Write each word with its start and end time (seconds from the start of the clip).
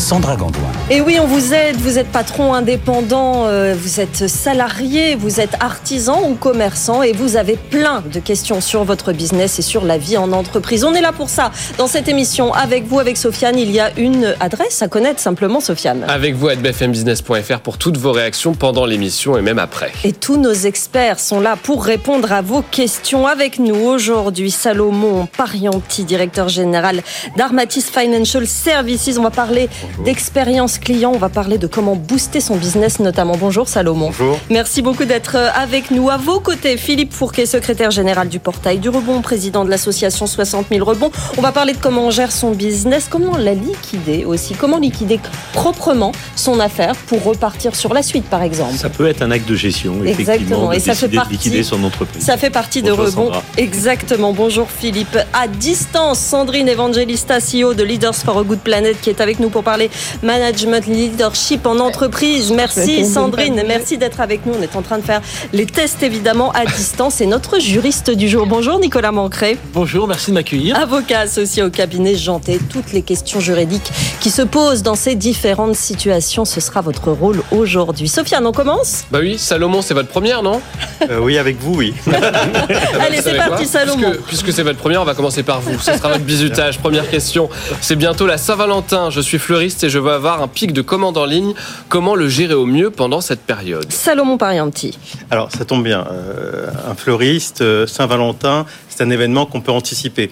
Sandra 0.00 0.34
Gandoin. 0.34 0.70
Et 0.88 1.00
oui, 1.02 1.18
on 1.20 1.26
vous 1.26 1.52
aide, 1.52 1.76
vous 1.76 1.98
êtes 1.98 2.08
patron 2.08 2.54
indépendant, 2.54 3.46
euh, 3.46 3.74
vous 3.78 4.00
êtes 4.00 4.26
salarié, 4.28 5.14
vous 5.14 5.40
êtes 5.40 5.54
artisan 5.60 6.22
ou 6.28 6.34
commerçant 6.34 7.02
et 7.02 7.12
vous 7.12 7.36
avez 7.36 7.56
plein 7.56 8.02
de 8.10 8.18
questions 8.18 8.62
sur 8.62 8.84
votre 8.84 9.12
business 9.12 9.58
et 9.58 9.62
sur 9.62 9.84
la 9.84 9.98
vie 9.98 10.16
en 10.16 10.32
entreprise. 10.32 10.84
On 10.84 10.94
est 10.94 11.02
là 11.02 11.12
pour 11.12 11.28
ça. 11.28 11.52
Dans 11.76 11.86
cette 11.86 12.08
émission, 12.08 12.52
avec 12.54 12.86
vous, 12.86 12.98
avec 12.98 13.18
Sofiane, 13.18 13.58
il 13.58 13.70
y 13.70 13.78
a 13.78 13.90
une 13.98 14.34
adresse 14.40 14.80
à 14.80 14.88
connaître 14.88 15.20
simplement, 15.20 15.60
Sofiane. 15.60 16.04
Avec 16.08 16.34
vous 16.34 16.48
à 16.48 16.54
bfmbusiness.fr 16.54 17.60
pour 17.60 17.76
toutes 17.76 17.98
vos 17.98 18.12
réactions 18.12 18.54
pendant 18.54 18.86
l'émission 18.86 19.36
et 19.36 19.42
même 19.42 19.58
après. 19.58 19.92
Et 20.02 20.12
tous 20.12 20.38
nos 20.38 20.54
experts 20.54 21.20
sont 21.20 21.40
là 21.40 21.56
pour 21.62 21.84
répondre 21.84 22.32
à 22.32 22.40
vos 22.40 22.62
questions. 22.62 23.26
Avec 23.26 23.58
nous 23.58 23.76
aujourd'hui, 23.76 24.50
Salomon 24.50 25.28
Parianti, 25.36 26.04
directeur 26.04 26.48
général 26.48 27.02
d'Armatis 27.36 27.90
Financial 27.90 28.46
Services. 28.46 29.18
On 29.18 29.22
va 29.22 29.30
parler 29.30 29.68
d'expérience 30.04 30.78
client. 30.78 31.12
On 31.14 31.18
va 31.18 31.28
parler 31.28 31.58
de 31.58 31.66
comment 31.66 31.96
booster 31.96 32.40
son 32.40 32.56
business 32.56 33.00
notamment. 33.00 33.36
Bonjour 33.38 33.68
Salomon. 33.68 34.06
Bonjour. 34.06 34.38
Merci 34.50 34.82
beaucoup 34.82 35.04
d'être 35.04 35.36
euh, 35.36 35.48
avec 35.54 35.90
nous. 35.90 36.10
À 36.10 36.16
vos 36.16 36.40
côtés, 36.40 36.76
Philippe 36.76 37.12
Fourquet, 37.12 37.46
secrétaire 37.46 37.90
général 37.90 38.28
du 38.28 38.38
portail 38.38 38.78
du 38.78 38.88
rebond, 38.88 39.20
président 39.22 39.64
de 39.64 39.70
l'association 39.70 40.26
60 40.26 40.66
000 40.70 40.84
rebonds. 40.84 41.10
On 41.38 41.42
va 41.42 41.52
parler 41.52 41.72
de 41.72 41.78
comment 41.78 42.06
on 42.06 42.10
gère 42.10 42.32
son 42.32 42.52
business, 42.52 43.06
comment 43.10 43.36
la 43.36 43.54
liquider 43.54 44.24
aussi, 44.24 44.54
comment 44.54 44.78
liquider 44.78 45.20
proprement 45.52 46.12
son 46.36 46.60
affaire 46.60 46.94
pour 47.06 47.22
repartir 47.24 47.74
sur 47.76 47.92
la 47.94 48.02
suite 48.02 48.24
par 48.24 48.42
exemple. 48.42 48.74
Ça 48.76 48.88
peut 48.90 49.06
être 49.06 49.22
un 49.22 49.30
acte 49.30 49.48
de 49.48 49.54
gestion, 49.54 49.94
Exactement. 50.04 50.32
effectivement, 50.32 50.68
de 50.70 50.74
Et 50.74 50.80
ça 50.80 50.94
fait 50.94 51.08
partie- 51.08 51.28
de 51.28 51.32
liquider 51.34 51.62
son 51.62 51.82
entreprise. 51.84 52.22
Ça 52.24 52.36
fait 52.36 52.50
partie 52.50 52.82
de 52.82 52.90
Bonjour, 52.90 53.06
Rebond. 53.06 53.24
Sandra. 53.26 53.42
Exactement. 53.56 54.32
Bonjour 54.32 54.68
Philippe. 54.70 55.18
À 55.32 55.48
distance, 55.48 56.18
Sandrine 56.18 56.68
Evangelista, 56.68 57.38
CEO 57.40 57.74
de 57.74 57.82
Leaders 57.82 58.14
for 58.14 58.38
a 58.38 58.42
Good 58.42 58.60
Planet, 58.60 59.00
qui 59.00 59.10
est 59.10 59.20
avec 59.20 59.40
nous 59.40 59.48
pour 59.50 59.62
parler 59.62 59.79
management, 60.22 60.86
leadership 60.86 61.66
en 61.66 61.78
entreprise. 61.78 62.52
Merci 62.52 63.06
Sandrine. 63.06 63.62
Merci 63.66 63.96
d'être 63.96 64.20
avec 64.20 64.44
nous. 64.44 64.54
On 64.58 64.62
est 64.62 64.76
en 64.76 64.82
train 64.82 64.98
de 64.98 65.04
faire 65.04 65.22
les 65.52 65.66
tests 65.66 66.02
évidemment 66.02 66.50
à 66.52 66.66
distance. 66.66 67.20
Et 67.20 67.26
notre 67.26 67.58
juriste 67.60 68.10
du 68.10 68.28
jour. 68.28 68.46
Bonjour 68.46 68.78
Nicolas 68.78 69.12
Mancré. 69.12 69.56
Bonjour, 69.72 70.06
merci 70.08 70.30
de 70.30 70.34
m'accueillir. 70.34 70.76
Avocat 70.76 71.20
associé 71.20 71.62
au 71.62 71.70
cabinet 71.70 72.16
Janté, 72.16 72.58
toutes 72.70 72.92
les 72.92 73.02
questions 73.02 73.40
juridiques 73.40 73.90
qui 74.20 74.30
se 74.30 74.42
posent 74.42 74.82
dans 74.82 74.94
ces 74.94 75.14
différentes 75.14 75.76
situations, 75.76 76.44
ce 76.44 76.60
sera 76.60 76.80
votre 76.80 77.10
rôle 77.10 77.42
aujourd'hui. 77.50 78.08
Sofiane, 78.08 78.46
on 78.46 78.52
commence? 78.52 79.04
Bah 79.10 79.18
oui, 79.20 79.38
Salomon, 79.38 79.82
c'est 79.82 79.94
votre 79.94 80.08
première, 80.08 80.42
non? 80.42 80.60
Euh, 81.08 81.18
oui, 81.20 81.38
avec 81.38 81.58
vous, 81.60 81.74
oui. 81.76 81.94
Allez, 83.00 83.22
c'est 83.22 83.36
parti 83.36 83.66
Salomon. 83.66 84.10
Puisque, 84.10 84.26
puisque 84.26 84.52
c'est 84.52 84.62
votre 84.62 84.78
première, 84.78 85.02
on 85.02 85.04
va 85.04 85.14
commencer 85.14 85.42
par 85.42 85.60
vous. 85.60 85.78
Ce 85.78 85.92
sera 85.96 86.08
votre 86.08 86.24
bisutage. 86.24 86.78
Première 86.78 87.08
question. 87.08 87.48
C'est 87.80 87.96
bientôt 87.96 88.26
la 88.26 88.38
Saint-Valentin. 88.38 89.10
Je 89.10 89.20
suis 89.20 89.38
fleuriste 89.38 89.69
et 89.84 89.88
je 89.90 89.98
veux 89.98 90.12
avoir 90.12 90.42
un 90.42 90.48
pic 90.48 90.72
de 90.72 90.82
commandes 90.82 91.16
en 91.16 91.24
ligne. 91.24 91.54
Comment 91.88 92.14
le 92.14 92.28
gérer 92.28 92.54
au 92.54 92.66
mieux 92.66 92.90
pendant 92.90 93.20
cette 93.20 93.40
période? 93.40 93.90
Salomon 93.90 94.36
Parianti. 94.38 94.98
Alors, 95.30 95.50
ça 95.50 95.64
tombe 95.64 95.84
bien. 95.84 96.06
euh, 96.10 96.66
un 96.88 96.94
fleuriste, 96.94 97.60
euh, 97.62 97.86
Saint-Valentin, 97.86 98.66
c'est 98.88 99.02
un 99.04 99.10
événement 99.10 99.46
qu'on 99.46 99.60
peut 99.60 99.72
anticiper. 99.72 100.30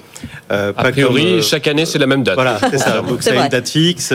Euh, 0.51 0.73
A 0.77 0.91
priori, 0.91 1.23
comme, 1.25 1.33
euh, 1.39 1.43
chaque 1.43 1.67
année, 1.69 1.87
c'est 1.87 1.99
la 1.99 2.07
même 2.07 2.23
date. 2.23 2.35
Voilà, 2.35 2.59
c'est 2.71 2.79
ça. 2.79 3.01
Donc, 3.09 3.23
C'est 3.23 3.37
une 3.37 3.49
date 3.49 3.69
fixe. 3.69 4.13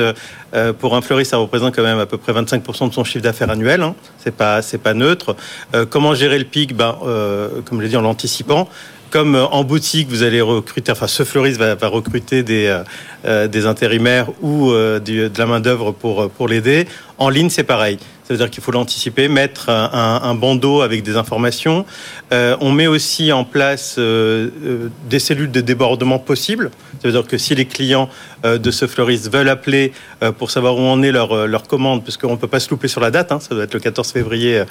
Euh, 0.56 0.72
pour 0.74 0.96
un 0.96 1.02
fleuriste, 1.02 1.32
ça 1.32 1.38
représente 1.38 1.76
quand 1.76 1.82
même 1.84 1.98
à 2.00 2.06
peu 2.06 2.18
près 2.18 2.32
25% 2.34 2.90
de 2.90 2.94
son 2.94 3.04
chiffre 3.04 3.24
d'affaires 3.24 3.50
annuel. 3.50 3.82
Hein. 3.82 3.96
C'est 4.24 4.36
pas, 4.36 4.62
c'est 4.62 4.78
pas 4.78 4.94
neutre. 4.94 5.36
Euh, 5.74 5.86
comment 5.90 6.14
gérer 6.14 6.38
le 6.38 6.46
pic? 6.46 6.76
Ben, 6.76 6.96
euh, 7.06 7.48
Comme 7.66 7.80
je 7.80 7.84
l'ai 7.84 7.90
dit, 7.90 7.98
en 7.98 8.02
l'anticipant. 8.02 8.68
Comme 9.14 9.36
euh, 9.36 9.46
en 9.46 9.64
boutique, 9.64 10.10
vous 10.10 10.24
allez 10.24 10.42
recruter, 10.42 10.92
enfin, 10.92 11.06
ce 11.06 11.24
fleuriste 11.24 11.60
va, 11.60 11.76
recruter 11.88 12.42
des, 12.42 12.66
euh, 12.66 12.84
euh, 13.26 13.48
des 13.48 13.68
intérimaires 13.68 14.32
ou 14.42 14.72
de 14.72 15.32
la 15.38 15.46
main-d'œuvre 15.46 15.92
pour, 15.92 16.32
pour 16.32 16.48
l'aider. 16.48 16.88
En 17.20 17.30
ligne, 17.30 17.52
c'est 17.52 17.64
pareil. 17.64 18.00
Ça 18.24 18.34
veut 18.34 18.38
dire 18.38 18.50
qu'il 18.50 18.64
faut 18.64 18.72
l'anticiper, 18.72 19.28
mettre 19.28 19.70
un, 19.70 20.34
bandeau 20.36 20.82
avec 20.82 21.04
des 21.04 21.18
informations. 21.18 21.86
Euh, 22.32 22.56
on 22.62 22.72
met 22.72 22.88
aussi 22.88 23.34
en 23.34 23.44
place 23.44 23.96
euh, 24.00 24.50
euh, 24.64 24.90
des 25.10 25.20
cellules 25.20 25.52
de 25.52 25.60
débordement 25.60 26.20
possibles. 26.20 26.72
Ça 27.02 27.10
veut 27.10 27.12
dire 27.12 27.28
que 27.28 27.38
si 27.38 27.54
les 27.54 27.66
clients 27.66 28.10
de 28.44 28.72
ce 28.72 28.88
fleuriste 28.88 29.32
veulent 29.32 29.50
appeler 29.50 29.92
pour 30.38 30.52
savoir 30.52 30.78
où 30.78 30.82
en 30.82 31.02
est 31.02 31.12
leur, 31.12 31.48
leur 31.48 31.64
commande, 31.64 32.04
parce 32.04 32.16
qu'on 32.16 32.32
ne 32.32 32.38
peut 32.38 32.48
pas 32.48 32.62
se 32.62 32.70
louper 32.70 32.88
sur 32.88 33.02
la 33.02 33.12
date, 33.12 33.34
hein, 33.34 33.40
ça 33.42 33.56
doit 33.56 33.66
être 33.66 33.74
le 33.74 33.82
14 33.82 34.12
février 34.12 34.64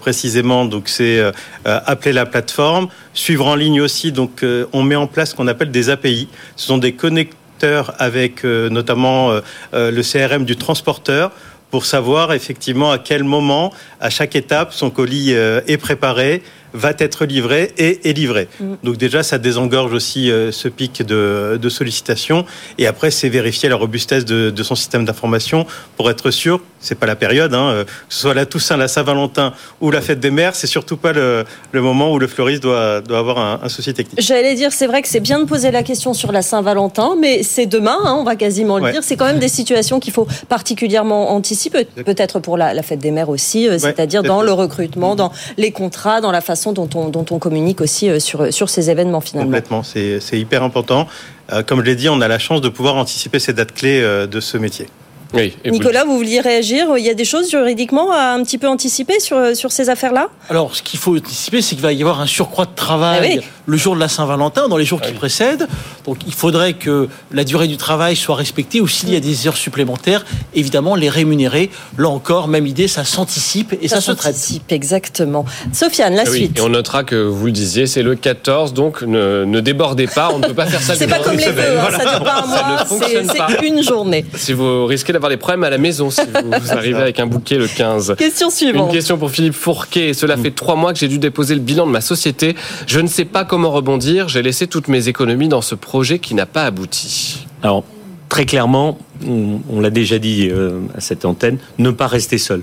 précisément, 0.00 0.64
donc 0.64 0.88
c'est 0.88 1.22
appeler 1.64 2.12
la 2.12 2.24
plateforme, 2.24 2.88
suivre 3.12 3.46
en 3.46 3.54
ligne 3.54 3.82
aussi, 3.82 4.10
donc 4.12 4.44
on 4.72 4.82
met 4.82 4.96
en 4.96 5.06
place 5.06 5.30
ce 5.30 5.34
qu'on 5.34 5.48
appelle 5.48 5.70
des 5.70 5.90
API. 5.90 6.28
Ce 6.56 6.66
sont 6.66 6.78
des 6.78 6.92
connecteurs 6.92 7.94
avec 7.98 8.44
notamment 8.44 9.32
le 9.72 10.02
CRM 10.02 10.44
du 10.44 10.56
transporteur 10.56 11.30
pour 11.76 11.84
savoir 11.84 12.32
effectivement 12.32 12.90
à 12.90 12.96
quel 12.96 13.22
moment, 13.22 13.70
à 14.00 14.08
chaque 14.08 14.34
étape, 14.34 14.72
son 14.72 14.88
colis 14.88 15.34
euh, 15.34 15.60
est 15.66 15.76
préparé, 15.76 16.42
va 16.72 16.92
être 16.98 17.24
livré 17.24 17.72
et 17.78 18.08
est 18.08 18.12
livré. 18.12 18.48
Mm. 18.60 18.74
Donc 18.82 18.96
déjà, 18.96 19.22
ça 19.22 19.38
désengorge 19.38 19.92
aussi 19.92 20.30
euh, 20.30 20.52
ce 20.52 20.68
pic 20.68 21.02
de, 21.02 21.58
de 21.60 21.68
sollicitations. 21.68 22.44
Et 22.78 22.86
après, 22.86 23.10
c'est 23.10 23.28
vérifier 23.28 23.68
la 23.68 23.76
robustesse 23.76 24.24
de, 24.24 24.50
de 24.50 24.62
son 24.62 24.74
système 24.74 25.04
d'information 25.04 25.66
pour 25.96 26.10
être 26.10 26.30
sûr, 26.30 26.60
c'est 26.80 26.94
pas 26.94 27.06
la 27.06 27.16
période, 27.16 27.54
hein, 27.54 27.68
euh, 27.70 27.84
que 27.84 27.90
ce 28.08 28.20
soit 28.20 28.34
la 28.34 28.46
Toussaint, 28.46 28.76
la 28.76 28.88
Saint-Valentin 28.88 29.52
ou 29.80 29.90
la 29.90 30.00
fête 30.00 30.20
des 30.20 30.30
mères, 30.30 30.54
c'est 30.54 30.66
surtout 30.66 30.96
pas 30.96 31.12
le, 31.12 31.44
le 31.72 31.80
moment 31.82 32.12
où 32.12 32.18
le 32.18 32.26
fleuriste 32.26 32.62
doit, 32.62 33.00
doit 33.00 33.18
avoir 33.18 33.38
un, 33.38 33.60
un 33.62 33.68
souci 33.68 33.92
technique. 33.94 34.20
J'allais 34.20 34.54
dire, 34.54 34.72
c'est 34.72 34.86
vrai 34.86 35.02
que 35.02 35.08
c'est 35.08 35.20
bien 35.20 35.38
de 35.40 35.44
poser 35.44 35.70
la 35.70 35.82
question 35.82 36.14
sur 36.14 36.32
la 36.32 36.42
Saint-Valentin, 36.42 37.16
mais 37.20 37.42
c'est 37.42 37.66
demain, 37.66 37.98
hein, 38.04 38.16
on 38.18 38.24
va 38.24 38.36
quasiment 38.36 38.78
le 38.78 38.84
Ouais. 38.86 38.92
dire. 38.92 39.02
C'est 39.02 39.16
quand 39.16 39.26
même 39.26 39.38
des 39.38 39.48
situations 39.48 40.00
qu'il 40.00 40.12
faut 40.12 40.26
particulièrement 40.48 41.30
anticiper, 41.32 41.84
peut-être 41.84 42.40
pour 42.40 42.56
la, 42.56 42.72
la 42.74 42.82
fête 42.82 42.98
des 42.98 43.10
mères 43.10 43.28
aussi, 43.28 43.68
euh, 43.68 43.78
c'est-à-dire 43.78 44.22
dans 44.22 44.42
le 44.42 44.52
recrutement, 44.52 45.14
dans 45.16 45.32
les 45.56 45.70
contrats, 45.70 46.20
dans 46.20 46.30
la 46.32 46.40
façon 46.40 46.55
dont 46.72 46.88
on, 46.94 47.08
dont 47.08 47.26
on 47.30 47.38
communique 47.38 47.80
aussi 47.80 48.08
euh, 48.08 48.18
sur, 48.20 48.52
sur 48.52 48.68
ces 48.68 48.90
événements 48.90 49.20
finalement. 49.20 49.48
Complètement, 49.50 49.82
c'est 49.82 50.20
c'est 50.20 50.38
hyper 50.38 50.62
important. 50.62 51.06
Euh, 51.52 51.62
comme 51.62 51.80
je 51.80 51.84
l'ai 51.86 51.96
dit, 51.96 52.08
on 52.08 52.20
a 52.20 52.28
la 52.28 52.38
chance 52.38 52.60
de 52.60 52.68
pouvoir 52.68 52.96
anticiper 52.96 53.38
ces 53.38 53.52
dates 53.52 53.72
clés 53.72 54.00
euh, 54.02 54.26
de 54.26 54.40
ce 54.40 54.56
métier. 54.56 54.86
Oui. 55.34 55.56
vous- 55.64 55.70
Nicolas, 55.72 56.04
vous 56.04 56.16
vouliez 56.16 56.40
réagir? 56.40 56.86
Il 56.96 57.04
y 57.04 57.10
a 57.10 57.14
des 57.14 57.24
choses 57.24 57.50
juridiquement 57.50 58.12
à 58.12 58.28
un 58.32 58.42
petit 58.44 58.58
peu 58.58 58.68
anticiper 58.68 59.18
sur, 59.18 59.56
sur 59.56 59.72
ces 59.72 59.90
affaires-là? 59.90 60.28
Alors, 60.48 60.74
ce 60.76 60.82
qu'il 60.82 61.00
faut 61.00 61.16
anticiper, 61.16 61.60
c'est 61.62 61.74
qu'il 61.74 61.82
va 61.82 61.92
y 61.92 62.00
avoir 62.00 62.20
un 62.20 62.26
surcroît 62.26 62.64
de 62.66 62.74
travail 62.76 63.18
Ah 63.22 63.36
oui. 63.40 63.46
le 63.66 63.76
jour 63.76 63.96
de 63.96 64.00
la 64.00 64.08
Saint-Valentin, 64.08 64.68
dans 64.68 64.76
les 64.76 64.84
jours 64.84 65.00
Ah 65.02 65.06
qui 65.06 65.12
oui. 65.12 65.18
précèdent. 65.18 65.66
Donc, 66.06 66.18
il 66.26 66.32
faudrait 66.32 66.74
que 66.74 67.08
la 67.32 67.44
durée 67.44 67.66
du 67.68 67.76
travail 67.76 68.16
soit 68.16 68.36
respectée 68.36 68.80
ou 68.80 68.88
s'il 68.88 69.10
y 69.12 69.16
a 69.16 69.20
des 69.20 69.46
heures 69.48 69.56
supplémentaires, 69.56 70.24
évidemment, 70.54 70.94
les 70.94 71.08
rémunérer. 71.08 71.70
Là 71.98 72.08
encore, 72.08 72.48
même 72.48 72.66
idée, 72.66 72.86
ça 72.88 73.04
s'anticipe 73.04 73.74
et 73.82 73.88
ça, 73.88 74.00
se 74.00 74.12
traite. 74.12 74.34
s'anticipe, 74.36 74.70
exactement. 74.72 75.44
Sofiane, 75.72 76.14
la 76.14 76.22
Ah 76.26 76.30
oui, 76.30 76.36
suite. 76.38 76.58
Et 76.58 76.60
on 76.60 76.68
notera 76.68 77.02
que 77.04 77.16
vous 77.16 77.46
le 77.46 77.52
disiez, 77.52 77.86
c'est 77.86 78.02
le 78.02 78.14
14, 78.14 78.72
donc 78.72 79.02
ne, 79.02 79.44
ne 79.44 79.60
débordez 79.60 80.06
pas. 80.06 80.30
On 80.32 80.38
ne 80.38 80.46
peut 80.46 80.54
pas 80.54 80.66
faire 80.66 80.80
ça. 80.80 80.94
C'est 80.94 81.06
pas 81.08 81.18
comme 81.18 81.36
les 81.36 81.42
semaine. 81.42 81.56
vœux, 81.56 81.78
hein, 81.78 81.86
Voilà. 81.88 81.98
ça 81.98 82.10
dure 82.10 82.24
pas 82.24 82.36
un 82.38 82.42
Ça 82.42 82.46
mois, 82.46 82.72
ne 82.74 82.78
c'est 82.78 82.84
fonctionne 82.86 83.26
pas. 83.26 83.46
c'est 83.60 83.66
une 83.66 83.82
journée. 83.82 84.24
Si 84.36 84.52
vous 84.52 84.86
risquez 84.86 85.12
d'avoir 85.12 85.30
des 85.30 85.36
problèmes 85.36 85.64
à 85.64 85.70
la 85.70 85.78
maison 85.78 86.10
si 86.10 86.20
vous, 86.20 86.50
vous 86.60 86.72
arrivez 86.72 87.00
avec 87.00 87.18
un 87.18 87.26
bouquet 87.26 87.56
le 87.56 87.66
15. 87.66 88.14
Question 88.16 88.48
Une 88.48 88.54
suivante. 88.54 88.92
question 88.92 89.18
pour 89.18 89.30
Philippe 89.32 89.54
Fourquet. 89.54 90.14
Cela 90.14 90.36
fait 90.36 90.52
trois 90.52 90.76
mois 90.76 90.92
que 90.92 90.98
j'ai 91.00 91.08
dû 91.08 91.18
déposer 91.18 91.54
le 91.54 91.60
bilan 91.60 91.84
de 91.86 91.90
ma 91.90 92.00
société. 92.00 92.54
Je 92.86 93.00
ne 93.00 93.08
sais 93.08 93.24
pas 93.24 93.44
comment 93.44 93.72
rebondir. 93.72 94.28
J'ai 94.28 94.42
laissé 94.42 94.68
toutes 94.68 94.86
mes 94.88 95.08
économies 95.08 95.48
dans 95.48 95.62
ce 95.62 95.74
projet 95.74 95.95
qui 96.18 96.34
n'a 96.34 96.46
pas 96.46 96.64
abouti. 96.64 97.46
Alors, 97.62 97.84
très 98.28 98.46
clairement, 98.46 98.98
on, 99.26 99.60
on 99.70 99.80
l'a 99.80 99.90
déjà 99.90 100.18
dit 100.18 100.48
euh, 100.50 100.80
à 100.94 101.00
cette 101.00 101.24
antenne, 101.24 101.58
ne 101.78 101.90
pas 101.90 102.06
rester 102.06 102.38
seul. 102.38 102.62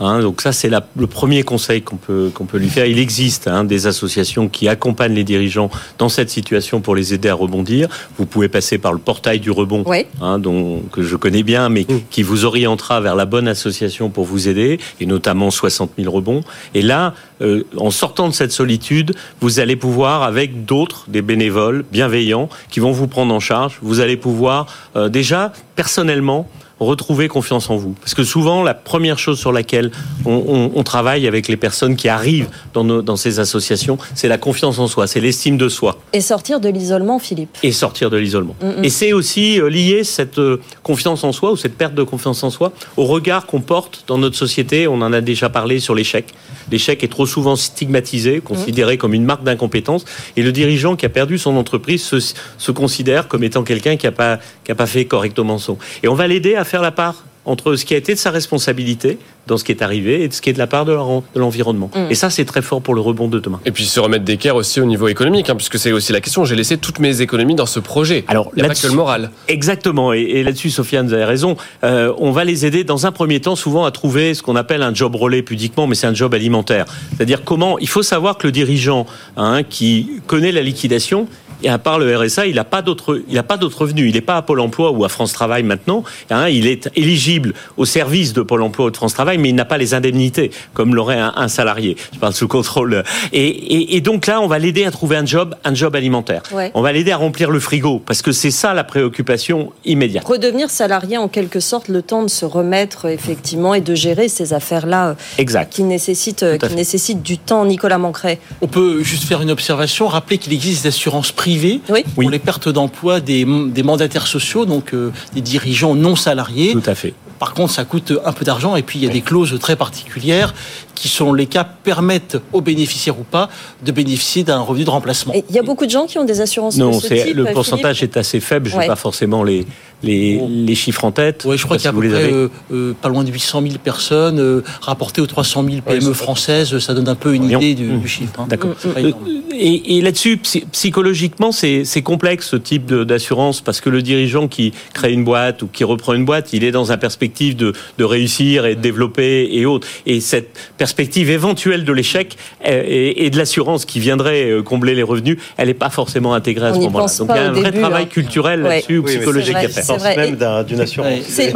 Hein, 0.00 0.20
donc 0.20 0.40
ça, 0.40 0.52
c'est 0.52 0.70
le 0.70 1.06
premier 1.06 1.42
conseil 1.42 1.82
qu'on 1.82 1.96
peut, 1.96 2.30
qu'on 2.32 2.44
peut 2.44 2.58
lui 2.58 2.68
faire. 2.68 2.86
Il 2.86 2.98
existe 2.98 3.48
hein, 3.48 3.64
des 3.64 3.86
associations 3.86 4.48
qui 4.48 4.68
accompagnent 4.68 5.14
les 5.14 5.24
dirigeants 5.24 5.70
dans 5.98 6.08
cette 6.08 6.30
situation 6.30 6.80
pour 6.80 6.94
les 6.94 7.14
aider 7.14 7.28
à 7.28 7.34
rebondir. 7.34 7.88
Vous 8.16 8.26
pouvez 8.26 8.48
passer 8.48 8.78
par 8.78 8.92
le 8.92 8.98
portail 8.98 9.40
du 9.40 9.50
rebond, 9.50 9.84
hein, 10.20 10.38
dont, 10.38 10.82
que 10.92 11.02
je 11.02 11.16
connais 11.16 11.42
bien, 11.42 11.68
mais 11.68 11.82
mm. 11.88 12.00
qui 12.10 12.22
vous 12.22 12.44
orientera 12.44 13.00
vers 13.00 13.16
la 13.16 13.26
bonne 13.26 13.48
association 13.48 14.10
pour 14.10 14.24
vous 14.24 14.48
aider, 14.48 14.78
et 15.00 15.06
notamment 15.06 15.50
60 15.50 15.92
000 15.98 16.12
rebonds. 16.12 16.42
Et 16.74 16.82
là, 16.82 17.14
euh, 17.40 17.64
en 17.76 17.90
sortant 17.90 18.28
de 18.28 18.34
cette 18.34 18.52
solitude, 18.52 19.14
vous 19.40 19.60
allez 19.60 19.76
pouvoir, 19.76 20.22
avec 20.22 20.64
d'autres, 20.64 21.06
des 21.08 21.22
bénévoles 21.22 21.84
bienveillants, 21.90 22.48
qui 22.70 22.80
vont 22.80 22.92
vous 22.92 23.06
prendre 23.06 23.34
en 23.34 23.40
charge, 23.40 23.78
vous 23.82 24.00
allez 24.00 24.16
pouvoir 24.16 24.66
euh, 24.96 25.08
déjà, 25.08 25.52
personnellement, 25.76 26.48
retrouver 26.80 27.28
confiance 27.28 27.70
en 27.70 27.76
vous. 27.76 27.94
Parce 28.00 28.14
que 28.14 28.24
souvent, 28.24 28.62
la 28.62 28.74
première 28.74 29.18
chose 29.18 29.38
sur 29.38 29.52
laquelle 29.52 29.90
on, 30.24 30.82
travaille 30.84 31.26
avec 31.26 31.48
les 31.48 31.56
personnes 31.58 31.96
qui 31.96 32.08
arrivent 32.08 32.48
dans, 32.72 32.84
dans 32.84 33.16
ces 33.16 33.40
associations, 33.40 33.98
c'est 34.14 34.28
la 34.28 34.38
confiance 34.38 34.78
en 34.78 34.86
soi, 34.86 35.06
c'est 35.06 35.20
l'estime 35.20 35.58
de 35.58 35.68
soi. 35.68 35.98
Et 36.12 36.20
sortir 36.20 36.60
de 36.60 36.68
l'isolement, 36.68 37.18
Philippe. 37.18 37.58
Et 37.62 37.72
sortir 37.72 38.08
de 38.08 38.16
l'isolement. 38.16 38.56
Mm, 38.62 38.80
mm. 38.80 38.84
Et 38.84 38.90
c'est 38.90 39.12
aussi 39.12 39.60
euh, 39.60 39.68
lié 39.68 40.04
cette 40.04 40.38
euh, 40.38 40.60
confiance 40.82 41.24
en 41.24 41.32
soi 41.32 41.52
ou 41.52 41.56
cette 41.56 41.76
perte 41.76 41.94
de 41.94 42.02
confiance 42.02 42.42
en 42.42 42.50
soi 42.50 42.72
au 42.96 43.04
regard 43.04 43.46
qu'on 43.46 43.60
porte 43.60 44.04
dans 44.06 44.18
notre 44.18 44.36
société. 44.36 44.88
On 44.88 45.02
en 45.02 45.12
a 45.12 45.20
déjà 45.20 45.48
parlé 45.48 45.80
sur 45.80 45.94
l'échec. 45.94 46.32
L'échec 46.70 47.02
est 47.02 47.08
trop 47.08 47.26
souvent 47.26 47.56
stigmatisé, 47.56 48.40
considéré 48.40 48.98
comme 48.98 49.14
une 49.14 49.24
marque 49.24 49.42
d'incompétence. 49.42 50.04
Et 50.36 50.42
le 50.42 50.52
dirigeant 50.52 50.96
qui 50.96 51.06
a 51.06 51.08
perdu 51.08 51.38
son 51.38 51.56
entreprise 51.56 52.02
se, 52.02 52.18
se 52.20 52.70
considère 52.70 53.28
comme 53.28 53.44
étant 53.44 53.62
quelqu'un 53.62 53.96
qui 53.96 54.06
n'a 54.06 54.12
pas, 54.12 54.38
qui 54.64 54.72
a 54.72 54.74
pas 54.74 54.86
fait 54.86 55.04
correctement 55.04 55.58
son. 55.58 55.78
Et 56.02 56.08
on 56.08 56.14
va 56.14 56.26
l'aider 56.26 56.54
à 56.54 56.64
faire 56.68 56.82
la 56.82 56.92
part 56.92 57.24
entre 57.48 57.76
ce 57.76 57.84
qui 57.84 57.94
a 57.94 57.96
été 57.96 58.12
de 58.12 58.18
sa 58.18 58.30
responsabilité 58.30 59.18
dans 59.46 59.56
ce 59.56 59.64
qui 59.64 59.72
est 59.72 59.80
arrivé 59.80 60.22
et 60.22 60.28
de 60.28 60.34
ce 60.34 60.42
qui 60.42 60.50
est 60.50 60.52
de 60.52 60.58
la 60.58 60.66
part 60.66 60.84
de 60.84 60.94
l'environnement. 61.34 61.90
Mm. 61.94 62.10
Et 62.10 62.14
ça, 62.14 62.28
c'est 62.28 62.44
très 62.44 62.60
fort 62.60 62.82
pour 62.82 62.94
le 62.94 63.00
rebond 63.00 63.28
de 63.28 63.40
demain. 63.40 63.58
Et 63.64 63.72
puis 63.72 63.86
se 63.86 63.98
remettre 63.98 64.24
d'équerre 64.24 64.54
aussi 64.54 64.82
au 64.82 64.84
niveau 64.84 65.08
économique, 65.08 65.48
hein, 65.48 65.56
puisque 65.56 65.78
c'est 65.78 65.92
aussi 65.92 66.12
la 66.12 66.20
question. 66.20 66.44
J'ai 66.44 66.54
laissé 66.54 66.76
toutes 66.76 66.98
mes 66.98 67.22
économies 67.22 67.54
dans 67.54 67.64
ce 67.64 67.80
projet. 67.80 68.24
Alors, 68.28 68.50
il 68.54 68.60
n'y 68.60 68.66
a 68.66 68.68
pas 68.68 68.74
que 68.74 68.86
le 68.86 68.92
moral. 68.92 69.30
Exactement. 69.48 70.12
Et, 70.12 70.42
là-dessus, 70.42 70.68
Sofiane, 70.68 71.06
vous 71.06 71.14
avez 71.14 71.24
raison. 71.24 71.56
Euh, 71.84 72.12
on 72.18 72.32
va 72.32 72.44
les 72.44 72.66
aider 72.66 72.84
dans 72.84 73.06
un 73.06 73.12
premier 73.12 73.40
temps, 73.40 73.56
souvent, 73.56 73.86
à 73.86 73.90
trouver 73.90 74.34
ce 74.34 74.42
qu'on 74.42 74.56
appelle 74.56 74.82
un 74.82 74.92
job 74.92 75.16
relais 75.16 75.40
pudiquement, 75.40 75.86
mais 75.86 75.94
c'est 75.94 76.06
un 76.06 76.14
job 76.14 76.34
alimentaire. 76.34 76.84
C'est-à-dire 77.16 77.44
comment. 77.44 77.78
Il 77.78 77.88
faut 77.88 78.02
savoir 78.02 78.36
que 78.36 78.46
le 78.46 78.52
dirigeant 78.52 79.06
hein, 79.38 79.62
qui 79.62 80.20
connaît 80.26 80.52
la 80.52 80.62
liquidation, 80.62 81.26
et 81.62 81.68
à 81.68 81.78
part 81.78 81.98
le 81.98 82.16
RSA, 82.16 82.46
il 82.46 82.54
n'a 82.54 82.64
pas 82.64 82.82
d'autres, 82.82 83.22
il 83.28 83.38
a 83.38 83.42
pas 83.42 83.56
d'autres 83.56 83.82
revenus. 83.82 84.08
Il 84.08 84.14
n'est 84.14 84.20
pas 84.20 84.36
à 84.36 84.42
Pôle 84.42 84.60
Emploi 84.60 84.90
ou 84.92 85.04
à 85.04 85.08
France 85.08 85.32
Travail 85.32 85.62
maintenant. 85.62 86.04
Hein, 86.30 86.48
il 86.48 86.66
est 86.66 86.88
éligible 86.94 87.54
au 87.76 87.84
service 87.84 88.32
de 88.32 88.42
Pôle 88.42 88.62
Emploi 88.62 88.86
ou 88.86 88.90
de 88.90 88.96
France 88.96 89.14
Travail, 89.14 89.38
mais 89.38 89.48
il 89.48 89.54
n'a 89.54 89.64
pas 89.64 89.78
les 89.78 89.94
indemnités 89.94 90.50
comme 90.74 90.94
l'aurait 90.94 91.18
un, 91.18 91.48
salarié. 91.48 91.96
Je 92.12 92.18
parle 92.18 92.34
sous 92.34 92.46
contrôle. 92.46 93.02
Et, 93.32 93.96
et, 93.96 94.00
donc 94.00 94.26
là, 94.26 94.40
on 94.40 94.46
va 94.46 94.58
l'aider 94.58 94.84
à 94.84 94.90
trouver 94.90 95.16
un 95.16 95.26
job, 95.26 95.54
un 95.64 95.74
job 95.74 95.96
alimentaire. 95.96 96.42
On 96.74 96.82
va 96.82 96.92
l'aider 96.92 97.10
à 97.10 97.16
remplir 97.16 97.50
le 97.50 97.58
frigo 97.58 98.00
parce 98.04 98.22
que 98.22 98.32
c'est 98.32 98.50
ça 98.50 98.74
la 98.74 98.84
préoccupation 98.84 99.72
immédiate. 99.84 100.24
Redevenir 100.24 100.70
salarié 100.70 101.16
en 101.16 101.28
quelque 101.28 101.60
sorte, 101.60 101.88
le 101.88 102.02
temps 102.02 102.22
de 102.22 102.28
se 102.28 102.44
remettre 102.44 103.06
effectivement 103.06 103.74
et 103.74 103.80
de 103.80 103.94
gérer 103.94 104.28
ces 104.28 104.52
affaires-là. 104.52 105.08
Euh, 105.08 105.14
exact. 105.38 105.72
Qui 105.72 105.82
nécessitent, 105.82 106.58
qui 106.58 106.74
nécessitent 106.74 107.22
du 107.22 107.38
temps. 107.38 107.64
Nicolas 107.64 107.98
Mancret. 107.98 108.38
On 108.60 108.68
peut 108.68 109.02
juste 109.02 109.24
faire 109.24 109.42
une 109.42 109.50
observation, 109.50 110.06
rappeler 110.06 110.38
qu'il 110.38 110.52
existe 110.52 110.82
des 110.82 110.88
assurances 110.88 111.32
privées 111.32 111.47
oui. 111.88 112.04
pour 112.14 112.30
les 112.30 112.38
pertes 112.38 112.68
d'emploi 112.68 113.20
des, 113.20 113.44
mandataires 113.44 114.26
sociaux, 114.26 114.66
donc 114.66 114.94
euh, 114.94 115.12
des 115.34 115.40
dirigeants 115.40 115.94
non 115.94 116.16
salariés. 116.16 116.72
Tout 116.72 116.82
à 116.86 116.94
fait. 116.94 117.14
Par 117.38 117.54
contre, 117.54 117.72
ça 117.72 117.84
coûte 117.84 118.12
un 118.24 118.32
peu 118.32 118.44
d'argent 118.44 118.76
et 118.76 118.82
puis 118.82 118.98
il 118.98 119.04
y 119.04 119.08
a 119.08 119.12
des 119.12 119.20
clauses 119.20 119.58
très 119.60 119.76
particulières 119.76 120.54
qui 120.94 121.08
sont 121.08 121.32
les 121.32 121.46
cas 121.46 121.64
permettent 121.64 122.38
aux 122.52 122.60
bénéficiaires 122.60 123.18
ou 123.18 123.22
pas 123.22 123.48
de 123.84 123.92
bénéficier 123.92 124.42
d'un 124.42 124.60
revenu 124.60 124.84
de 124.84 124.90
remplacement. 124.90 125.32
il 125.34 125.54
y 125.54 125.58
a 125.58 125.62
beaucoup 125.62 125.86
de 125.86 125.90
gens 125.90 126.06
qui 126.06 126.18
ont 126.18 126.24
des 126.24 126.40
assurances 126.40 126.76
non, 126.76 126.90
de 126.90 127.00
ce 127.00 127.14
type, 127.14 127.36
le 127.36 127.44
pourcentage 127.52 128.02
est 128.02 128.16
assez 128.16 128.40
faible. 128.40 128.68
Je 128.68 128.76
n'ai 128.76 128.86
pas 128.86 128.96
forcément 128.96 129.44
les, 129.44 129.64
les, 130.02 130.40
les, 130.48 130.74
chiffres 130.74 131.04
en 131.04 131.12
tête. 131.12 131.44
Oui, 131.46 131.56
je 131.56 131.64
crois 131.64 131.76
qu'il 131.76 131.84
y 131.84 131.88
a 131.88 131.90
à 131.90 131.92
peu 131.92 132.08
près 132.08 132.32
euh, 132.32 132.48
euh, 132.72 132.94
pas 133.00 133.08
loin 133.08 133.22
de 133.22 133.30
800 133.30 133.62
000 133.62 133.74
personnes 133.82 134.40
euh, 134.40 134.62
rapportées 134.80 135.20
aux 135.20 135.26
300 135.26 135.64
000 135.64 135.76
PME 135.82 136.12
françaises. 136.12 136.78
Ça 136.78 136.94
donne 136.94 137.08
un 137.08 137.14
peu 137.14 137.34
une 137.34 137.44
idée 137.44 137.74
du, 137.74 137.84
mmh. 137.84 138.06
chiffre. 138.06 138.40
Hein. 138.40 138.46
D'accord. 138.48 138.70
Mmh. 138.84 139.08
Et, 139.52 139.98
et 139.98 140.02
là-dessus, 140.02 140.40
psychologiquement, 140.72 141.52
c'est 141.52 142.02
complexe 142.02 142.48
ce 142.48 142.56
type 142.56 142.92
d'assurance 142.92 143.60
parce 143.60 143.80
que 143.80 143.90
le 143.90 144.02
dirigeant 144.02 144.48
qui 144.48 144.72
crée 144.92 145.12
une 145.12 145.24
boîte 145.24 145.62
ou 145.62 145.68
qui 145.68 145.84
reprend 145.84 146.14
une 146.14 146.24
boîte, 146.24 146.52
il 146.52 146.64
est 146.64 146.70
dans 146.70 146.90
une 146.92 146.98
perspective 146.98 147.27
de, 147.28 147.72
de 147.98 148.04
réussir 148.04 148.66
et 148.66 148.74
de 148.74 148.80
développer 148.80 149.48
et 149.52 149.66
autres. 149.66 149.86
Et 150.06 150.20
cette 150.20 150.56
perspective 150.76 151.30
éventuelle 151.30 151.84
de 151.84 151.92
l'échec 151.92 152.36
et, 152.64 153.26
et, 153.26 153.30
de 153.30 153.36
l'assurance 153.36 153.84
qui 153.84 154.00
viendrait 154.00 154.50
combler 154.64 154.94
les 154.94 155.02
revenus, 155.02 155.38
elle 155.56 155.68
n'est 155.68 155.74
pas 155.74 155.90
forcément 155.90 156.34
intégrée 156.34 156.68
à 156.68 156.74
ce 156.74 156.78
moment-là. 156.80 157.06
Donc 157.18 157.28
il 157.30 157.36
y 157.36 157.38
a 157.38 157.48
un 157.48 157.52
vrai 157.52 157.72
travail 157.72 158.04
hein. 158.04 158.08
culturel 158.10 158.62
là-dessus 158.62 158.98
ou 158.98 159.02
psychologique 159.04 159.56
à 159.56 159.68
faire 159.68 159.84
c'est 160.00 160.16
même 160.16 160.36
d'une 160.64 160.80
assurance. 160.80 161.12
C'est 161.26 161.52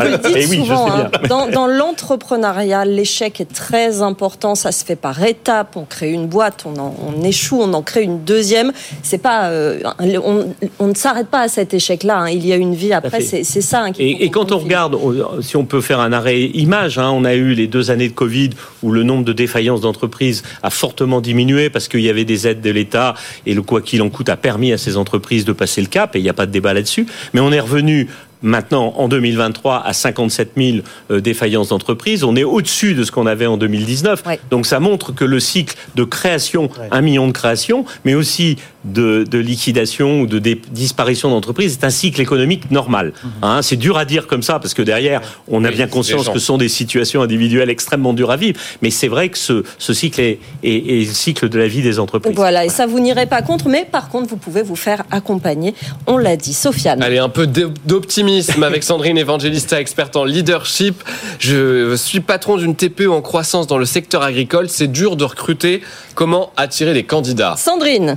oui, 0.49 0.59
souvent. 0.59 0.91
Hein. 0.91 1.11
dans, 1.29 1.49
dans 1.49 1.67
l'entrepreneuriat, 1.67 2.85
l'échec 2.85 3.41
est 3.41 3.53
très 3.53 4.03
important. 4.03 4.55
Ça 4.55 4.73
se 4.73 4.85
fait 4.85 4.97
par 4.97 5.23
étapes. 5.23 5.77
On 5.77 5.85
crée 5.85 6.11
une 6.11 6.27
boîte, 6.27 6.65
on, 6.67 6.75
on 6.79 7.23
échoue, 7.23 7.61
on 7.61 7.73
en 7.73 7.83
crée 7.83 8.03
une 8.03 8.25
deuxième. 8.25 8.73
C'est 9.03 9.19
pas, 9.19 9.47
euh, 9.47 9.81
on, 10.01 10.47
on, 10.79 10.87
ne 10.89 10.95
s'arrête 10.95 11.29
pas 11.29 11.41
à 11.43 11.49
cet 11.49 11.75
échec-là. 11.75 12.19
Hein. 12.19 12.31
Il 12.31 12.47
y 12.47 12.53
a 12.53 12.57
une 12.57 12.75
vie 12.75 12.93
après. 12.93 13.21
C'est 13.21 13.45
ça. 13.45 13.85
Hein, 13.85 13.93
et, 13.99 14.25
et 14.25 14.31
quand 14.31 14.53
on 14.53 14.59
regarde, 14.59 14.97
si 15.41 15.57
on 15.57 15.62
peut 15.65 15.81
faire 15.81 16.01
un 16.01 16.13
arrêt 16.13 16.43
image, 16.43 16.99
hein, 16.99 17.11
on 17.11 17.25
a 17.25 17.35
eu 17.35 17.55
les 17.55 17.67
deux 17.67 17.91
années 17.91 18.09
de 18.09 18.15
Covid 18.15 18.51
où 18.83 18.91
le 18.91 19.03
nombre 19.03 19.25
de 19.25 19.33
défaillances 19.33 19.81
d'entreprises 19.81 20.43
a 20.63 20.71
fortement 20.71 21.21
diminué 21.21 21.71
parce 21.71 21.89
qu'il 21.89 22.01
y 22.01 22.09
avait 22.09 22.25
des 22.25 22.47
aides 22.47 22.61
de 22.61 22.71
l'État 22.71 23.15
et 23.47 23.55
le 23.55 23.63
quoi 23.63 23.81
qu'il 23.81 24.03
en 24.03 24.11
coûte 24.11 24.29
a 24.29 24.37
permis 24.37 24.73
à 24.73 24.79
ces 24.79 24.97
entreprises 24.97 25.45
de 25.45 25.53
passer 25.53 25.81
le 25.81 25.89
cap 25.89 26.15
et 26.17 26.19
il 26.19 26.23
n'y 26.23 26.29
a 26.29 26.35
pas 26.35 26.47
de 26.47 26.53
débat 26.53 26.75
là-dessus. 26.75 27.07
Mais 27.33 27.41
on 27.41 27.53
est 27.53 27.61
revenu 27.61 28.09
maintenant 28.43 28.93
en 28.97 29.09
2023 29.09 29.83
à 29.85 29.93
57 29.93 30.53
000 30.57 30.79
euh, 31.11 31.21
défaillances 31.21 31.69
d'entreprises. 31.69 32.25
On 32.25 32.37
est 32.37 32.45
au-dessus 32.45 32.95
de 32.95 33.05
ce 33.05 33.13
qu'on 33.13 33.27
avait 33.27 33.47
en 33.47 33.57
2019. 33.57 34.23
Donc 34.51 34.67
ça 34.67 34.81
montre 34.81 35.15
que 35.15 35.25
le 35.25 35.41
cycle 35.41 35.77
de 35.95 36.05
création, 36.05 36.69
un 36.91 37.01
million 37.01 37.27
de 37.27 37.33
créations, 37.33 37.85
mais 38.05 38.15
aussi 38.15 38.57
de, 38.85 39.39
liquidation 39.39 40.21
ou 40.21 40.27
de 40.27 40.39
disparition 40.39 41.31
d'entreprises, 41.31 41.79
est 41.81 41.85
un 41.85 41.91
cycle 41.91 42.21
économique 42.21 42.71
normal. 42.71 43.13
Mhm. 43.23 43.31
Hein, 43.43 43.63
c'est 43.63 43.77
dur 43.77 43.97
à 43.97 44.05
dire 44.05 44.27
comme 44.27 44.43
ça 44.43 44.59
parce 44.59 44.75
que 44.75 44.83
derrière, 44.83 45.21
on 45.49 45.65
a 45.65 45.71
bien 45.71 45.87
conscience 45.87 46.29
que 46.29 46.39
ce 46.39 46.47
sont 46.47 46.59
des 46.59 46.69
situations 46.69 47.23
individuelles 47.23 47.71
extrêmement 47.71 48.13
dures 48.13 48.31
à 48.31 48.37
vivre. 48.37 48.59
Mais 48.83 48.91
c'est 48.91 49.09
vrai 49.09 49.29
que 49.29 49.39
ce, 49.39 49.65
cycle 49.79 50.21
est, 50.21 50.39
est, 50.63 51.07
le 51.07 51.13
cycle 51.13 51.49
de 51.49 51.59
la 51.59 51.69
vie 51.69 51.83
des 51.83 51.99
entreprises. 51.99 52.35
Voilà, 52.35 52.65
et 52.65 52.69
ça 52.69 52.87
vous 52.87 53.01
n'irez 53.01 53.27
pas 53.27 53.43
contre, 53.43 53.69
mais 53.69 53.87
par 53.91 54.09
contre, 54.09 54.29
vous 54.29 54.37
pouvez 54.37 54.63
vous 54.63 54.77
faire 54.77 55.05
accompagner. 55.11 55.75
On 56.07 56.19
l'a 56.19 56.37
dit, 56.37 56.55
Sofiane. 56.55 57.03
Allez, 57.03 57.19
un 57.19 57.29
peu 57.29 57.47
d'optimisme 57.47 58.63
avec 58.63 58.83
Sandrine 58.83 59.19
Evangelista, 59.19 59.81
experte 59.81 60.17
en 60.17 60.25
leadership. 60.25 61.03
Je 61.39 61.95
suis 61.97 62.21
patron 62.21 62.57
d'une 62.57 62.75
TPE 62.75 63.09
en 63.09 63.23
croissance 63.23 63.67
dans 63.67 63.79
le 63.79 63.85
secteur 63.85 64.23
agricole. 64.23 64.69
C'est 64.69 64.91
dur 64.91 65.17
de 65.17 65.25
recruter. 65.25 65.83
Comment 66.15 66.53
attirer 66.57 66.95
des 66.95 67.05
candidats? 67.05 67.55
Sandrine 67.57 68.17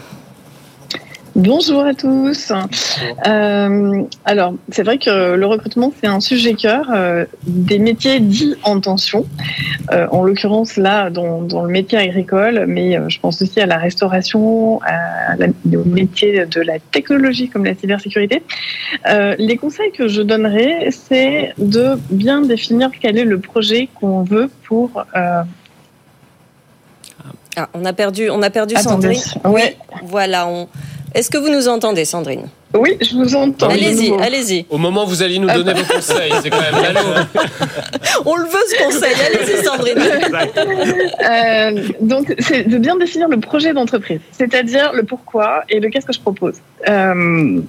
Bonjour 1.36 1.84
à 1.84 1.94
tous. 1.94 2.54
Euh, 3.28 4.04
alors, 4.24 4.54
c'est 4.70 4.84
vrai 4.84 4.98
que 4.98 5.36
le 5.36 5.46
recrutement, 5.46 5.92
c'est 6.00 6.08
un 6.08 6.22
sujet 6.22 6.54
cœur 6.54 6.90
euh, 6.94 7.26
des 7.46 7.78
métiers 7.78 8.22
dits 8.22 8.56
en 8.64 8.80
tension. 8.80 9.26
Euh, 9.92 10.08
en 10.12 10.24
l'occurrence, 10.24 10.78
là, 10.78 11.10
dans, 11.10 11.42
le 11.42 11.68
métier 11.68 11.98
agricole, 11.98 12.64
mais 12.70 12.98
je 13.10 13.20
pense 13.20 13.42
aussi 13.42 13.60
à 13.60 13.66
la 13.66 13.78
restauration, 13.78 14.80
à 14.84 15.36
la, 15.36 15.48
au 15.78 15.84
métier 15.84 16.46
de 16.46 16.62
la 16.62 16.80
technologie 16.80 17.50
comme 17.50 17.66
la 17.66 17.76
cybersécurité. 17.76 18.42
les 19.38 19.58
conseils 19.58 19.92
que 19.92 20.08
je 20.08 20.22
donnerais, 20.22 20.88
c'est 20.92 21.54
de 21.58 22.00
bien 22.12 22.42
définir 22.42 22.92
quel 23.02 23.18
est 23.18 23.26
le 23.26 23.40
projet 23.40 23.90
qu'on 24.00 24.24
veut 24.24 24.50
pour... 24.64 25.04
Ah, 27.58 27.70
on 27.74 27.86
a 27.86 27.94
perdu, 27.94 28.30
on 28.30 28.42
a 28.42 28.50
perdu 28.50 28.76
Sandrine. 28.76 29.22
Oui, 29.46 29.62
voilà. 30.04 30.46
On, 30.46 30.68
est-ce 31.16 31.32
que 31.32 31.38
vous 31.38 31.50
nous 31.50 31.70
entendez, 31.70 32.04
Sandrine? 32.04 32.50
Oui, 32.74 32.98
je 33.00 33.16
vous 33.16 33.36
entends. 33.36 33.70
Allez-y, 33.70 34.12
allez-y. 34.22 34.66
Au 34.70 34.78
moment 34.78 35.06
où 35.06 35.08
vous 35.08 35.24
allez 35.24 35.40
nous 35.40 35.48
donner 35.48 35.72
vos 35.72 35.94
conseils, 35.94 36.34
c'est 36.44 36.50
quand 36.50 36.60
même. 36.60 36.76
On 38.26 38.36
le 38.36 38.44
veut 38.44 38.66
ce 38.68 38.84
conseil. 38.84 39.14
Allez-y, 39.26 39.64
Sandrine. 39.64 39.96
Euh, 41.26 41.88
donc, 42.02 42.36
c'est 42.40 42.68
de 42.68 42.78
bien 42.78 42.98
définir 42.98 43.28
le 43.28 43.40
projet 43.40 43.74
d'entreprise, 43.74 44.20
c'est-à-dire 44.32 44.92
le 44.94 45.04
pourquoi 45.04 45.64
et 45.70 45.80
le 45.80 45.90
qu'est-ce 45.90 46.06
que 46.06 46.14
je 46.14 46.20
propose. 46.20 46.56
Euh, 46.88 47.62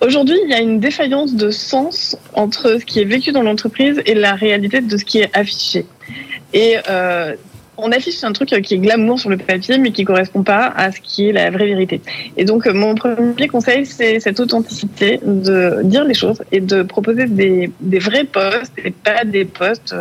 aujourd'hui, 0.00 0.38
il 0.44 0.50
y 0.50 0.54
a 0.54 0.60
une 0.60 0.80
défaillance 0.80 1.34
de 1.34 1.50
sens 1.50 2.16
entre 2.34 2.78
ce 2.78 2.84
qui 2.84 3.00
est 3.00 3.04
vécu 3.04 3.32
dans 3.32 3.42
l'entreprise 3.42 4.00
et 4.06 4.14
la 4.14 4.34
réalité 4.34 4.80
de 4.80 4.96
ce 4.96 5.04
qui 5.04 5.18
est 5.18 5.36
affiché. 5.36 5.84
Et 6.52 6.76
euh, 6.88 7.34
on 7.82 7.92
affiche 7.92 8.22
un 8.24 8.32
truc 8.32 8.48
qui 8.62 8.74
est 8.74 8.78
glamour 8.78 9.18
sur 9.18 9.30
le 9.30 9.36
papier, 9.36 9.78
mais 9.78 9.92
qui 9.92 10.04
correspond 10.04 10.42
pas 10.42 10.72
à 10.76 10.92
ce 10.92 11.00
qui 11.00 11.28
est 11.28 11.32
la 11.32 11.50
vraie 11.50 11.66
vérité. 11.66 12.00
Et 12.36 12.44
donc, 12.44 12.66
mon 12.66 12.94
premier 12.94 13.48
conseil, 13.48 13.86
c'est 13.86 14.20
cette 14.20 14.40
authenticité 14.40 15.20
de 15.24 15.80
dire 15.84 16.04
les 16.04 16.14
choses 16.14 16.42
et 16.52 16.60
de 16.60 16.82
proposer 16.82 17.26
des, 17.26 17.70
vrais 17.98 18.24
postes 18.24 18.72
et 18.84 18.90
pas 18.90 19.24
des 19.24 19.44
postes 19.44 19.94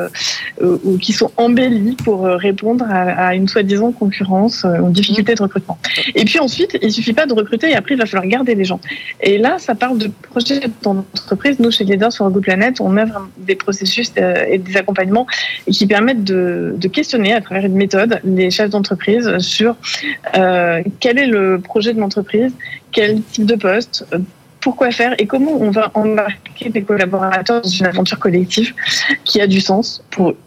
euh, 0.61 0.77
qui 1.01 1.13
sont 1.13 1.31
embellis 1.37 1.95
pour 2.03 2.25
répondre 2.25 2.85
à, 2.89 3.35
une 3.35 3.47
soi-disant 3.47 3.91
concurrence 3.91 4.63
ou 4.63 4.87
une 4.87 4.91
difficulté 4.91 5.35
de 5.35 5.41
recrutement. 5.41 5.77
Et 6.15 6.25
puis 6.25 6.39
ensuite, 6.39 6.77
il 6.81 6.91
suffit 6.91 7.13
pas 7.13 7.25
de 7.25 7.33
recruter 7.33 7.69
et 7.69 7.75
après, 7.75 7.95
il 7.95 7.97
va 7.97 8.05
falloir 8.05 8.27
garder 8.27 8.55
les 8.55 8.65
gens. 8.65 8.79
Et 9.21 9.37
là, 9.37 9.57
ça 9.59 9.75
parle 9.75 9.97
de 9.97 10.09
projets 10.29 10.61
d'entreprise. 10.81 11.59
Nous, 11.59 11.71
chez 11.71 11.83
Leaders 11.83 12.11
sur 12.11 12.29
Good 12.29 12.43
Planet, 12.43 12.81
on 12.81 12.95
œuvre 12.97 13.29
des 13.37 13.55
processus 13.55 14.11
et 14.17 14.57
des 14.57 14.77
accompagnements 14.77 15.27
qui 15.69 15.85
permettent 15.87 16.23
de, 16.23 16.73
de 16.77 16.87
questionner 16.87 17.33
à 17.33 17.41
travers 17.41 17.68
méthode 17.73 18.19
les 18.23 18.51
chefs 18.51 18.69
d'entreprise 18.69 19.37
sur 19.39 19.75
euh, 20.35 20.81
quel 20.99 21.19
est 21.19 21.27
le 21.27 21.59
projet 21.59 21.93
de 21.93 21.99
l'entreprise, 21.99 22.53
quel 22.91 23.21
type 23.21 23.45
de 23.45 23.55
poste, 23.55 24.05
euh, 24.13 24.19
pourquoi 24.61 24.91
faire 24.91 25.15
et 25.17 25.25
comment 25.25 25.53
on 25.53 25.71
va 25.71 25.91
embarquer 25.93 26.69
des 26.69 26.81
collaborateurs 26.83 27.61
dans 27.61 27.69
une 27.69 27.85
aventure 27.85 28.19
collective 28.19 28.73
qui 29.23 29.39
a 29.41 29.47
du 29.47 29.61
sens 29.61 30.03
pour 30.11 30.31
eux. 30.31 30.37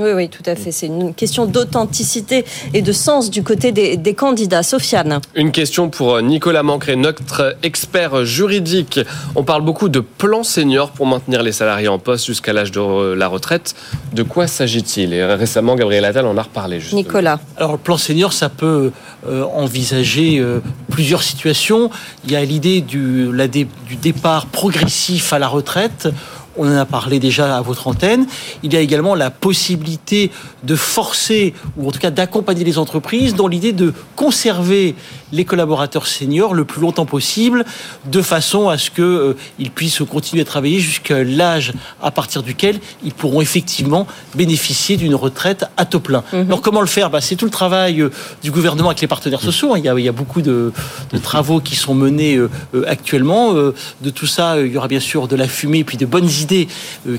Oui, 0.00 0.10
oui, 0.14 0.28
tout 0.28 0.42
à 0.46 0.56
fait. 0.56 0.72
C'est 0.72 0.86
une 0.86 1.14
question 1.14 1.46
d'authenticité 1.46 2.44
et 2.72 2.82
de 2.82 2.92
sens 2.92 3.30
du 3.30 3.42
côté 3.42 3.70
des, 3.70 3.96
des, 3.96 4.14
candidats. 4.14 4.62
Sofiane. 4.62 5.20
Une 5.34 5.52
question 5.52 5.88
pour 5.88 6.20
Nicolas 6.20 6.62
Mancré, 6.62 6.96
notre 6.96 7.56
expert 7.62 8.24
juridique. 8.24 9.00
On 9.36 9.44
parle 9.44 9.62
beaucoup 9.62 9.88
de 9.88 10.00
plan 10.00 10.42
senior 10.42 10.90
pour 10.90 11.06
maintenir 11.06 11.42
les 11.42 11.52
salariés 11.52 11.88
en 11.88 11.98
poste 11.98 12.26
jusqu'à 12.26 12.52
l'âge 12.52 12.72
de 12.72 13.12
la 13.12 13.28
retraite. 13.28 13.74
De 14.12 14.22
quoi 14.22 14.46
s'agit-il? 14.46 15.12
Et 15.12 15.24
récemment, 15.24 15.76
Gabriel 15.76 16.04
Attal 16.04 16.26
en 16.26 16.36
a 16.36 16.42
reparlé. 16.42 16.80
Justement. 16.80 17.02
Nicolas. 17.02 17.40
Alors, 17.56 17.72
le 17.72 17.78
plan 17.78 17.96
senior, 17.96 18.32
ça 18.32 18.48
peut 18.48 18.90
euh, 19.28 19.44
envisager 19.54 20.38
euh, 20.38 20.60
plusieurs 20.90 21.22
situations. 21.22 21.90
Il 22.24 22.32
y 22.32 22.36
a 22.36 22.44
l'idée 22.44 22.80
du, 22.80 23.32
la 23.32 23.48
dé, 23.48 23.66
du 23.86 23.96
départ 23.96 24.46
progressif 24.46 25.32
à 25.32 25.38
la 25.38 25.48
retraite 25.48 26.08
on 26.56 26.66
en 26.68 26.76
a 26.76 26.84
parlé 26.84 27.18
déjà 27.18 27.56
à 27.56 27.60
votre 27.60 27.88
antenne. 27.88 28.26
Il 28.62 28.72
y 28.72 28.76
a 28.76 28.80
également 28.80 29.14
la 29.14 29.30
possibilité 29.30 30.30
de 30.62 30.76
forcer, 30.76 31.54
ou 31.76 31.88
en 31.88 31.90
tout 31.90 31.98
cas 31.98 32.10
d'accompagner 32.10 32.64
les 32.64 32.78
entreprises 32.78 33.34
dans 33.34 33.48
l'idée 33.48 33.72
de 33.72 33.92
conserver 34.16 34.94
les 35.34 35.44
collaborateurs 35.44 36.06
seniors 36.06 36.54
le 36.54 36.64
plus 36.64 36.80
longtemps 36.80 37.06
possible, 37.06 37.64
de 38.06 38.22
façon 38.22 38.68
à 38.68 38.78
ce 38.78 38.90
qu'ils 38.90 39.04
euh, 39.04 39.34
puissent 39.74 40.02
continuer 40.08 40.42
à 40.42 40.44
travailler 40.44 40.80
jusqu'à 40.80 41.24
l'âge 41.24 41.72
à 42.02 42.10
partir 42.10 42.42
duquel 42.42 42.78
ils 43.04 43.12
pourront 43.12 43.40
effectivement 43.40 44.06
bénéficier 44.34 44.96
d'une 44.96 45.14
retraite 45.14 45.66
à 45.76 45.84
taux 45.84 46.00
plein. 46.00 46.24
Mmh. 46.32 46.40
Alors 46.42 46.62
comment 46.62 46.80
le 46.80 46.86
faire? 46.86 47.10
Bah, 47.10 47.20
C'est 47.20 47.36
tout 47.36 47.44
le 47.44 47.50
travail 47.50 48.00
euh, 48.00 48.10
du 48.42 48.50
gouvernement 48.50 48.88
avec 48.88 49.00
les 49.00 49.08
partenaires 49.08 49.40
sociaux. 49.40 49.76
Il 49.76 49.84
y 49.84 49.88
a, 49.88 49.94
il 49.98 50.04
y 50.04 50.08
a 50.08 50.12
beaucoup 50.12 50.42
de, 50.42 50.72
de, 51.12 51.18
travaux 51.18 51.60
qui 51.60 51.76
sont 51.76 51.94
menés 51.94 52.36
euh, 52.36 52.48
actuellement. 52.86 53.54
De 53.54 54.10
tout 54.10 54.26
ça, 54.26 54.60
il 54.60 54.72
y 54.72 54.76
aura 54.76 54.88
bien 54.88 55.00
sûr 55.00 55.28
de 55.28 55.36
la 55.36 55.48
fumée 55.48 55.78
et 55.78 55.84
puis 55.84 55.96
de 55.96 56.06
bonnes 56.06 56.28
idées 56.28 56.68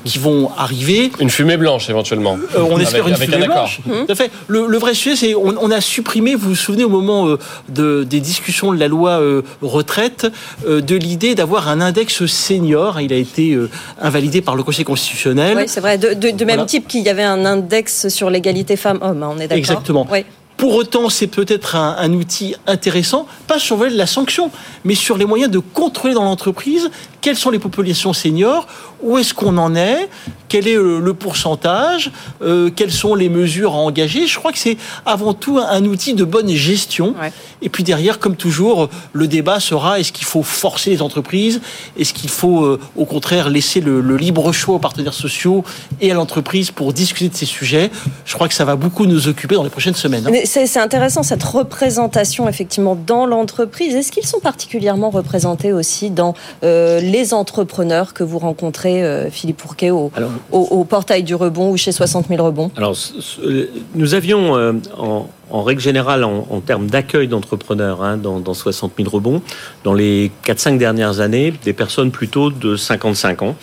qui 0.04 0.20
vont 0.20 0.52
arriver. 0.58 1.12
Une 1.20 1.30
fumée 1.30 1.58
blanche 1.58 1.90
éventuellement. 1.90 2.38
Euh, 2.56 2.66
on 2.70 2.80
espère 2.80 3.06
avec, 3.06 3.18
une 3.18 3.32
fumée 3.32 3.48
blanche. 3.48 3.82
Tout 3.84 4.12
à 4.12 4.16
fait. 4.16 4.32
Le, 4.48 4.68
le 4.68 4.78
vrai 4.78 4.94
sujet, 4.94 5.16
c'est 5.16 5.36
on, 5.36 5.56
on, 5.60 5.72
a 5.72 5.82
supprimé, 5.82 6.36
vous 6.36 6.50
vous 6.50 6.56
souvenez 6.56 6.84
au 6.84 6.90
moment 6.90 7.28
euh, 7.28 7.38
de, 7.70 8.05
des 8.08 8.20
discussions 8.20 8.72
de 8.72 8.80
la 8.80 8.88
loi 8.88 9.20
euh, 9.22 9.42
retraite, 9.62 10.28
de 10.68 10.96
l'idée 10.96 11.36
d'avoir 11.36 11.68
un 11.68 11.82
index 11.82 12.26
senior. 12.26 13.02
Il 13.02 13.14
a 13.14 13.18
été 13.18 13.58
invalidé 14.02 14.42
par 14.42 14.56
le 14.56 14.64
Conseil 14.64 14.86
constitutionnel. 14.86 15.58
Oui, 15.58 15.64
c'est 15.68 15.82
vrai. 15.82 15.98
De, 15.98 16.14
de, 16.14 16.30
de 16.32 16.46
même 16.46 16.56
voilà. 16.56 16.66
type 16.66 16.88
qu'il 16.88 17.02
y 17.02 17.10
avait 17.10 17.24
un 17.24 17.46
index 17.46 18.08
sur 18.08 18.30
l'égalité 18.30 18.76
femmes-hommes. 18.76 19.26
On 19.28 19.38
est 19.38 19.48
d'accord. 19.48 19.58
Exactement. 19.58 20.08
Oui. 20.12 20.26
Pour 20.58 20.76
autant, 20.76 21.10
c'est 21.10 21.28
peut-être 21.28 21.76
un, 21.76 21.96
un, 22.00 22.14
outil 22.14 22.56
intéressant, 22.66 23.28
pas 23.48 23.60
sur 23.60 23.84
la 23.84 24.08
sanction, 24.08 24.52
mais 24.84 24.96
sur 24.96 25.18
les 25.18 25.26
moyens 25.26 25.52
de 25.52 25.60
contrôler 25.60 26.14
dans 26.14 26.24
l'entreprise 26.24 26.90
quelles 27.26 27.36
sont 27.36 27.50
les 27.50 27.58
populations 27.58 28.14
seniors, 28.14 28.68
où 29.02 29.18
est-ce 29.18 29.34
qu'on 29.34 29.58
en 29.58 29.76
est, 29.76 30.10
quel 30.48 30.68
est 30.68 30.76
le 30.76 31.14
pourcentage, 31.16 32.12
euh, 32.44 32.70
quelles 32.70 32.92
sont 32.92 33.16
les 33.16 33.30
mesures 33.30 33.74
à 33.74 33.78
engager. 33.78 34.28
Je 34.28 34.38
crois 34.38 34.52
que 34.52 34.60
c'est 34.60 34.78
avant 35.08 35.34
tout 35.34 35.58
un, 35.58 35.66
un, 35.68 35.86
outil 35.86 36.14
de 36.14 36.24
bonne 36.24 36.50
gestion. 36.50 37.16
Ouais. 37.20 37.34
Et 37.64 37.70
puis 37.70 37.84
derrière, 37.84 38.20
comme 38.20 38.36
toujours, 38.36 38.90
le 39.12 39.28
débat 39.28 39.60
sera 39.60 40.00
est-ce 40.00 40.12
qu'il 40.12 40.26
faut 40.28 40.44
forcer 40.44 40.92
les 40.92 41.02
entreprises, 41.02 41.62
est-ce 41.98 42.14
qu'il 42.14 42.30
faut 42.30 42.64
euh, 42.64 42.80
au 42.96 43.06
contraire 43.06 43.50
laisser 43.50 43.82
le, 43.82 44.02
le, 44.02 44.18
libre 44.18 44.52
choix 44.52 44.76
aux 44.76 44.80
partenaires 44.80 45.16
sociaux 45.16 45.64
et 46.02 46.12
à 46.12 46.14
l'entreprise 46.14 46.70
pour 46.70 46.94
discuter 46.94 47.30
de 47.30 47.36
ces 47.36 47.48
sujets? 47.48 47.90
Je 48.26 48.36
crois 48.36 48.48
que 48.48 48.54
ça 48.54 48.66
va 48.66 48.76
beaucoup 48.76 49.08
nous 49.08 49.28
occuper 49.28 49.56
dans 49.56 49.64
les 49.64 49.72
prochaines 49.72 49.96
semaines. 49.96 50.28
Hein. 50.28 50.45
C'est 50.46 50.80
intéressant 50.80 51.24
cette 51.24 51.44
représentation 51.44 52.48
effectivement 52.48 52.96
dans 52.96 53.26
l'entreprise. 53.26 53.96
Est-ce 53.96 54.12
qu'ils 54.12 54.26
sont 54.26 54.40
particulièrement 54.40 55.10
représentés 55.10 55.74
aussi 55.74 56.10
dans 56.10 56.34
euh, 56.64 57.00
les 57.00 57.34
entrepreneurs 57.34 58.14
que 58.14 58.24
vous 58.24 58.40
rencontrez, 58.40 59.04
euh, 59.04 59.30
Philippe 59.30 59.58
Pourquet, 59.58 59.90
au, 59.90 60.12
alors, 60.16 60.32
au, 60.52 60.60
au, 60.60 60.84
portail 60.84 61.24
du 61.24 61.36
rebond 61.36 61.72
ou 61.72 61.78
chez 61.78 61.92
60 61.92 62.28
000 62.28 62.44
rebonds? 62.44 62.72
Alors, 62.78 62.96
nous 63.96 64.14
avions 64.14 64.56
euh, 64.56 64.74
en, 64.98 65.28
en, 65.50 65.64
règle 65.64 65.82
générale, 65.82 66.24
en, 66.24 66.48
en 66.50 66.60
termes 66.60 66.88
d'accueil 66.88 67.28
d'entrepreneurs 67.28 68.04
hein, 68.04 68.18
dans, 68.18 68.40
dans, 68.40 68.54
60 68.54 68.94
000 68.98 69.10
rebonds, 69.10 69.42
dans 69.84 69.94
les 69.94 70.32
4-5 70.46 70.78
dernières 70.78 71.20
années, 71.20 71.54
des 71.64 71.74
personnes 71.74 72.12
plutôt 72.12 72.52
de 72.52 72.76
55 72.76 73.42
ans 73.42 73.56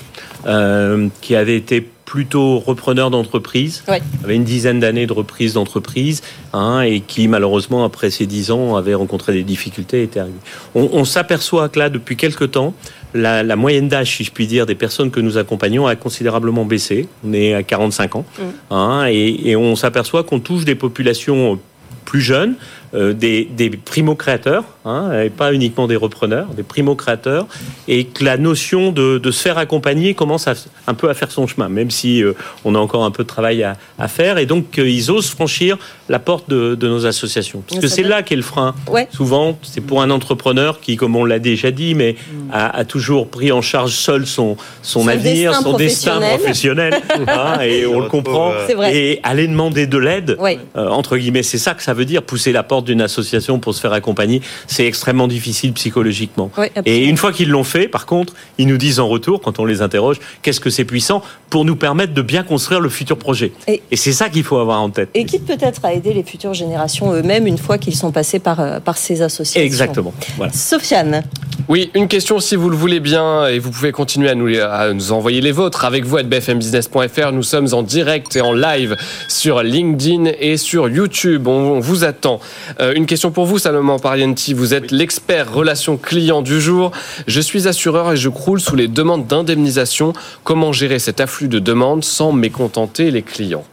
euh, 0.47 1.09
qui 1.21 1.37
avaient 1.37 1.57
été 1.57 1.89
plutôt 2.13 2.59
repreneur 2.59 3.09
d'entreprise, 3.09 3.85
avait 4.23 4.37
une 4.37 4.45
dizaine 4.45 4.81
d'années 4.81 5.07
de 5.07 5.15
reprise 5.15 5.55
d'entreprise, 5.55 6.21
hein, 6.53 6.83
et 6.83 7.01
qui 7.01 7.27
malheureusement 7.27 7.87
après 7.87 8.11
ces 8.11 8.27
dix 8.27 8.51
ans 8.51 8.77
avait 8.77 8.93
rencontré 8.93 9.33
des 9.33 9.45
difficultés 9.45 10.01
et 10.01 10.03
était 10.03 10.21
arrivé. 10.21 10.37
On, 10.75 10.91
on 10.93 11.07
s'aperçoit 11.07 11.71
que 11.71 11.79
là, 11.79 11.89
depuis 11.89 12.19
quelques 12.19 12.51
temps, 12.51 12.75
la, 13.15 13.43
la 13.43 13.57
moyenne 13.57 13.89
d'âge, 13.89 14.15
si 14.15 14.25
je 14.25 14.31
puis 14.31 14.47
dire, 14.47 14.67
des 14.67 14.75
personnes 14.75 15.11
que 15.11 15.21
nous 15.21 15.39
accompagnons 15.39 15.87
a 15.87 15.97
considérablement 15.97 16.67
baissé. 16.67 17.09
On 17.27 17.33
est 17.33 17.55
à 17.55 17.63
45 17.63 18.17
ans, 18.17 18.27
mmh. 18.27 18.43
hein, 18.75 19.07
et, 19.09 19.49
et 19.49 19.57
on 19.57 19.75
s'aperçoit 19.75 20.23
qu'on 20.23 20.39
touche 20.39 20.67
des 20.67 20.75
populations 20.75 21.59
plus 22.05 22.21
jeunes, 22.21 22.57
euh, 22.95 23.15
des, 23.15 23.47
des 23.47 23.71
primo-créateurs, 23.71 24.65
hein, 24.85 25.19
et 25.25 25.31
pas 25.31 25.55
uniquement 25.55 25.87
des 25.87 25.97
repreneurs, 25.97 26.49
des 26.49 26.63
primo-créateurs, 26.63 27.47
et 27.89 28.05
que 28.05 28.23
la 28.23 28.37
notion 28.37 28.93
de, 28.93 29.17
de, 29.17 29.31
se 29.31 29.41
faire 29.41 29.57
accompagner 29.57 30.13
commence 30.13 30.47
à, 30.47 30.53
un 30.87 30.93
peu 30.93 31.09
à 31.09 31.15
faire 31.15 31.31
son 31.31 31.47
chemin, 31.47 31.71
même 31.71 31.91
si 31.91 32.23
euh, 32.23 32.35
on 32.67 32.75
a 32.75 32.79
encore 32.79 33.05
un 33.05 33.11
peu 33.11 33.23
de 33.23 33.29
travail 33.29 33.63
à, 33.63 33.79
à 33.99 34.09
faire, 34.09 34.37
et 34.37 34.45
donc 34.45 34.79
euh, 34.79 34.87
ils 34.87 35.11
osent 35.11 35.31
franchir 35.31 35.79
la 36.11 36.19
porte 36.19 36.51
de, 36.51 36.75
de 36.75 36.87
nos 36.87 37.07
associations. 37.07 37.63
Parce 37.67 37.81
que 37.81 37.89
c'est 37.89 38.03
là 38.03 38.23
qu'est 38.23 38.37
le 38.37 38.43
frein. 38.43 38.75
Ouais. 38.91 39.09
Souvent, 39.11 39.59
c'est 39.63 39.81
pour 39.81 40.03
un 40.03 40.11
entrepreneur 40.11 40.79
qui, 40.79 40.97
comme 40.97 41.17
on 41.17 41.25
l'a 41.25 41.39
déjà 41.39 41.71
dit, 41.71 41.95
mais 41.95 42.17
mm. 42.31 42.51
a, 42.53 42.77
a, 42.77 42.85
toujours 42.85 43.29
pris 43.29 43.53
en 43.53 43.63
charge 43.63 43.93
seul 43.93 44.27
son, 44.27 44.59
son, 44.83 45.01
son 45.01 45.09
avenir, 45.09 45.53
destin 45.53 45.63
son 45.63 45.77
destin 45.79 46.21
professionnel, 46.21 47.01
hein, 47.27 47.59
et 47.63 47.87
on 47.87 48.01
le 48.01 48.09
comprend, 48.09 48.53
et 48.93 49.19
aller 49.23 49.49
demander 49.49 49.87
de 49.87 49.97
l'aide, 49.97 50.37
ouais. 50.39 50.59
entre 50.75 51.17
guillemets, 51.17 51.43
c'est 51.43 51.57
ça 51.57 51.73
que 51.73 51.83
ça 51.83 51.95
veut 51.95 52.05
dire, 52.05 52.23
pousser 52.23 52.53
la 52.53 52.63
porte 52.63 52.82
d'une 52.85 53.01
association 53.01 53.59
pour 53.59 53.75
se 53.75 53.81
faire 53.81 53.93
accompagner, 53.93 54.41
c'est 54.67 54.87
extrêmement 54.87 55.29
difficile 55.29 55.73
psychologiquement. 55.73 56.51
Oui, 56.59 56.67
et 56.85 57.05
une 57.05 57.17
fois 57.17 57.33
qu'ils 57.33 57.51
l'ont 57.51 57.65
fait, 57.65 57.89
par 57.89 58.07
contre, 58.07 58.35
ils 58.59 58.67
nous 58.67 58.79
disent 58.79 59.01
en 59.01 59.09
retour, 59.09 59.41
quand 59.41 59.59
on 59.59 59.65
les 59.65 59.83
interroge, 59.83 60.19
qu'est-ce 60.43 60.61
que 60.61 60.71
c'est 60.71 60.85
puissant 60.85 61.23
pour 61.51 61.65
nous 61.65 61.77
permettre 61.77 62.15
de 62.15 62.23
bien 62.23 62.43
construire 62.43 62.81
le 62.81 62.89
futur 62.89 63.19
projet. 63.19 63.53
Et, 63.69 63.83
et 63.91 63.97
c'est 63.97 64.13
ça 64.13 64.29
qu'il 64.29 64.45
faut 64.45 64.59
avoir 64.59 64.81
en 64.81 64.91
tête. 64.91 65.11
Et 65.15 65.25
quitte 65.25 65.47
peut-être 65.47 65.85
à 65.85 65.93
aider 65.93 66.13
les 66.13 66.23
futures 66.23 66.55
générations 66.55 67.13
eux-mêmes 67.13 67.47
une 67.47 67.59
fois 67.59 67.79
qu'ils 67.79 67.97
sont 67.97 68.11
passés 68.13 68.39
par, 68.39 68.61
euh, 68.61 68.81
par 68.81 68.97
ces 68.97 69.23
associations. 69.23 69.61
Exactement. 69.61 70.15
Voilà. 70.37 70.53
Sofiane. 70.53 71.23
Oui, 71.69 71.91
une 71.95 72.09
question 72.09 72.41
si 72.41 72.57
vous 72.57 72.71
le 72.71 72.77
voulez 72.77 72.99
bien, 72.99 73.47
et 73.47 73.59
vous 73.59 73.71
pouvez 73.71 73.93
continuer 73.93 74.29
à 74.29 74.35
nous, 74.35 74.49
à 74.61 74.93
nous 74.93 75.13
envoyer 75.13 75.41
les 75.41 75.53
vôtres 75.53 75.85
avec 75.85 76.05
vous 76.05 76.17
à 76.17 76.23
bfmbusiness.fr. 76.23 77.33
Nous 77.33 77.43
sommes 77.43 77.69
en 77.73 77.83
direct 77.83 78.35
et 78.37 78.41
en 78.41 78.53
live 78.53 78.97
sur 79.29 79.63
LinkedIn 79.63 80.33
et 80.41 80.57
sur 80.57 80.89
YouTube. 80.89 81.47
On, 81.47 81.77
on 81.77 81.81
vous 81.81 82.05
attend. 82.05 82.41
Euh, 82.81 82.95
une 82.95 83.07
question 83.07 83.31
pour 83.31 83.47
vous, 83.47 83.59
Salomon 83.59 83.99
Parienti. 83.99 84.55
Vous 84.55 84.75
êtes 84.75 84.91
oui. 84.91 84.99
l'expert 84.99 85.53
relations 85.53 85.97
clients 85.97 86.43
du 86.43 86.61
jour. 86.61 86.91
Je 87.27 87.41
suis 87.41 87.69
assureur 87.69 88.13
et 88.13 88.17
je 88.17 88.29
croule 88.29 88.61
sous 88.61 88.77
les 88.77 88.89
demandes 88.89 89.27
d'indemnisation. 89.27 90.15
Comment 90.43 90.73
gérer 90.73 90.99
cet 90.99 91.21
afflux 91.21 91.49
de 91.49 91.61
demandes 91.61 92.03
sans 92.03 92.33
mécontenter 92.33 93.11
les 93.11 93.23
clients? 93.23 93.65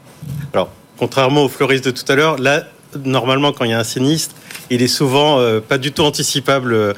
Alors, 0.54 0.70
contrairement 0.98 1.46
aux 1.46 1.50
fleuristes 1.50 1.86
de 1.86 1.92
tout 1.92 2.10
à 2.12 2.16
l'heure, 2.16 2.38
là, 2.38 2.66
normalement, 3.04 3.52
quand 3.52 3.66
il 3.66 3.72
y 3.72 3.74
a 3.74 3.80
un 3.80 3.84
sinistre, 3.84 4.36
il 4.70 4.82
est 4.84 4.88
souvent 4.88 5.40
euh, 5.40 5.60
pas 5.60 5.78
du 5.78 5.92
tout 5.92 6.04
anticipable. 6.04 6.74
Euh, 6.74 6.94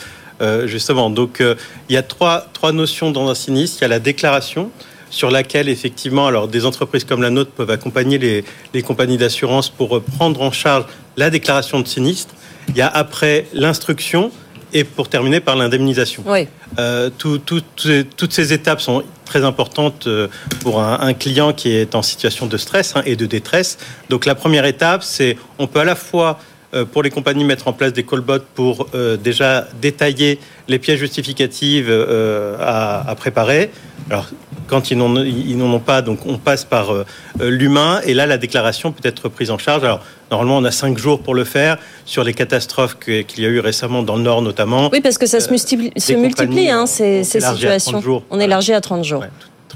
justement, 0.68 1.10
donc 1.10 1.42
euh, 1.42 1.56
il 1.90 1.94
y 1.94 1.98
a 1.98 2.04
trois, 2.04 2.48
trois 2.54 2.72
notions 2.72 3.12
dans 3.12 3.30
un 3.30 3.36
sinistre. 3.36 3.78
Il 3.80 3.84
y 3.84 3.86
a 3.86 3.90
la 3.90 4.00
déclaration, 4.00 4.72
sur 5.10 5.30
laquelle 5.30 5.68
effectivement 5.70 6.26
alors 6.28 6.48
des 6.48 6.66
entreprises 6.66 7.04
comme 7.04 7.22
la 7.22 7.30
nôtre 7.30 7.52
peuvent 7.52 7.70
accompagner 7.72 8.18
les, 8.18 8.44
les 8.74 8.82
compagnies 8.82 9.18
d'assurance 9.18 9.70
pour 9.70 10.02
prendre 10.02 10.42
en 10.42 10.52
charge 10.52 10.86
la 11.18 11.30
déclaration 11.30 11.80
de 11.82 11.88
sinistre. 11.88 12.34
Il 12.70 12.78
y 12.78 12.82
a 12.82 12.88
après 12.88 13.46
l'instruction 13.54 14.32
et 14.74 14.86
pour 14.86 15.10
terminer 15.10 15.42
par 15.42 15.58
l'indemnisation. 15.58 16.24
Oui. 16.26 16.48
Euh, 16.80 17.10
tout- 17.18 17.40
tout- 17.40 17.62
tout- 17.76 18.06
toutes 18.16 18.32
ces 18.32 18.54
étapes 18.54 18.80
sont 18.80 19.04
très 19.26 19.44
importantes 19.44 20.08
euh, 20.08 20.30
pour 20.62 20.82
un, 20.82 20.98
un 21.02 21.14
client 21.14 21.52
qui 21.52 21.72
est 21.76 21.94
en 21.94 22.02
situation 22.02 22.46
de 22.48 22.56
stress 22.58 22.94
hein, 22.96 23.02
et 23.06 23.18
de 23.18 23.26
détresse. 23.26 23.78
Donc 24.10 24.26
la 24.26 24.36
première 24.36 24.64
étape, 24.66 25.04
c'est 25.04 25.38
on 25.60 25.68
peut 25.68 25.82
à 25.82 25.84
la 25.84 25.96
fois 25.96 26.30
euh, 26.32 26.42
pour 26.92 27.04
les 27.04 27.10
compagnies 27.10 27.44
mettre 27.44 27.68
en 27.68 27.74
place 27.74 27.94
des 27.94 28.04
callbots 28.04 28.40
pour 28.56 28.88
euh, 28.96 29.18
déjà 29.18 29.68
détailler 29.82 30.40
les 30.68 30.80
pièces 30.80 31.00
justificatives 31.00 31.88
euh, 31.90 32.56
à, 32.60 33.10
à 33.10 33.16
préparer. 33.16 33.72
Alors 34.10 34.28
quand 34.68 34.90
ils 34.90 34.98
n'en 34.98 35.74
ont 35.74 35.80
pas, 35.80 36.02
donc 36.02 36.26
on 36.26 36.38
passe 36.38 36.64
par 36.64 36.92
euh, 36.94 37.06
euh, 37.42 37.50
l'humain 37.50 38.00
et 38.06 38.14
là 38.14 38.26
la 38.26 38.38
déclaration 38.38 38.92
peut 38.94 39.06
être 39.08 39.28
prise 39.30 39.52
en 39.52 39.58
charge. 39.58 39.84
Alors 39.84 40.02
normalement 40.32 40.58
on 40.58 40.64
a 40.64 40.72
cinq 40.72 40.98
jours 40.98 41.22
pour 41.22 41.36
le 41.36 41.44
faire 41.44 41.78
sur 42.06 42.24
les 42.24 42.34
catastrophes 42.34 42.98
qu'il 43.00 43.40
y 43.40 43.46
a 43.46 43.50
eu 43.50 43.60
récemment 43.60 44.02
dans 44.02 44.16
le 44.16 44.22
Nord 44.24 44.42
notamment. 44.42 44.90
Oui, 44.94 45.02
parce 45.02 45.18
que 45.18 45.26
ça 45.28 45.40
se 45.42 45.48
Euh, 45.50 45.52
multiplie, 45.52 45.92
se 45.98 46.14
hein, 46.72 46.84
on- 46.84 46.86
ces, 46.86 47.20
on 47.20 47.24
ces 47.26 47.38
élargit 47.40 47.68
à 47.68 47.70
30 47.72 47.80
situations. 47.80 48.02
jours. 48.02 48.24
On 48.30 48.40
élargit 48.40 48.74
à 48.74 48.80
30 48.82 49.04
jours. 49.04 49.22
Ouais, 49.22 49.28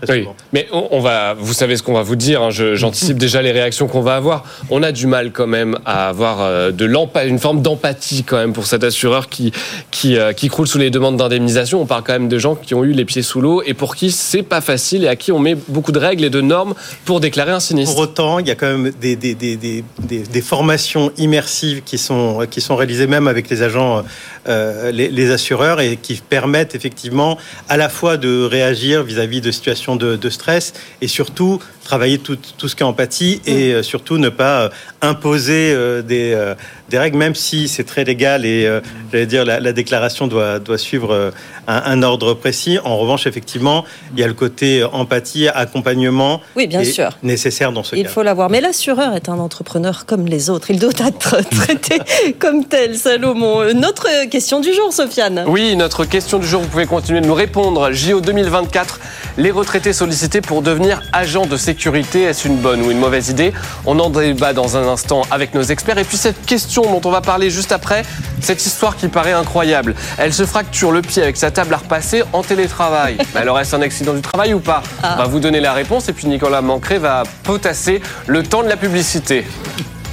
très 0.01 0.13
Oui, 0.13 0.19
souvent. 0.21 0.35
mais 0.53 0.67
on, 0.71 0.87
on 0.91 0.99
va, 0.99 1.33
vous 1.37 1.53
savez 1.53 1.77
ce 1.77 1.83
qu'on 1.83 1.93
va 1.93 2.01
vous 2.03 2.15
dire. 2.15 2.41
hein, 2.41 2.49
J'anticipe 2.49 3.17
déjà 3.25 3.41
les 3.41 3.51
réactions 3.51 3.87
qu'on 3.87 4.01
va 4.01 4.15
avoir. 4.15 4.43
On 4.69 4.83
a 4.83 4.91
du 4.91 5.07
mal 5.07 5.31
quand 5.31 5.47
même 5.47 5.77
à 5.85 6.07
avoir 6.09 6.41
euh, 6.41 6.71
de 6.71 6.85
une 7.27 7.39
forme 7.39 7.61
d'empathie 7.61 8.23
quand 8.23 8.37
même 8.37 8.53
pour 8.53 8.65
cet 8.65 8.83
assureur 8.83 9.29
qui 9.29 9.51
qui, 9.91 10.17
euh, 10.17 10.33
qui 10.33 10.47
croule 10.47 10.67
sous 10.67 10.77
les 10.77 10.89
demandes 10.89 11.17
d'indemnisation. 11.17 11.81
On 11.81 11.85
parle 11.85 12.03
quand 12.03 12.13
même 12.13 12.29
de 12.29 12.37
gens 12.37 12.55
qui 12.55 12.73
ont 12.73 12.83
eu 12.83 12.93
les 12.93 13.05
pieds 13.05 13.21
sous 13.21 13.41
l'eau 13.41 13.61
et 13.65 13.73
pour 13.73 13.95
qui 13.95 14.11
c'est 14.11 14.43
pas 14.43 14.61
facile 14.61 15.03
et 15.03 15.07
à 15.07 15.15
qui 15.15 15.31
on 15.31 15.39
met 15.39 15.55
beaucoup 15.67 15.91
de 15.91 15.99
règles 15.99 16.23
et 16.23 16.29
de 16.29 16.41
normes 16.41 16.73
pour 17.03 17.19
déclarer 17.19 17.51
un 17.51 17.59
sinistre. 17.59 17.93
Pour 17.95 18.03
autant, 18.03 18.39
il 18.39 18.47
y 18.47 18.51
a 18.51 18.55
quand 18.55 18.67
même 18.67 18.91
des, 19.01 19.15
des, 19.15 19.35
des, 19.35 19.57
des, 19.57 20.41
formations 20.41 21.11
immersives 21.17 21.81
qui 21.83 21.97
sont, 21.97 22.45
qui 22.49 22.61
sont 22.61 22.75
réalisées 22.75 23.07
même 23.07 23.27
avec 23.27 23.49
les 23.49 23.61
agents, 23.61 24.03
euh, 24.47 24.91
les, 24.91 25.09
les 25.09 25.31
assureurs, 25.31 25.81
et 25.81 25.97
qui 25.97 26.15
permettent 26.15 26.75
effectivement 26.75 27.37
à 27.69 27.77
la 27.77 27.89
fois 27.89 28.17
de 28.17 28.45
réagir 28.45 29.03
vis-à-vis 29.03 29.41
de 29.41 29.51
situations 29.51 29.84
de, 29.95 30.29
stress 30.29 30.73
et 31.01 31.07
surtout 31.07 31.61
travailler 31.85 32.17
tout, 32.17 32.37
tout 32.57 32.67
ce 32.67 32.75
qui 32.75 32.83
est 32.83 32.85
empathie 32.85 33.41
et 33.45 33.71
euh, 33.71 33.83
surtout 33.83 34.17
ne 34.17 34.27
pas 34.29 34.63
euh, 34.63 34.69
imposer 35.01 35.71
euh, 35.73 36.01
des, 36.01 36.33
euh, 36.33 36.55
des 36.89 36.97
règles, 36.97 37.17
même 37.17 37.35
si 37.35 37.67
c'est 37.67 37.83
très 37.83 38.03
légal 38.03 38.43
et 38.45 38.65
euh, 38.65 38.81
j'allais 39.11 39.27
dire 39.27 39.45
la, 39.45 39.59
la 39.59 39.71
déclaration 39.71 40.25
doit, 40.27 40.57
doit 40.59 40.77
suivre 40.79 41.13
euh, 41.13 41.31
un, 41.67 41.81
un 41.85 42.03
ordre 42.03 42.33
précis. 42.33 42.79
En 42.83 42.97
revanche, 42.97 43.27
effectivement, 43.27 43.85
il 44.15 44.19
y 44.19 44.23
a 44.23 44.27
le 44.27 44.33
côté 44.33 44.83
empathie, 44.83 45.47
accompagnement 45.47 46.41
Oui, 46.55 46.65
bien 46.67 46.83
sûr. 46.83 47.11
nécessaire 47.23 47.71
dans 47.71 47.83
ce 47.83 47.95
Il 47.95 48.03
cas. 48.03 48.09
faut 48.09 48.23
l'avoir. 48.23 48.49
Mais 48.49 48.61
l'assureur 48.61 49.13
est 49.15 49.29
un 49.29 49.37
entrepreneur 49.39 50.05
comme 50.07 50.25
les 50.25 50.49
autres. 50.49 50.71
Il 50.71 50.79
doit 50.79 50.89
être 51.07 51.37
traité 51.51 51.99
comme 52.39 52.65
tel, 52.65 52.95
Salomon. 52.97 53.63
Notre 53.75 54.27
question 54.29 54.59
du 54.59 54.73
jour, 54.73 54.91
Sofiane. 54.91 55.43
Oui, 55.47 55.75
notre 55.75 56.03
question 56.05 56.39
du 56.39 56.47
jour, 56.47 56.61
vous 56.61 56.67
pouvez 56.67 56.87
continuer 56.87 57.21
de 57.21 57.27
nous 57.27 57.33
répondre. 57.35 57.91
JO 57.91 58.21
2024, 58.21 58.99
les 59.37 59.51
retraités 59.51 59.93
sollicités 59.93 60.41
pour 60.41 60.63
devenir 60.63 61.01
agents 61.13 61.45
de 61.45 61.57
sécurité, 61.57 61.74
est-ce 61.77 62.47
une 62.47 62.57
bonne 62.57 62.81
ou 62.81 62.91
une 62.91 62.99
mauvaise 62.99 63.29
idée 63.29 63.53
On 63.85 63.99
en 63.99 64.09
débat 64.09 64.53
dans 64.53 64.77
un 64.77 64.87
instant 64.87 65.23
avec 65.31 65.53
nos 65.53 65.61
experts. 65.61 65.97
Et 65.97 66.03
puis 66.03 66.17
cette 66.17 66.45
question 66.45 66.83
dont 66.83 67.01
on 67.07 67.11
va 67.11 67.21
parler 67.21 67.49
juste 67.49 67.71
après, 67.71 68.03
cette 68.41 68.65
histoire 68.65 68.95
qui 68.95 69.07
paraît 69.07 69.33
incroyable. 69.33 69.95
Elle 70.17 70.33
se 70.33 70.45
fracture 70.45 70.91
le 70.91 71.01
pied 71.01 71.21
avec 71.21 71.37
sa 71.37 71.51
table 71.51 71.73
à 71.73 71.77
repasser 71.77 72.23
en 72.33 72.41
télétravail. 72.41 73.17
Mais 73.33 73.41
alors 73.41 73.59
est-ce 73.59 73.75
un 73.75 73.81
accident 73.81 74.13
du 74.13 74.21
travail 74.21 74.53
ou 74.53 74.59
pas 74.59 74.81
On 75.03 75.17
va 75.17 75.25
vous 75.25 75.39
donner 75.39 75.59
la 75.59 75.73
réponse 75.73 76.09
et 76.09 76.13
puis 76.13 76.27
Nicolas 76.27 76.61
Mancré 76.61 76.97
va 76.97 77.23
potasser 77.43 78.01
le 78.27 78.43
temps 78.43 78.63
de 78.63 78.69
la 78.69 78.77
publicité. 78.77 79.45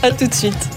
À 0.03 0.11
tout 0.11 0.27
de 0.27 0.35
suite. 0.35 0.69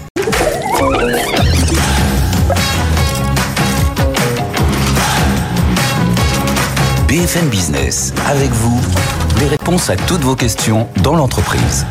BFM 7.08 7.48
Business, 7.48 8.12
avec 8.26 8.50
vous, 8.50 8.80
les 9.40 9.48
réponses 9.48 9.90
à 9.90 9.96
toutes 9.96 10.22
vos 10.22 10.36
questions 10.36 10.88
dans 11.02 11.14
l'entreprise. 11.14 11.86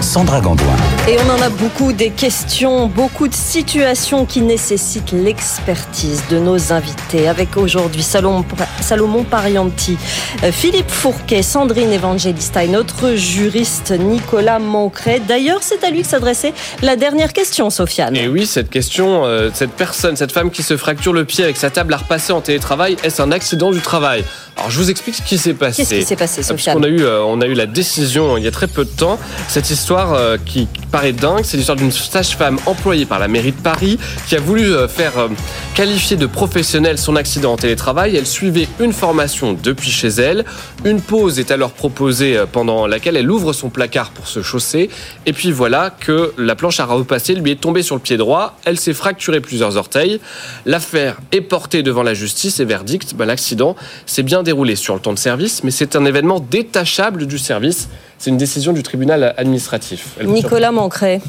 Sandra 0.00 0.40
Gandoin. 0.40 0.76
Et 1.08 1.16
on 1.18 1.30
en 1.30 1.42
a 1.42 1.48
beaucoup 1.48 1.92
des 1.92 2.10
questions, 2.10 2.86
beaucoup 2.86 3.28
de 3.28 3.34
situations 3.34 4.26
qui 4.26 4.40
nécessitent 4.42 5.12
l'expertise 5.12 6.22
de 6.30 6.38
nos 6.38 6.72
invités. 6.72 7.28
Avec 7.28 7.56
aujourd'hui 7.56 8.02
Salomon, 8.02 8.44
Salomon 8.80 9.24
Parianti, 9.24 9.96
euh, 10.44 10.52
Philippe 10.52 10.90
Fourquet, 10.90 11.42
Sandrine 11.42 11.92
Evangelista 11.92 12.62
et 12.62 12.68
notre 12.68 13.14
juriste 13.14 13.90
Nicolas 13.90 14.58
Mancret. 14.58 15.20
D'ailleurs, 15.20 15.60
c'est 15.62 15.82
à 15.82 15.90
lui 15.90 16.02
que 16.02 16.08
s'adressait 16.08 16.52
la 16.82 16.96
dernière 16.96 17.32
question, 17.32 17.70
Sofiane. 17.70 18.16
Et 18.16 18.28
oui, 18.28 18.46
cette 18.46 18.70
question, 18.70 19.24
euh, 19.24 19.50
cette 19.52 19.72
personne, 19.72 20.16
cette 20.16 20.32
femme 20.32 20.50
qui 20.50 20.62
se 20.62 20.76
fracture 20.76 21.12
le 21.12 21.24
pied 21.24 21.42
avec 21.42 21.56
sa 21.56 21.70
table 21.70 21.94
à 21.94 21.98
repasser 21.98 22.32
en 22.32 22.40
télétravail, 22.40 22.96
est-ce 23.02 23.22
un 23.22 23.32
accident 23.32 23.70
du 23.70 23.80
travail? 23.80 24.24
Alors 24.56 24.70
je 24.70 24.78
vous 24.78 24.90
explique 24.90 25.14
ce 25.16 25.22
qui 25.22 25.36
s'est 25.36 25.52
passé. 25.54 25.82
Qu'est-ce 25.82 25.94
qui 25.94 26.04
s'est 26.04 26.16
passé, 26.16 26.42
Sofiane 26.42 26.76
puisqu'on 26.78 26.82
a 26.82 26.88
eu, 26.88 27.04
euh, 27.04 27.22
on 27.22 27.40
a 27.42 27.46
eu 27.46 27.52
la 27.52 27.66
décision 27.66 28.38
il 28.38 28.44
y 28.44 28.46
a 28.46 28.50
très 28.50 28.66
peu 28.66 28.84
de 28.84 28.90
temps. 28.90 29.18
Cette 29.48 29.70
histoire 29.70 30.14
euh, 30.14 30.38
qui 30.44 30.66
paraît 30.90 31.12
dingue, 31.12 31.44
c'est 31.44 31.58
l'histoire 31.58 31.76
d'une 31.76 31.92
sage-femme 31.92 32.58
employée 32.64 33.04
par 33.04 33.18
la 33.18 33.28
mairie 33.28 33.52
de 33.52 33.60
Paris 33.60 33.98
qui 34.26 34.34
a 34.34 34.40
voulu 34.40 34.72
euh, 34.72 34.88
faire 34.88 35.18
euh, 35.18 35.28
qualifier 35.74 36.16
de 36.16 36.24
professionnel 36.24 36.96
son 36.96 37.16
accident 37.16 37.52
en 37.52 37.56
télétravail. 37.56 38.16
Elle 38.16 38.26
suivait 38.26 38.66
une 38.80 38.94
formation 38.94 39.52
depuis 39.52 39.90
chez 39.90 40.08
elle. 40.08 40.46
Une 40.86 41.00
pause 41.00 41.40
est 41.40 41.50
alors 41.50 41.72
proposée 41.72 42.36
euh, 42.36 42.46
pendant 42.46 42.86
laquelle 42.86 43.16
elle 43.16 43.28
ouvre 43.28 43.52
son 43.52 43.70
placard 43.70 44.10
pour 44.10 44.28
se 44.28 44.40
chausser. 44.40 44.88
Et 45.26 45.32
puis 45.32 45.50
voilà 45.50 45.90
que 45.90 46.32
la 46.38 46.54
planche 46.54 46.78
à 46.78 46.84
repasser 46.84 47.34
lui 47.34 47.50
est 47.50 47.60
tombée 47.60 47.82
sur 47.82 47.96
le 47.96 48.00
pied 48.00 48.16
droit. 48.16 48.56
Elle 48.64 48.78
s'est 48.78 48.94
fracturé 48.94 49.40
plusieurs 49.40 49.76
orteils. 49.76 50.20
L'affaire 50.64 51.16
est 51.32 51.40
portée 51.40 51.82
devant 51.82 52.04
la 52.04 52.14
justice 52.14 52.60
et 52.60 52.64
verdict, 52.64 53.16
ben, 53.16 53.24
l'accident 53.24 53.74
s'est 54.06 54.22
bien 54.22 54.44
déroulé 54.44 54.76
sur 54.76 54.94
le 54.94 55.00
temps 55.00 55.12
de 55.12 55.18
service, 55.18 55.64
mais 55.64 55.72
c'est 55.72 55.96
un 55.96 56.04
événement 56.04 56.38
détachable 56.38 57.26
du 57.26 57.38
service. 57.38 57.88
C'est 58.18 58.30
une 58.30 58.36
décision 58.36 58.72
du 58.72 58.84
tribunal 58.84 59.34
administratif. 59.36 60.10
Elle 60.20 60.28
Nicolas 60.28 60.70
Mancret. 60.70 61.20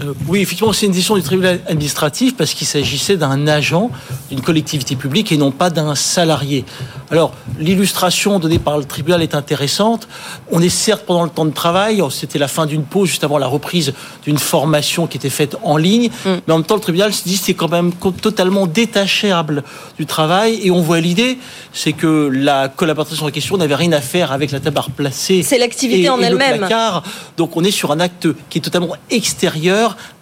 Euh, 0.00 0.14
oui, 0.28 0.40
effectivement, 0.40 0.72
c'est 0.72 0.86
une 0.86 0.92
décision 0.92 1.16
du 1.16 1.22
tribunal 1.22 1.60
administratif 1.66 2.36
parce 2.36 2.54
qu'il 2.54 2.66
s'agissait 2.66 3.16
d'un 3.16 3.46
agent 3.48 3.90
d'une 4.30 4.40
collectivité 4.40 4.94
publique 4.94 5.32
et 5.32 5.36
non 5.36 5.50
pas 5.50 5.70
d'un 5.70 5.94
salarié. 5.96 6.64
Alors, 7.10 7.34
l'illustration 7.58 8.38
donnée 8.38 8.60
par 8.60 8.78
le 8.78 8.84
tribunal 8.84 9.22
est 9.22 9.34
intéressante. 9.34 10.08
On 10.50 10.62
est 10.62 10.68
certes 10.68 11.02
pendant 11.04 11.24
le 11.24 11.30
temps 11.30 11.44
de 11.44 11.52
travail, 11.52 12.02
c'était 12.10 12.38
la 12.38 12.48
fin 12.48 12.64
d'une 12.66 12.84
pause 12.84 13.08
juste 13.08 13.24
avant 13.24 13.38
la 13.38 13.48
reprise 13.48 13.92
d'une 14.24 14.38
formation 14.38 15.06
qui 15.06 15.18
était 15.18 15.30
faite 15.30 15.56
en 15.62 15.76
ligne, 15.76 16.10
mais 16.24 16.52
en 16.52 16.58
même 16.58 16.64
temps, 16.66 16.76
le 16.76 16.80
tribunal 16.80 17.12
se 17.12 17.24
dit 17.24 17.38
que 17.38 17.44
c'est 17.44 17.54
quand 17.54 17.70
même 17.70 17.92
totalement 17.92 18.66
détachable 18.66 19.62
du 19.98 20.06
travail 20.06 20.60
et 20.62 20.70
on 20.70 20.80
voit 20.80 21.00
l'idée, 21.00 21.38
c'est 21.72 21.92
que 21.92 22.30
la 22.32 22.68
collaboration 22.68 23.26
en 23.26 23.30
question 23.30 23.56
n'avait 23.56 23.74
rien 23.74 23.92
à 23.92 24.00
faire 24.00 24.32
avec 24.32 24.52
la 24.52 24.60
table 24.60 24.78
à 24.78 24.82
replacer. 24.82 25.42
C'est 25.42 25.58
l'activité 25.58 26.08
en 26.08 26.20
elle-même. 26.20 26.66
Donc 27.36 27.56
on 27.56 27.64
est 27.64 27.70
sur 27.70 27.90
un 27.90 28.00
acte 28.00 28.28
qui 28.48 28.58
est 28.58 28.62
totalement 28.62 28.96
extérieur 29.10 29.71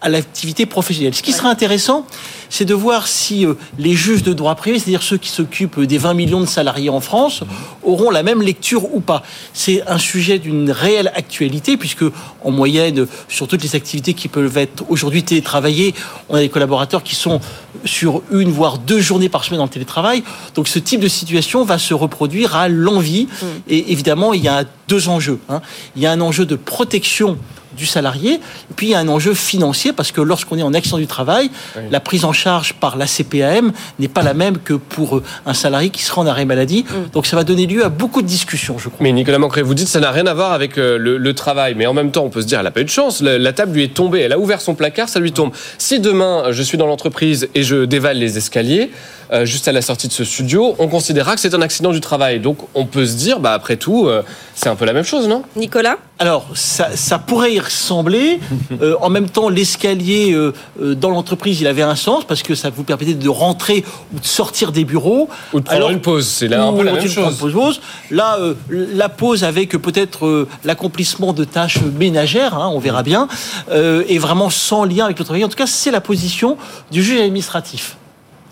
à 0.01 0.09
l'activité 0.09 0.67
professionnelle. 0.67 1.15
Ce 1.15 1.23
qui 1.23 1.33
sera 1.33 1.49
intéressant, 1.51 2.07
c'est 2.49 2.65
de 2.65 2.75
voir 2.75 3.07
si 3.07 3.47
euh, 3.47 3.55
les 3.79 3.95
juges 3.95 4.23
de 4.23 4.33
droit 4.33 4.55
privé, 4.55 4.79
c'est-à-dire 4.79 5.03
ceux 5.03 5.19
qui 5.19 5.29
s'occupent 5.29 5.81
des 5.81 5.99
20 5.99 6.15
millions 6.15 6.41
de 6.41 6.47
salariés 6.47 6.91
en 6.91 7.01
France, 7.01 7.43
auront 7.83 8.11
la 8.11 8.23
même 8.23 8.43
lecture 8.43 8.93
ou 8.95 9.01
pas. 9.01 9.23
C'est 9.53 9.87
un 9.87 9.99
sujet 9.99 10.39
d'une 10.39 10.71
réelle 10.71 11.13
actualité, 11.15 11.77
puisque 11.77 12.05
en 12.45 12.51
moyenne, 12.51 13.07
sur 13.29 13.47
toutes 13.47 13.63
les 13.63 13.77
activités 13.77 14.15
qui 14.15 14.29
peuvent 14.29 14.59
être 14.59 14.85
aujourd'hui 14.89 15.23
télétravaillées, 15.23 15.95
on 16.29 16.35
a 16.35 16.41
des 16.41 16.49
collaborateurs 16.49 17.03
qui 17.03 17.15
sont 17.15 17.41
sur 17.85 18.23
une 18.33 18.51
voire 18.51 18.79
deux 18.79 19.01
journées 19.01 19.29
par 19.29 19.45
semaine 19.45 19.61
en 19.61 19.69
télétravail. 19.69 20.25
Donc 20.55 20.67
ce 20.67 20.79
type 20.79 21.01
de 21.01 21.09
situation 21.09 21.65
va 21.65 21.79
se 21.79 21.95
reproduire 21.95 22.57
à 22.57 22.69
l'envie. 22.69 23.29
Et 23.69 23.93
évidemment, 23.93 24.33
il 24.33 24.43
y 24.43 24.49
a 24.49 24.65
deux 24.89 25.09
enjeux. 25.09 25.39
hein. 25.49 25.61
Il 25.95 26.03
y 26.03 26.07
a 26.07 26.13
un 26.13 26.21
enjeu 26.21 26.47
de 26.47 26.57
protection 26.57 27.39
du 27.77 27.87
salarié, 27.87 28.35
et 28.35 28.75
puis 28.77 28.89
il 28.89 28.91
y 28.91 28.95
a 28.95 28.99
un 28.99 29.09
enjeu 29.09 29.35
financier 29.35 29.93
parce 29.93 30.13
que 30.13 30.21
lorsqu'on 30.21 30.59
est 30.59 30.63
en 30.63 30.75
accident 30.75 30.99
du 30.99 31.07
travail, 31.07 31.51
la 31.91 32.01
prise 32.01 32.25
en 32.25 32.33
charge 32.33 32.75
par 32.75 32.97
la 32.97 33.07
CPAM 33.07 33.73
n'est 33.99 34.09
pas 34.09 34.23
la 34.23 34.35
même 34.35 34.59
que 34.59 34.75
pour 34.75 35.19
euh, 35.19 35.23
un 35.47 35.55
salarié 35.55 35.91
qui 35.91 36.03
sera 36.03 36.23
en 36.23 36.27
arrêt 36.27 36.45
maladie. 36.45 36.85
Donc 37.13 37.27
ça 37.27 37.37
va 37.37 37.45
donner 37.45 37.67
lieu 37.67 37.85
à 37.85 37.89
beaucoup 37.89 38.23
de 38.23 38.27
discussions, 38.27 38.79
je 38.79 38.89
crois. 38.89 38.99
Mais 39.01 39.13
Nicolas 39.13 39.39
Mancré, 39.39 39.63
vous 39.63 39.75
dites 39.75 39.87
que 39.87 39.93
ça 39.93 40.01
n'a 40.01 40.11
rien 40.11 40.27
à 40.27 40.35
voir 40.35 40.53
avec 40.53 40.79
euh, 40.79 40.99
le, 40.99 41.17
le 41.17 41.35
travail, 41.35 41.75
mais 41.77 41.87
en 41.87 41.95
même 41.95 42.11
temps, 42.11 42.25
on 42.25 42.31
peut 42.31 42.43
se 42.43 42.47
dire, 42.47 42.59
elle 42.59 42.65
n'a 42.65 42.71
pas 42.71 42.81
eu 42.81 42.85
de 42.85 42.91
chance. 42.91 43.21
La, 43.23 43.39
la 43.39 43.53
table 43.53 43.73
lui 43.73 43.85
est 43.85 43.95
tombée, 43.95 44.21
elle 44.21 44.33
a 44.33 44.39
ouvert 44.39 44.61
son 44.61 44.75
placard, 44.75 45.09
ça 45.09 45.21
lui 45.21 45.33
tombe. 45.33 45.53
Si 45.79 46.01
demain, 46.01 46.45
je 46.51 46.63
suis 46.63 46.79
dans 46.79 46.87
l'entreprise 46.87 47.49
et 47.55 47.63
je 47.63 47.85
dévale 47.85 48.19
les 48.19 48.39
escaliers, 48.39 48.91
euh, 49.33 49.45
juste 49.45 49.69
à 49.69 49.73
la 49.73 49.83
sortie 49.83 50.09
de 50.09 50.13
ce 50.13 50.25
studio, 50.25 50.75
on 50.79 50.89
considérera 50.89 51.35
que 51.35 51.41
c'est 51.41 51.55
un 51.55 51.63
accident 51.63 51.93
du 51.93 52.01
travail. 52.01 52.41
Donc, 52.41 52.59
on 52.75 52.85
peut 52.87 53.07
se 53.07 53.15
dire, 53.17 53.39
bah 53.41 53.53
après 53.53 53.77
tout, 53.77 54.07
euh, 54.09 54.23
c'est 54.55 54.69
un 54.69 54.77
peu 54.77 54.85
la 54.85 54.93
même 54.93 55.05
chose, 55.05 55.29
non? 55.29 55.43
Nicolas? 55.57 55.99
Alors, 56.21 56.47
ça, 56.53 56.95
ça 56.97 57.19
pourrait 57.19 57.55
y 57.55 57.61
ressembler. 57.61 58.39
Euh, 58.83 58.95
en 59.01 59.11
même 59.11 59.29
temps, 59.29 59.49
l'escalier 59.49 60.33
euh, 60.33 60.53
euh, 60.81 60.95
dans 60.95 61.11
l'entreprise, 61.11 61.61
il 61.61 61.67
avait 61.67 61.83
un 61.83 61.97
sens 61.97 62.25
parce 62.25 62.43
que 62.43 62.55
ça 62.55 62.71
vous 62.71 62.85
permettait 62.85 63.15
de 63.15 63.29
rentrer 63.29 63.85
ou 64.15 64.21
de 64.21 64.25
sortir 64.25 64.71
des 64.73 64.85
bureaux. 64.85 65.29
Ou 65.53 65.59
de 65.61 65.65
prendre 65.65 65.77
Alors- 65.77 65.91
une 65.91 66.01
pause, 66.01 66.27
c'est 66.27 66.47
là 66.49 66.65
un 66.65 66.73
peu 66.73 66.85
la 66.85 66.93
même 66.93 67.09
chose. 67.09 67.37
pause. 67.37 67.81
Là, 68.11 68.39
euh, 68.39 68.55
la 68.71 69.09
pause 69.09 69.45
avec 69.45 69.73
peut-être 69.73 70.47
l'accomplissement 70.65 71.33
de 71.33 71.45
tâches 71.45 71.81
ménagères, 71.99 72.55
hein, 72.55 72.71
on 72.73 72.79
verra 72.79 73.03
bien, 73.03 73.29
euh, 73.71 74.05
est 74.09 74.19
vraiment 74.19 74.51
sans 74.51 74.85
lien 74.85 75.07
avec 75.07 75.19
le 75.19 75.25
travail. 75.25 75.45
En 75.45 75.49
tout 75.49 75.57
cas, 75.59 75.67
c'est 75.67 75.91
la 75.91 76.01
position 76.01 76.57
du 76.91 77.03
juge 77.03 77.21
administratif. 77.21 77.97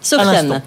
Sofiane. 0.08 0.62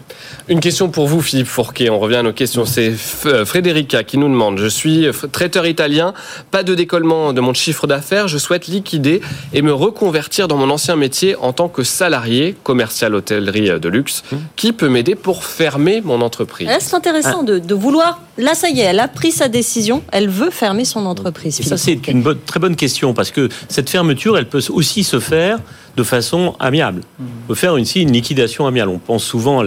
Une 0.47 0.59
question 0.59 0.89
pour 0.89 1.07
vous, 1.07 1.21
Philippe 1.21 1.47
Fourquet. 1.47 1.89
On 1.89 1.99
revient 1.99 2.17
à 2.17 2.23
nos 2.23 2.33
questions. 2.33 2.65
C'est 2.65 2.93
euh, 3.25 3.45
Frédérica 3.45 4.03
qui 4.03 4.17
nous 4.17 4.27
demande. 4.27 4.57
Je 4.57 4.67
suis 4.67 5.07
traiteur 5.31 5.65
italien, 5.65 6.13
pas 6.51 6.63
de 6.63 6.75
décollement 6.75 7.33
de 7.33 7.41
mon 7.41 7.53
chiffre 7.53 7.87
d'affaires. 7.87 8.27
Je 8.27 8.37
souhaite 8.37 8.67
liquider 8.67 9.21
et 9.53 9.61
me 9.61 9.73
reconvertir 9.73 10.47
dans 10.47 10.57
mon 10.57 10.69
ancien 10.69 10.95
métier 10.95 11.35
en 11.35 11.53
tant 11.53 11.69
que 11.69 11.83
salarié, 11.83 12.55
commercial 12.63 13.15
hôtellerie 13.15 13.79
de 13.79 13.89
luxe. 13.89 14.23
Mmh. 14.31 14.35
Qui 14.55 14.73
peut 14.73 14.89
m'aider 14.89 15.15
pour 15.15 15.43
fermer 15.43 16.01
mon 16.01 16.21
entreprise? 16.21 16.69
C'est 16.79 16.95
intéressant 16.95 17.39
ah. 17.41 17.45
de, 17.45 17.59
de, 17.59 17.75
vouloir. 17.75 18.21
Là, 18.37 18.53
ça 18.53 18.69
y 18.69 18.79
est, 18.79 18.83
elle 18.83 18.99
a 18.99 19.07
pris 19.07 19.31
sa 19.31 19.47
décision. 19.47 20.03
Elle 20.11 20.29
veut 20.29 20.51
fermer 20.51 20.85
son 20.85 21.05
entreprise. 21.05 21.59
Et 21.59 21.63
ça, 21.63 21.77
c'est 21.77 22.07
une 22.07 22.21
bonne, 22.21 22.39
très 22.45 22.59
bonne 22.59 22.75
question 22.75 23.13
parce 23.13 23.31
que 23.31 23.49
cette 23.69 23.89
fermeture, 23.89 24.37
elle 24.37 24.47
peut 24.47 24.61
aussi 24.69 25.03
se 25.03 25.19
faire 25.19 25.59
de 25.95 26.03
façon 26.03 26.55
amiable. 26.59 27.01
On 27.19 27.47
peut 27.47 27.55
faire 27.55 27.77
ici 27.77 28.01
une 28.01 28.11
liquidation 28.11 28.65
amiable. 28.67 28.91
On 28.91 28.99
pense 28.99 29.23
souvent 29.23 29.63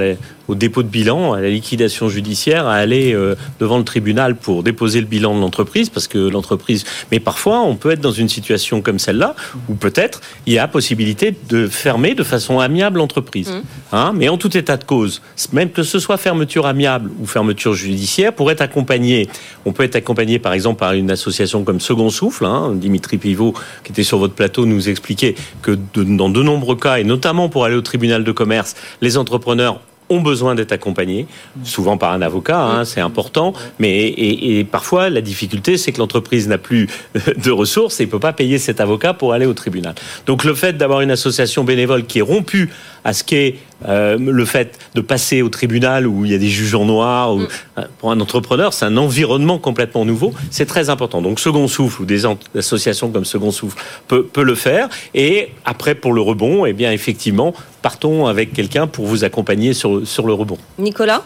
au 0.48 0.54
dépôt 0.54 0.82
de 0.82 0.88
bilan, 0.88 1.32
à 1.32 1.40
la 1.40 1.48
liquidation 1.48 2.08
judiciaire, 2.08 2.66
à 2.66 2.74
aller 2.74 3.14
euh, 3.14 3.34
devant 3.60 3.78
le 3.78 3.84
tribunal 3.84 4.36
pour 4.36 4.62
déposer 4.62 5.00
le 5.00 5.06
bilan 5.06 5.34
de 5.34 5.40
l'entreprise, 5.40 5.90
parce 5.90 6.08
que 6.08 6.18
l'entreprise. 6.18 6.84
Mais 7.10 7.20
parfois, 7.20 7.62
on 7.62 7.76
peut 7.76 7.90
être 7.90 8.00
dans 8.00 8.12
une 8.12 8.28
situation 8.28 8.80
comme 8.82 8.98
celle-là, 8.98 9.34
où 9.68 9.74
peut-être 9.74 10.20
il 10.46 10.52
y 10.52 10.58
a 10.58 10.68
possibilité 10.68 11.34
de 11.48 11.68
fermer 11.68 12.14
de 12.14 12.24
façon 12.24 12.58
amiable 12.58 12.98
l'entreprise. 12.98 13.50
Mmh. 13.50 13.62
Hein 13.92 14.12
Mais 14.14 14.28
en 14.28 14.36
tout 14.36 14.56
état 14.56 14.76
de 14.76 14.84
cause, 14.84 15.22
même 15.52 15.70
que 15.70 15.82
ce 15.82 15.98
soit 15.98 16.16
fermeture 16.16 16.66
amiable 16.66 17.10
ou 17.20 17.26
fermeture 17.26 17.74
judiciaire, 17.74 18.32
pour 18.32 18.50
être 18.50 18.60
accompagné, 18.60 19.28
on 19.64 19.72
peut 19.72 19.84
être 19.84 19.96
accompagné 19.96 20.38
par 20.38 20.52
exemple 20.52 20.80
par 20.80 20.92
une 20.92 21.10
association 21.10 21.64
comme 21.64 21.80
Second 21.80 22.10
Souffle. 22.10 22.44
Hein. 22.44 22.72
Dimitri 22.74 23.18
Pivot, 23.18 23.54
qui 23.84 23.92
était 23.92 24.02
sur 24.02 24.18
votre 24.18 24.34
plateau, 24.34 24.66
nous 24.66 24.88
expliquait 24.88 25.34
que 25.62 25.78
de 25.94 26.04
dans 26.04 26.28
de 26.28 26.42
nombreux 26.42 26.76
cas, 26.76 26.98
et 26.98 27.04
notamment 27.04 27.48
pour 27.48 27.64
aller 27.64 27.76
au 27.76 27.82
tribunal 27.82 28.24
de 28.24 28.32
commerce, 28.32 28.74
les 29.00 29.16
entrepreneurs 29.16 29.80
ont 30.10 30.20
besoin 30.20 30.54
d'être 30.54 30.72
accompagnés, 30.72 31.26
souvent 31.62 31.96
par 31.96 32.12
un 32.12 32.22
avocat, 32.22 32.60
hein, 32.60 32.84
c'est 32.84 33.00
important, 33.00 33.54
mais 33.78 34.06
et, 34.08 34.64
parfois 34.64 35.10
la 35.10 35.20
difficulté 35.20 35.76
c'est 35.76 35.92
que 35.92 35.98
l'entreprise 35.98 36.48
n'a 36.48 36.58
plus 36.58 36.88
de 37.36 37.50
ressources 37.50 38.00
et 38.00 38.06
ne 38.06 38.10
peut 38.10 38.18
pas 38.18 38.32
payer 38.32 38.58
cet 38.58 38.80
avocat 38.80 39.14
pour 39.14 39.32
aller 39.32 39.46
au 39.46 39.54
tribunal. 39.54 39.94
Donc 40.26 40.44
le 40.44 40.54
fait 40.54 40.76
d'avoir 40.76 41.00
une 41.00 41.10
association 41.10 41.64
bénévole 41.64 42.04
qui 42.04 42.18
est 42.18 42.22
rompue 42.22 42.70
à 43.04 43.12
ce 43.12 43.22
qu'est 43.22 43.56
euh, 43.86 44.16
le 44.18 44.44
fait 44.44 44.78
de 44.94 45.00
passer 45.00 45.42
au 45.42 45.50
tribunal 45.50 46.06
où 46.06 46.24
il 46.24 46.32
y 46.32 46.34
a 46.34 46.38
des 46.38 46.48
juges 46.48 46.74
en 46.74 46.86
noir, 46.86 47.34
ou, 47.34 47.40
mm. 47.40 47.48
euh, 47.78 47.82
pour 47.98 48.10
un 48.10 48.20
entrepreneur, 48.20 48.72
c'est 48.72 48.86
un 48.86 48.96
environnement 48.96 49.58
complètement 49.58 50.04
nouveau. 50.04 50.32
C'est 50.50 50.66
très 50.66 50.88
important. 50.90 51.20
Donc 51.20 51.38
Second 51.38 51.68
Souffle 51.68 52.02
ou 52.02 52.04
des 52.06 52.22
associations 52.56 53.10
comme 53.10 53.24
Second 53.24 53.50
Souffle 53.50 53.76
peut, 54.08 54.24
peut 54.24 54.42
le 54.42 54.54
faire. 54.54 54.88
Et 55.14 55.50
après, 55.64 55.94
pour 55.94 56.12
le 56.12 56.22
rebond, 56.22 56.64
eh 56.66 56.72
bien 56.72 56.92
effectivement, 56.92 57.54
partons 57.82 58.26
avec 58.26 58.52
quelqu'un 58.52 58.86
pour 58.86 59.06
vous 59.06 59.24
accompagner 59.24 59.74
sur, 59.74 60.06
sur 60.06 60.26
le 60.26 60.32
rebond. 60.32 60.58
Nicolas? 60.78 61.24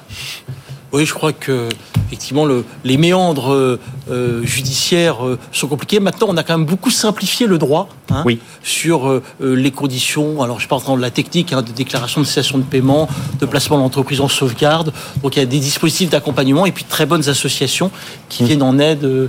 Oui, 0.92 1.04
je 1.04 1.12
crois 1.12 1.32
que 1.32 1.68
effectivement 2.06 2.46
le, 2.46 2.64
les 2.84 2.96
méandres 2.96 3.52
euh, 3.52 3.78
euh, 4.10 4.42
judiciaires 4.42 5.26
euh, 5.26 5.38
sont 5.52 5.68
compliqués. 5.68 6.00
Maintenant, 6.00 6.28
on 6.30 6.36
a 6.38 6.42
quand 6.42 6.56
même 6.56 6.66
beaucoup 6.66 6.90
simplifié 6.90 7.46
le 7.46 7.58
droit 7.58 7.88
hein, 8.10 8.22
oui. 8.24 8.40
sur 8.62 9.20
les 9.40 9.70
conditions. 9.70 10.42
Alors, 10.42 10.60
je 10.60 10.68
parle 10.68 10.82
dans 10.84 10.96
la 10.96 11.10
technique 11.10 11.52
hein, 11.52 11.62
de 11.62 11.70
déclaration 11.72 12.20
de 12.20 12.26
cessation 12.26 12.58
de 12.58 12.62
paiement, 12.62 13.08
de 13.38 13.46
placement 13.46 13.76
de 13.76 13.82
l'entreprise 13.82 14.20
en 14.20 14.28
sauvegarde. 14.28 14.92
Donc, 15.22 15.36
il 15.36 15.40
y 15.40 15.42
a 15.42 15.46
des 15.46 15.58
dispositifs 15.58 16.10
d'accompagnement 16.10 16.64
et 16.64 16.72
puis 16.72 16.84
très 16.84 17.04
bonnes 17.04 17.28
associations 17.28 17.90
qui 18.28 18.42
mmh. 18.42 18.46
viennent 18.46 18.62
en 18.62 18.78
aide 18.78 19.28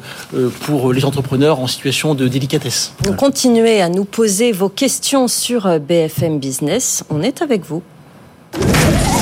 pour 0.62 0.94
les 0.94 1.04
entrepreneurs 1.04 1.60
en 1.60 1.68
situation 1.68 2.16
de 2.16 2.28
délicatesse. 2.28 2.94
Vous 3.06 3.14
continuez 3.14 3.82
à 3.82 3.90
nous 3.90 4.06
poser 4.06 4.52
vos 4.52 4.70
questions 4.70 5.28
sur 5.28 5.80
BFM 5.80 6.40
Business. 6.40 7.04
On 7.10 7.22
est 7.22 7.42
avec 7.42 7.66
vous. 7.66 7.84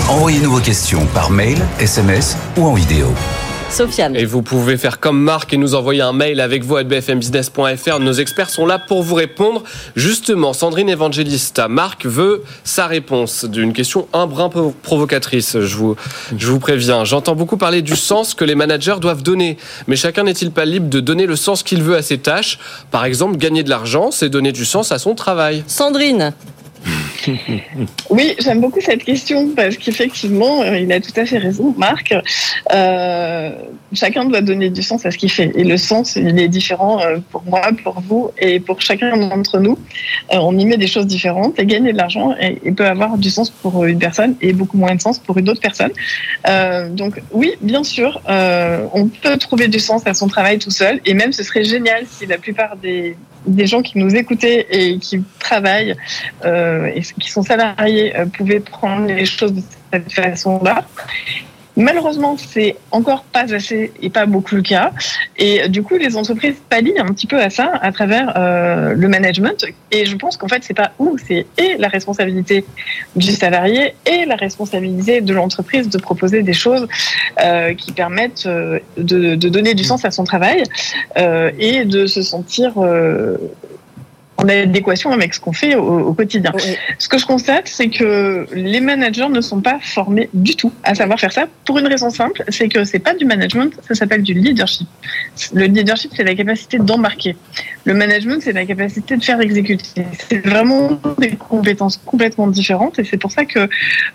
Envoyez-nous 0.10 0.52
vos 0.52 0.62
questions 0.62 1.06
par 1.14 1.30
mail, 1.30 1.58
SMS 1.80 2.38
ou 2.56 2.66
en 2.66 2.74
vidéo. 2.74 3.08
Sofiane. 3.70 4.16
Et 4.16 4.24
vous 4.24 4.42
pouvez 4.42 4.78
faire 4.78 5.02
comme 5.02 5.22
Marc 5.22 5.54
et 5.54 5.58
nous 5.58 5.76
envoyer 5.76 6.02
un 6.02 6.14
mail 6.14 6.40
avec 6.40 6.64
vous 6.64 6.78
à 6.78 6.84
bfmbusiness.fr. 6.84 8.00
Nos 8.00 8.14
experts 8.14 8.50
sont 8.50 8.66
là 8.66 8.80
pour 8.80 9.04
vous 9.04 9.16
répondre. 9.16 9.64
Justement, 9.96 10.54
Sandrine 10.54 10.90
Evangelista, 10.90 11.68
Marc 11.68 12.06
veut 12.06 12.44
sa 12.64 12.88
réponse 12.88 13.44
d'une 13.44 13.74
question 13.74 14.08
un 14.14 14.26
brin 14.26 14.50
provocatrice, 14.82 15.60
je 15.60 15.76
vous, 15.76 15.98
je 16.38 16.48
vous 16.48 16.60
préviens. 16.60 17.04
J'entends 17.04 17.36
beaucoup 17.36 17.58
parler 17.58 17.82
du 17.82 17.98
sens 17.98 18.34
que 18.34 18.46
les 18.46 18.56
managers 18.56 18.96
doivent 19.02 19.24
donner. 19.24 19.58
Mais 19.88 19.98
chacun 19.98 20.24
n'est-il 20.24 20.52
pas 20.52 20.64
libre 20.64 20.90
de 20.90 21.02
donner 21.02 21.26
le 21.26 21.36
sens 21.36 21.62
qu'il 21.62 21.84
veut 21.84 21.98
à 21.98 22.02
ses 22.02 22.18
tâches? 22.18 22.60
Par 22.90 23.04
exemple, 23.04 23.36
gagner 23.36 23.64
de 23.64 23.70
l'argent, 23.70 24.12
c'est 24.12 24.30
donner 24.30 24.54
du 24.54 24.64
sens 24.64 24.94
à 24.94 25.00
son 25.00 25.14
travail. 25.14 25.66
Sandrine 25.68 26.34
oui, 28.10 28.36
j'aime 28.40 28.62
beaucoup 28.62 28.82
cette 28.82 29.04
question 29.04 29.50
parce 29.56 29.78
qu'effectivement, 29.78 30.62
euh, 30.62 30.80
il 30.80 30.92
a 30.92 31.00
tout 31.00 31.12
à 31.16 31.26
fait 31.26 31.38
raison, 31.38 31.74
Marc. 31.78 32.14
Euh, 32.74 33.52
chacun 33.94 34.26
doit 34.26 34.42
donner 34.42 34.70
du 34.70 34.82
sens 34.82 35.06
à 35.06 35.12
ce 35.12 35.18
qu'il 35.18 35.32
fait. 35.32 35.52
Et 35.56 35.64
le 35.64 35.78
sens, 35.78 36.16
il 36.16 36.40
est 36.40 36.48
différent 36.48 37.02
euh, 37.02 37.18
pour 37.32 37.44
moi, 37.46 37.62
pour 37.84 38.02
vous 38.02 38.32
et 38.40 38.60
pour 38.60 38.82
chacun 38.82 39.18
d'entre 39.18 39.60
nous. 39.60 39.78
on 40.32 40.58
y 40.58 40.66
met 40.66 40.78
des 40.78 40.88
choses 40.88 41.08
différentes 41.08 41.60
et 41.60 41.66
gagner 41.66 41.92
de 41.94 41.98
l'argent 41.98 42.36
et, 42.40 42.72
peut 42.72 42.86
avoir 42.86 43.18
du 43.18 43.30
sens 43.30 43.50
pour 43.50 43.86
une 43.86 43.98
personne 43.98 44.36
et 44.42 44.54
beaucoup 44.54 44.78
moins 44.78 44.94
de 44.94 45.02
sens 45.02 45.18
pour 45.18 45.38
une 45.38 45.50
autre 45.50 45.62
personne. 45.62 45.92
donc 46.92 47.22
oui, 47.32 47.54
bien 47.62 47.84
sûr, 47.84 48.22
on 48.28 49.08
peut 49.08 49.38
trouver 49.38 49.68
du 49.68 49.80
sens 49.80 50.06
à 50.06 50.14
son 50.14 50.28
travail 50.28 50.60
tout 50.60 50.70
seul 50.70 51.00
et 51.06 51.14
même 51.14 51.32
ce 51.32 51.44
serait 51.44 51.64
génial 51.64 52.06
si 52.08 52.26
la 52.28 52.38
plupart 52.38 52.78
des, 52.78 53.16
des 53.48 53.66
gens 53.66 53.82
qui 53.82 53.98
nous 53.98 54.16
écoutaient 54.16 54.68
et 54.70 55.00
qui 55.00 55.24
travaillent 55.40 55.96
et 56.94 57.02
qui 57.02 57.32
sont 57.32 57.44
salariés 57.44 58.16
euh, 58.18 58.26
pouvaient 58.26 58.60
prendre 58.60 59.08
les 59.08 59.26
choses 59.26 59.54
de 59.54 59.62
cette 59.92 60.12
façon-là. 60.12 60.86
Malheureusement, 61.78 62.36
c'est 62.38 62.76
encore 62.90 63.24
pas 63.24 63.54
assez 63.54 63.92
et 64.02 64.10
pas 64.10 64.26
beaucoup 64.26 64.56
le 64.56 64.64
cas. 64.64 64.92
Et 65.38 65.70
du 65.70 65.84
coup, 65.84 65.96
les 65.96 66.18
entreprises 66.18 66.56
pallient 66.68 66.98
un 66.98 67.06
petit 67.14 67.28
peu 67.28 67.40
à 67.40 67.52
ça 67.52 67.72
à 67.82 67.92
travers 67.92 68.34
euh, 68.36 68.94
le 68.96 69.08
management. 69.08 69.64
Et 69.92 70.06
je 70.08 70.16
pense 70.16 70.38
qu'en 70.38 70.48
fait, 70.48 70.64
c'est 70.64 70.74
pas 70.74 70.92
où, 70.98 71.18
c'est 71.20 71.46
et 71.60 71.78
la 71.78 71.88
responsabilité 71.88 72.66
du 73.16 73.32
salarié 73.32 73.94
et 74.08 74.26
la 74.26 74.36
responsabilité 74.36 75.22
de 75.22 75.34
l'entreprise 75.36 75.88
de 75.88 76.00
proposer 76.00 76.42
des 76.42 76.54
choses 76.54 76.88
euh, 77.44 77.76
qui 77.76 77.92
permettent 77.92 78.48
euh, 78.48 78.80
de, 78.98 79.36
donner 79.36 79.76
du 79.76 79.84
sens 79.84 80.04
à 80.04 80.10
son 80.10 80.24
travail 80.24 80.64
euh, 81.18 81.52
et 81.60 81.86
de 81.86 82.08
se 82.08 82.24
sentir 82.24 82.74
euh, 82.78 83.38
en 84.38 84.48
adéquation 84.48 85.12
avec 85.12 85.34
ce 85.34 85.40
qu'on 85.40 85.54
fait 85.54 85.76
au, 85.76 86.14
quotidien. 86.14 86.54
Ce 87.00 87.08
que 87.08 87.18
je 87.18 87.26
constate, 87.26 87.68
c'est 87.68 87.90
que 87.90 88.48
les 88.54 88.80
managers 88.80 89.30
ne 89.30 89.42
sont 89.42 89.62
pas 89.62 89.80
formés 89.82 90.30
du 90.34 90.56
tout 90.56 90.72
à 90.84 90.96
savoir 90.96 91.20
faire 91.20 91.32
ça 91.32 91.48
pour 91.66 91.80
une 91.80 91.88
raison 91.88 92.10
simple, 92.10 92.44
c'est 92.50 92.70
que 92.70 92.84
c'est 92.84 93.00
pas 93.00 93.16
du 93.16 93.26
management, 93.26 93.74
ça 93.88 93.96
s'appelle 93.96 94.22
du 94.22 94.34
leadership. 94.34 94.88
Le 95.54 95.66
leadership, 95.66 96.12
c'est 96.16 96.24
la 96.24 96.36
capacité 96.36 96.78
d'embarquer. 96.78 97.36
Le 97.86 97.94
management, 97.94 98.42
c'est 98.42 98.54
la 98.54 98.66
capacité 98.66 99.18
de 99.18 99.24
faire 99.24 99.42
exécuter. 99.42 100.06
C'est 100.30 100.46
vraiment 100.46 101.00
des 101.18 101.32
compétences 101.32 101.98
complètement 101.98 102.48
différentes 102.48 103.00
et 103.00 103.04
c'est 103.04 103.18
pour 103.18 103.32
ça 103.32 103.46
que 103.46 103.68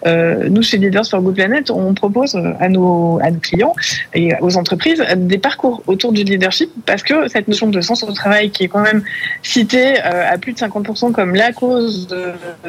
euh, 0.06 0.48
nous, 0.48 0.62
chez 0.62 0.78
Leaders 0.78 1.06
for 1.06 1.20
Good 1.20 1.34
Planet, 1.34 1.70
on 1.70 1.94
propose 1.94 2.36
à 2.60 2.68
nos, 2.68 3.18
à 3.22 3.30
nos 3.30 3.40
clients 3.40 3.74
et 4.14 4.32
aux 4.40 4.56
entreprises 4.56 5.02
des 5.16 5.38
parcours 5.38 5.82
autour 5.86 6.12
du 6.12 6.22
leadership 6.22 6.70
parce 6.86 7.02
que 7.02 7.28
cette 7.28 7.48
notion 7.48 7.68
de 7.68 7.80
sens 7.80 8.02
au 8.02 8.12
travail 8.12 8.50
qui 8.50 8.64
est 8.64 8.68
quand 8.68 8.82
même 8.82 9.02
citée 9.42 9.94
à 10.12 10.38
plus 10.38 10.52
de 10.52 10.58
50% 10.58 11.12
comme 11.12 11.34
la 11.34 11.52
cause 11.52 12.08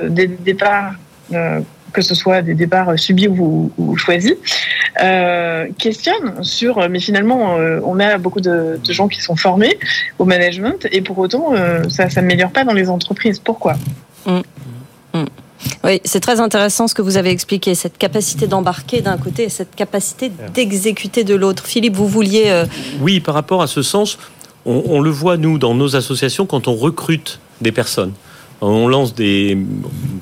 des 0.01 0.27
départs, 0.27 0.93
euh, 1.33 1.59
que 1.91 2.01
ce 2.01 2.15
soit 2.15 2.41
des 2.41 2.55
départs 2.55 2.97
subis 2.97 3.27
ou, 3.27 3.71
choisis, 3.97 4.33
euh, 5.01 5.67
questionne 5.77 6.43
sur, 6.43 6.89
mais 6.89 6.99
finalement, 6.99 7.55
on 7.85 7.99
a 7.99 8.17
beaucoup 8.17 8.41
de, 8.41 8.79
gens 8.89 9.07
qui 9.07 9.21
sont 9.21 9.35
formés 9.35 9.77
au 10.17 10.25
management 10.25 10.87
et 10.91 11.01
pour 11.01 11.19
autant, 11.19 11.53
ça 11.89 12.05
ne 12.05 12.09
s'améliore 12.09 12.51
pas 12.51 12.63
dans 12.63 12.73
les 12.73 12.89
entreprises. 12.89 13.39
Pourquoi? 13.39 13.75
Mmh. 14.25 14.39
Mmh. 15.13 15.25
Oui, 15.83 16.01
c'est 16.03 16.19
très 16.19 16.39
intéressant 16.39 16.87
ce 16.87 16.95
que 16.95 17.03
vous 17.03 17.17
avez 17.17 17.29
expliqué, 17.29 17.75
cette 17.75 17.99
capacité 17.99 18.47
d'embarquer 18.47 19.01
d'un 19.01 19.17
côté 19.17 19.43
et 19.43 19.49
cette 19.49 19.75
capacité 19.75 20.31
d'exécuter 20.53 21.23
de 21.23 21.35
l'autre. 21.35 21.67
Philippe, 21.67 21.95
vous 21.95 22.07
vouliez... 22.07 22.63
Oui, 23.01 23.19
par 23.19 23.35
rapport 23.35 23.61
à 23.61 23.67
ce 23.67 23.83
sens, 23.83 24.17
on, 24.65 25.01
le 25.01 25.09
voit, 25.09 25.37
nous, 25.37 25.57
dans 25.57 25.75
nos 25.75 25.95
associations, 25.95 26.45
quand 26.45 26.67
on 26.67 26.75
recrute 26.75 27.39
des 27.61 27.71
personnes. 27.71 28.13
On 28.61 28.87
lance 28.87 29.13
des, 29.13 29.57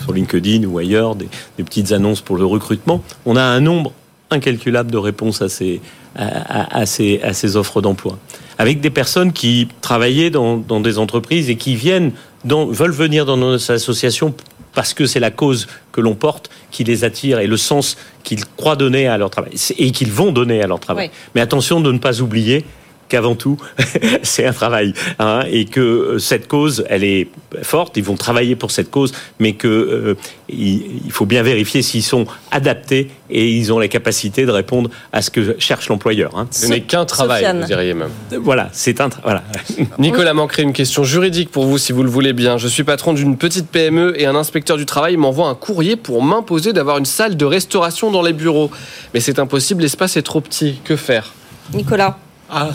sur 0.02 0.14
LinkedIn 0.14 0.66
ou 0.66 0.80
ailleurs 0.80 1.16
des, 1.16 1.30
petites 1.58 1.92
annonces 1.92 2.22
pour 2.22 2.38
le 2.38 2.46
recrutement. 2.46 3.04
On 3.26 3.36
a 3.36 3.44
un 3.44 3.60
nombre 3.60 3.94
incalculable 4.32 4.90
de 4.90 4.98
réponses 4.98 5.42
à 5.42 5.50
ces, 5.50 5.80
à, 6.16 6.86
ces, 6.86 7.22
à 7.22 7.34
ces 7.34 7.56
offres 7.56 7.82
d'emploi. 7.82 8.18
Avec 8.58 8.82
des 8.82 8.90
personnes 8.90 9.32
qui 9.32 9.68
travaillaient 9.82 10.30
dans, 10.30 10.58
dans 10.58 10.80
des 10.80 10.98
entreprises 10.98 11.50
et 11.50 11.56
qui 11.56 11.76
viennent 11.76 12.12
dans, 12.44 12.66
veulent 12.66 12.92
venir 12.92 13.26
dans 13.26 13.38
nos 13.38 13.72
associations 13.72 14.34
parce 14.74 14.94
que 14.94 15.06
c'est 15.06 15.20
la 15.20 15.32
cause 15.32 15.68
que 15.92 16.02
l'on 16.02 16.16
porte 16.16 16.50
qui 16.72 16.84
les 16.84 17.04
attire 17.04 17.40
et 17.40 17.48
le 17.48 17.58
sens 17.58 17.98
qu'ils 18.24 18.46
croient 18.46 18.76
donner 18.76 19.08
à 19.08 19.18
leur 19.18 19.30
travail 19.30 19.52
et 19.78 19.92
qu'ils 19.92 20.12
vont 20.12 20.32
donner 20.32 20.62
à 20.62 20.68
leur 20.68 20.80
travail. 20.80 21.12
Mais 21.36 21.42
attention 21.42 21.82
de 21.82 21.92
ne 21.92 21.98
pas 21.98 22.22
oublier 22.22 22.66
qu'avant 23.12 23.36
tout, 23.36 23.58
c'est 24.24 24.45
un 24.45 24.54
travail, 24.54 24.93
hein, 25.19 25.43
et 25.52 25.65
que 25.65 25.82
euh, 25.82 26.19
cette 26.19 26.47
cause, 26.47 26.86
elle 26.89 27.04
est, 27.04 27.28
forte, 27.62 27.97
ils 27.97 28.04
vont 28.04 28.15
travailler 28.15 28.56
pour 28.56 28.71
cette 28.71 28.89
cause, 28.89 29.12
mais 29.39 29.54
que 29.54 29.67
euh, 29.67 30.15
il, 30.47 31.12
faut 31.12 31.26
bien 31.26 31.43
vérifier 31.43 31.82
s'ils 31.82 32.04
sont 32.04 32.26
adaptés 32.52 33.10
et 33.30 33.52
ils 33.52 33.74
ont 33.74 33.80
la 33.80 33.89
capacité 33.89 34.45
de 34.45 34.52
répondre 34.52 34.89
à 35.12 35.21
ce 35.21 35.30
que 35.30 35.58
cherche 35.60 35.89
l'employeur. 35.89 36.38
hein. 36.38 36.47
Ce 36.52 36.67
n'est 36.67 36.80
qu'un 36.82 37.04
travail, 37.06 37.41
Sofiane. 37.41 37.62
vous 37.62 37.67
diriez 37.67 37.93
même. 37.93 38.12
Voilà, 38.39 38.69
c'est 38.71 39.02
un 39.02 39.10
tra- 39.10 39.21
voilà. 39.24 39.43
Nicolas 40.00 40.34
manquerait 40.34 40.63
une 40.63 40.74
question 40.74 41.04
juridique 41.04 41.52
pour 41.52 41.65
vous 41.65 41.78
si 41.78 41.91
vous 41.91 42.04
le 42.04 42.10
voulez 42.10 42.32
bien. 42.32 42.58
Je 42.58 42.69
suis 42.69 42.86
patron 42.86 43.12
d'une 43.13 43.36
petite 43.38 43.67
PME 43.67 44.13
et 44.19 44.26
un 44.26 44.36
inspecteur 44.36 44.78
du 44.78 44.86
travail 44.86 45.17
m'envoie 45.17 45.50
un 45.50 45.56
courrier 45.56 45.97
pour 45.97 46.24
m'imposer 46.24 46.71
d'avoir 46.71 46.97
une 46.97 47.06
salle 47.06 47.36
de 47.36 47.45
restauration 47.45 48.10
dans 48.12 48.21
les 48.21 48.34
bureaux. 48.34 48.71
Mais 49.13 49.19
c'est 49.19 49.39
impossible, 49.39 49.82
l'espace 49.82 50.15
est 50.15 50.21
trop 50.21 50.39
petit. 50.39 50.80
Que 50.86 50.95
faire? 50.95 51.34
Nicolas. 51.74 52.17
Ah, 52.54 52.72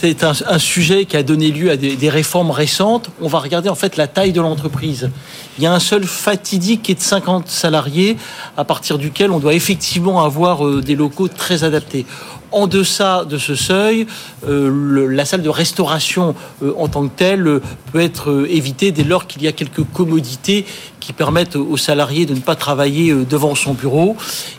C'est 0.00 0.24
un, 0.24 0.58
sujet 0.58 1.04
qui 1.04 1.16
a 1.16 1.22
donné 1.22 1.52
lieu 1.52 1.70
à 1.70 1.76
des, 1.76 1.94
des 1.94 2.10
réformes 2.10 2.50
récentes. 2.50 3.10
On 3.20 3.28
va 3.28 3.38
regarder 3.38 3.68
en 3.68 3.76
fait 3.76 3.96
la 3.96 4.08
taille 4.08 4.32
de 4.32 4.40
l'entreprise. 4.40 5.08
Il 5.56 5.62
y 5.62 5.68
a 5.68 5.72
un 5.72 5.78
seul 5.78 6.02
fatidique 6.02 6.82
qui 6.82 6.92
est 6.92 6.96
de 6.96 7.00
50 7.00 7.48
salariés, 7.48 8.16
à 8.56 8.64
partir 8.64 8.98
duquel 8.98 9.30
on 9.30 9.38
doit 9.38 9.54
effectivement 9.54 10.24
avoir 10.24 10.66
euh, 10.66 10.80
des 10.80 10.96
locaux 10.96 11.28
très 11.28 11.62
adaptés. 11.62 12.06
En 12.54 12.68
deçà 12.68 13.24
de 13.24 13.36
ce 13.36 13.56
seuil, 13.56 14.06
euh, 14.48 15.08
la 15.10 15.24
salle 15.24 15.42
de 15.42 15.48
restauration 15.48 16.36
euh, 16.62 16.72
en 16.78 16.86
tant 16.86 17.08
que 17.08 17.16
telle 17.16 17.48
euh, 17.48 17.60
peut 17.92 17.98
être 17.98 18.46
évitée 18.48 18.92
dès 18.92 19.02
lors 19.02 19.26
qu'il 19.26 19.42
y 19.42 19.48
a 19.48 19.52
quelques 19.52 19.82
commodités 19.82 20.64
qui 21.00 21.12
permettent 21.12 21.56
aux 21.56 21.76
salariés 21.76 22.26
de 22.26 22.34
ne 22.34 22.38
pas 22.38 22.54
travailler 22.54 23.12
devant 23.12 23.56
son 23.56 23.74
bureau. 23.74 24.16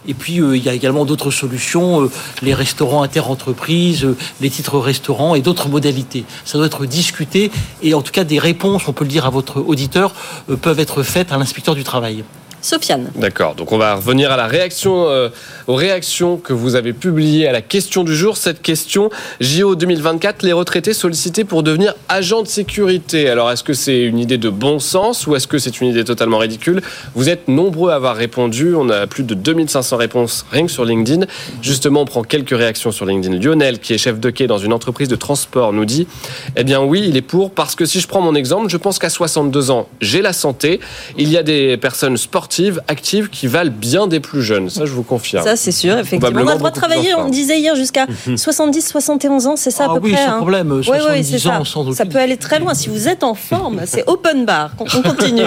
Et 0.10 0.14
puis, 0.14 0.36
il 0.36 0.62
y 0.62 0.68
a 0.68 0.74
également 0.74 1.06
d'autres 1.06 1.32
solutions, 1.32 2.10
les 2.42 2.54
restaurants 2.54 3.02
interentreprises, 3.02 4.06
les 4.42 4.50
titres 4.50 4.78
restaurants 4.78 5.34
et 5.34 5.42
d'autres 5.42 5.70
modalités. 5.70 6.26
Ça 6.44 6.58
doit 6.58 6.68
être 6.68 6.86
discuté 6.86 7.50
et 7.82 7.94
en 7.94 8.02
tout 8.02 8.12
cas, 8.12 8.26
des 8.26 8.40
réponses, 8.40 8.88
on 8.88 8.94
peut 8.94 9.06
le 9.06 9.10
dire 9.10 9.26
à 9.26 9.32
votre 9.32 9.62
auditeur, 9.62 10.14
peuvent 10.62 10.80
être 10.80 11.02
faites 11.02 11.32
à 11.32 11.38
l'inspecteur 11.38 11.74
du 11.74 11.84
travail. 11.84 12.24
Sofiane. 12.66 13.12
D'accord, 13.16 13.54
donc 13.54 13.72
on 13.72 13.78
va 13.78 13.94
revenir 13.94 14.32
à 14.32 14.38
la 14.38 14.48
réaction, 14.48 15.08
euh, 15.08 15.30
aux 15.68 15.76
réactions 15.76 16.38
que 16.38 16.52
vous 16.52 16.74
avez 16.74 16.94
publiées 16.94 17.48
à 17.48 17.52
la 17.52 17.62
question 17.62 18.04
du 18.04 18.16
jour. 18.16 18.38
Cette 18.38 18.64
question, 18.64 19.12
JO 19.40 19.76
2024, 19.76 20.42
les 20.42 20.52
retraités 20.52 20.94
sollicités 20.94 21.44
pour 21.44 21.62
devenir 21.62 21.94
agents 22.10 22.42
de 22.42 22.48
sécurité. 22.48 23.30
Alors 23.30 23.52
est-ce 23.52 23.64
que 23.64 23.74
c'est 23.74 24.02
une 24.02 24.18
idée 24.18 24.40
de 24.40 24.50
bon 24.50 24.80
sens 24.80 25.28
ou 25.28 25.36
est-ce 25.36 25.48
que 25.48 25.60
c'est 25.60 25.80
une 25.80 25.90
idée 25.90 26.04
totalement 26.04 26.40
ridicule? 26.40 26.82
Vous 27.14 27.30
êtes 27.30 27.48
nombreux 27.48 27.92
à 27.92 27.96
avoir 27.96 28.16
répondu, 28.16 28.74
on 28.74 28.90
a 28.90 29.06
plus 29.06 29.24
de 29.24 29.36
2500 29.36 29.98
réponses 29.98 30.44
rien 30.52 30.66
que 30.66 30.72
sur 30.72 30.86
LinkedIn. 30.86 31.28
Justement, 31.62 32.02
on 32.02 32.06
prend 32.06 32.24
quelques 32.24 32.58
réactions 32.58 32.92
sur 32.92 33.06
LinkedIn. 33.06 33.38
Lionel, 33.38 33.78
qui 33.78 33.94
est 33.94 34.00
chef 34.00 34.20
de 34.20 34.32
quai 34.32 34.48
dans 34.48 34.58
une 34.58 34.74
entreprise 34.74 35.08
de 35.08 35.16
transport, 35.16 35.72
nous 35.72 35.86
dit, 35.86 36.08
eh 36.56 36.64
bien 36.64 36.82
oui, 36.82 37.06
il 37.08 37.16
est 37.16 37.22
pour, 37.22 37.52
parce 37.52 37.76
que 37.76 37.86
si 37.86 38.00
je 38.00 38.08
prends 38.08 38.22
mon 38.22 38.34
exemple, 38.34 38.70
je 38.70 38.78
pense 38.78 38.98
qu'à 38.98 39.12
62 39.12 39.70
ans, 39.70 39.88
j'ai 40.02 40.24
la 40.24 40.34
santé, 40.34 40.80
il 41.16 41.30
y 41.30 41.38
a 41.38 41.44
des 41.44 41.78
personnes 41.78 42.18
sportives, 42.18 42.55
actives, 42.88 43.30
qui 43.30 43.48
valent 43.48 43.72
bien 43.76 44.08
des 44.08 44.20
plus 44.20 44.42
jeunes. 44.42 44.70
Ça, 44.70 44.86
je 44.86 44.92
vous 44.92 45.04
confirme. 45.04 45.44
Ça, 45.44 45.56
c'est 45.56 45.72
sûr, 45.72 45.98
effectivement. 45.98 46.42
On 46.44 46.48
a 46.48 46.54
le 46.54 46.58
droit 46.60 46.72
de 46.72 46.76
travailler, 46.76 47.14
on 47.16 47.30
disait 47.30 47.60
hier, 47.60 47.76
jusqu'à 47.76 48.06
70, 48.36 48.88
71 48.88 49.48
ans, 49.48 49.56
c'est 49.56 49.72
ça 49.72 49.86
à 49.86 49.88
Ah 49.90 49.94
peu 49.96 50.00
oui, 50.04 50.14
près 50.14 50.26
sans 50.26 50.32
hein. 50.32 50.38
problème, 50.38 50.72
Oui, 50.72 50.84
70 50.84 51.18
oui, 51.18 51.24
c'est 51.24 51.40
ça. 51.50 51.60
ans, 51.60 51.64
sans 51.66 51.82
aucune- 51.82 51.94
Ça 51.96 52.06
peut 52.06 52.18
aller 52.20 52.38
très 52.38 52.60
loin. 52.60 52.74
Si 52.74 52.90
vous 52.90 53.08
êtes 53.08 53.24
en 53.24 53.34
forme, 53.34 53.82
c'est 53.86 54.04
open 54.08 54.46
bar. 54.46 54.72
On 54.80 54.86
on 54.98 55.02
continue. 55.02 55.44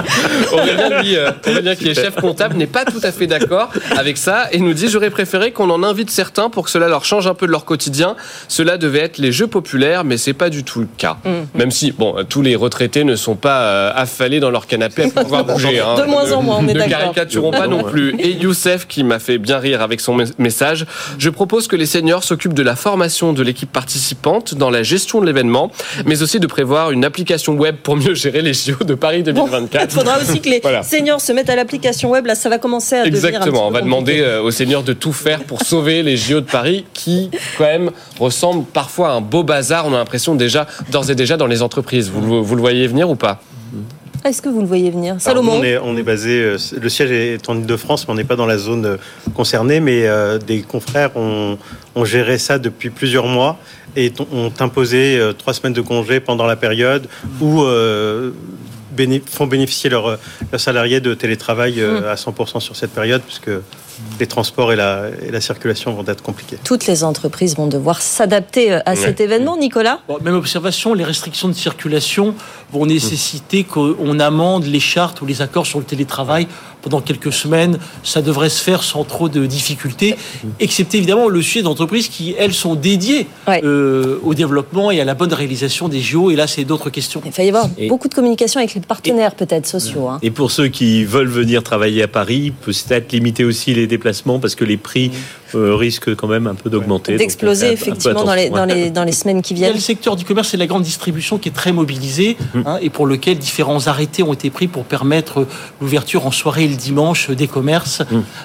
Aurélien, 0.52 1.02
lui, 1.02 1.16
Aurélien, 1.46 1.74
qui 1.74 1.88
est 1.88 1.94
chef 1.94 2.14
comptable, 2.16 2.56
n'est 2.56 2.66
pas 2.66 2.84
tout 2.84 3.00
à 3.02 3.12
fait 3.12 3.26
d'accord 3.26 3.70
avec 3.96 4.16
ça 4.18 4.48
et 4.52 4.58
nous 4.58 4.72
dit 4.74 4.88
J'aurais 4.88 5.10
préféré 5.10 5.52
qu'on 5.52 5.70
en 5.70 5.82
invite 5.82 6.10
certains 6.10 6.50
pour 6.50 6.64
que 6.64 6.70
cela 6.70 6.88
leur 6.88 7.04
change 7.04 7.26
un 7.26 7.34
peu 7.34 7.46
de 7.46 7.52
leur 7.52 7.64
quotidien. 7.64 8.16
Cela 8.48 8.78
devait 8.78 9.00
être 9.00 9.18
les 9.18 9.32
jeux 9.32 9.46
populaires, 9.46 10.04
mais 10.04 10.16
c'est 10.16 10.32
pas 10.32 10.50
du 10.50 10.64
tout 10.64 10.80
le 10.80 10.88
cas. 10.96 11.16
Même 11.54 11.70
si, 11.70 11.92
bon, 11.92 12.14
tous 12.28 12.42
les 12.42 12.56
retraités 12.56 13.04
ne 13.04 13.16
sont 13.16 13.36
pas 13.36 13.60
euh, 13.62 13.92
affalés 13.94 14.40
dans 14.40 14.50
leur 14.50 14.66
canapé 14.66 15.04
à 15.14 15.22
pouvoir 15.22 15.44
bouger. 15.44 15.80
hein. 15.80 15.94
De 15.96 16.04
moins 16.04 16.32
en 16.32 16.42
moins, 16.42 16.58
on 16.60 16.68
est 16.68 16.74
d'accord. 16.74 16.97
Caricaturons 17.00 17.50
pas 17.50 17.66
non 17.66 17.82
plus. 17.84 18.14
Et 18.18 18.30
Youssef, 18.32 18.86
qui 18.86 19.04
m'a 19.04 19.18
fait 19.18 19.38
bien 19.38 19.58
rire 19.58 19.82
avec 19.82 20.00
son 20.00 20.14
mes- 20.14 20.24
message 20.38 20.86
Je 21.18 21.30
propose 21.30 21.66
que 21.68 21.76
les 21.76 21.86
seniors 21.86 22.24
s'occupent 22.24 22.54
de 22.54 22.62
la 22.62 22.76
formation 22.76 23.32
de 23.32 23.42
l'équipe 23.42 23.70
participante 23.72 24.54
dans 24.54 24.70
la 24.70 24.82
gestion 24.82 25.20
de 25.20 25.26
l'événement, 25.26 25.70
mais 26.06 26.22
aussi 26.22 26.40
de 26.40 26.46
prévoir 26.46 26.90
une 26.90 27.04
application 27.04 27.54
web 27.54 27.76
pour 27.82 27.96
mieux 27.96 28.14
gérer 28.14 28.42
les 28.42 28.52
JO 28.54 28.84
de 28.84 28.94
Paris 28.94 29.22
Bon, 29.22 29.32
2024. 29.32 29.84
il 29.90 29.94
faudra 29.94 30.18
aussi 30.18 30.40
que 30.40 30.48
les 30.48 30.60
Voilà. 30.60 30.82
seniors 30.82 31.20
se 31.20 31.32
mettent 31.32 31.50
à 31.50 31.56
l'application 31.56 32.10
web. 32.10 32.26
Là, 32.26 32.34
ça 32.34 32.48
va 32.48 32.58
commencer 32.58 32.96
à 32.96 33.04
devenir 33.04 33.18
un 33.18 33.20
petit 33.20 33.26
Exactement, 33.36 33.66
on 33.68 33.70
va 33.70 33.80
compliqué. 33.80 33.84
demander 33.84 34.20
euh, 34.20 34.42
aux 34.42 34.50
seigneurs 34.50 34.82
de 34.82 34.92
tout 34.92 35.12
faire 35.12 35.44
pour 35.44 35.62
sauver 35.62 36.02
les 36.02 36.16
JO 36.16 36.40
de 36.40 36.46
Paris 36.46 36.84
qui, 36.94 37.30
quand 37.56 37.64
même, 37.64 37.90
ressemblent 38.20 38.64
parfois 38.64 39.10
à 39.10 39.12
un 39.12 39.20
beau 39.20 39.42
bazar. 39.42 39.86
On 39.86 39.94
a 39.94 39.98
l'impression 39.98 40.34
déjà, 40.34 40.66
d'ores 40.90 41.10
et 41.10 41.14
déjà, 41.14 41.36
dans 41.36 41.46
les 41.46 41.62
entreprises. 41.62 42.10
Vous, 42.10 42.42
vous 42.44 42.54
le 42.54 42.60
voyez 42.60 42.86
venir 42.86 43.08
ou 43.10 43.16
pas? 43.16 43.40
Est-ce 44.24 44.42
que 44.42 44.48
vous 44.48 44.60
le 44.60 44.66
voyez 44.66 44.90
venir? 44.90 45.16
Salomon? 45.20 45.58
on, 45.60 45.62
est, 45.64 45.78
on 45.78 45.96
est 45.96 46.02
basé, 46.02 46.40
euh, 46.42 46.56
le 46.80 46.88
siège 46.88 47.10
est 47.10 47.48
en 47.48 47.56
Ile-de-France, 47.56 48.06
mais 48.06 48.12
on 48.14 48.16
n'est 48.16 48.24
pas 48.24 48.36
dans 48.36 48.46
la 48.46 48.58
zone 48.58 48.84
euh, 48.84 48.96
concernée. 49.34 49.80
Mais 49.80 50.06
euh, 50.06 50.38
des 50.38 50.62
confrères 50.62 51.16
ont, 51.16 51.56
ont 51.94 52.04
géré 52.04 52.38
ça 52.38 52.58
depuis 52.58 52.90
plusieurs 52.90 53.26
mois 53.26 53.58
et 53.96 54.12
ont 54.32 54.52
imposé 54.60 55.18
euh, 55.18 55.32
trois 55.32 55.54
semaines 55.54 55.72
de 55.72 55.80
congé 55.80 56.20
pendant 56.20 56.46
la 56.46 56.56
période 56.56 57.06
où 57.40 57.62
euh, 57.62 58.32
béné- 58.96 59.22
font 59.24 59.46
bénéficier 59.46 59.88
leurs 59.90 60.18
leurs 60.52 60.60
salariés 60.60 61.00
de 61.00 61.14
télétravail 61.14 61.80
euh, 61.80 62.12
à 62.12 62.16
100% 62.16 62.60
sur 62.60 62.76
cette 62.76 62.92
période, 62.92 63.22
puisque 63.22 63.50
les 64.20 64.26
transports 64.26 64.72
et 64.72 64.76
la, 64.76 65.06
et 65.26 65.30
la 65.30 65.40
circulation 65.40 65.92
vont 65.92 66.04
être 66.06 66.22
compliqués. 66.22 66.56
Toutes 66.64 66.86
les 66.86 67.04
entreprises 67.04 67.56
vont 67.56 67.66
devoir 67.66 68.00
s'adapter 68.02 68.72
euh, 68.72 68.80
à 68.86 68.96
cet 68.96 69.20
événement, 69.20 69.56
Nicolas 69.56 70.00
Bon, 70.08 70.18
même 70.22 70.34
observation, 70.34 70.94
les 70.94 71.04
restrictions 71.04 71.48
de 71.48 71.52
circulation 71.54 72.34
vont 72.72 72.86
nécessiter 72.86 73.64
qu'on 73.64 74.18
amende 74.20 74.64
les 74.66 74.80
chartes 74.80 75.20
ou 75.22 75.26
les 75.26 75.42
accords 75.42 75.66
sur 75.66 75.78
le 75.78 75.84
télétravail 75.84 76.46
pendant 76.82 77.00
quelques 77.00 77.32
semaines. 77.32 77.78
Ça 78.04 78.22
devrait 78.22 78.50
se 78.50 78.62
faire 78.62 78.82
sans 78.84 79.02
trop 79.04 79.28
de 79.28 79.46
difficultés, 79.46 80.16
excepté 80.60 80.98
évidemment 80.98 81.28
le 81.28 81.42
sujet 81.42 81.62
d'entreprises 81.62 82.08
qui, 82.08 82.34
elles, 82.38 82.54
sont 82.54 82.74
dédiées 82.76 83.26
Ouais. 83.48 83.60
euh, 83.64 84.20
au 84.22 84.34
développement 84.34 84.90
et 84.90 85.00
à 85.00 85.04
la 85.04 85.14
bonne 85.14 85.32
réalisation 85.32 85.88
des 85.88 86.00
JO. 86.00 86.30
Et 86.30 86.36
là, 86.36 86.46
c'est 86.46 86.64
d'autres 86.64 86.90
questions. 86.90 87.20
Il 87.24 87.32
va 87.32 87.42
y 87.42 87.48
avoir 87.48 87.68
Et- 87.78 87.88
beaucoup 87.88 88.08
de 88.08 88.14
communication 88.14 88.60
avec 88.60 88.74
les 88.74 88.80
partenaires, 88.80 89.34
peut-être, 89.34 89.66
sociaux. 89.66 90.08
hein. 90.08 90.18
Et 90.22 90.30
pour 90.30 90.50
ceux 90.50 90.68
qui 90.68 91.04
veulent 91.04 91.26
venir 91.28 91.62
travailler 91.62 92.02
à 92.04 92.08
Paris, 92.08 92.52
peut-être 92.62 93.10
limiter 93.12 93.44
aussi 93.44 93.74
les 93.74 93.86
déplacements 93.88 94.38
parce 94.38 94.54
que 94.54 94.64
les 94.64 94.76
prix 94.76 95.10
euh, 95.54 95.74
risquent 95.74 96.14
quand 96.14 96.26
même 96.26 96.46
un 96.46 96.54
peu 96.54 96.70
d'augmenter. 96.70 97.16
D'exploser, 97.16 97.72
effectivement, 97.72 98.24
dans 98.24 98.34
les, 98.34 98.50
dans, 98.50 98.64
les, 98.64 98.90
dans 98.90 99.04
les 99.04 99.12
semaines 99.12 99.42
qui 99.42 99.54
Il 99.54 99.58
y 99.60 99.64
a 99.64 99.66
viennent. 99.68 99.76
le 99.76 99.80
secteur 99.82 100.16
du 100.16 100.24
commerce 100.24 100.52
et 100.54 100.56
de 100.56 100.62
la 100.62 100.66
grande 100.66 100.82
distribution 100.82 101.38
qui 101.38 101.48
est 101.48 101.52
très 101.52 101.72
mobilisé 101.72 102.36
hein, 102.66 102.78
et 102.80 102.90
pour 102.90 103.06
lequel 103.06 103.38
différents 103.38 103.86
arrêtés 103.86 104.22
ont 104.22 104.32
été 104.32 104.50
pris 104.50 104.66
pour 104.68 104.84
permettre 104.84 105.46
l'ouverture 105.80 106.26
en 106.26 106.30
soirée 106.30 106.64
et 106.64 106.68
le 106.68 106.76
dimanche 106.76 107.30
des 107.30 107.46
commerces 107.46 108.02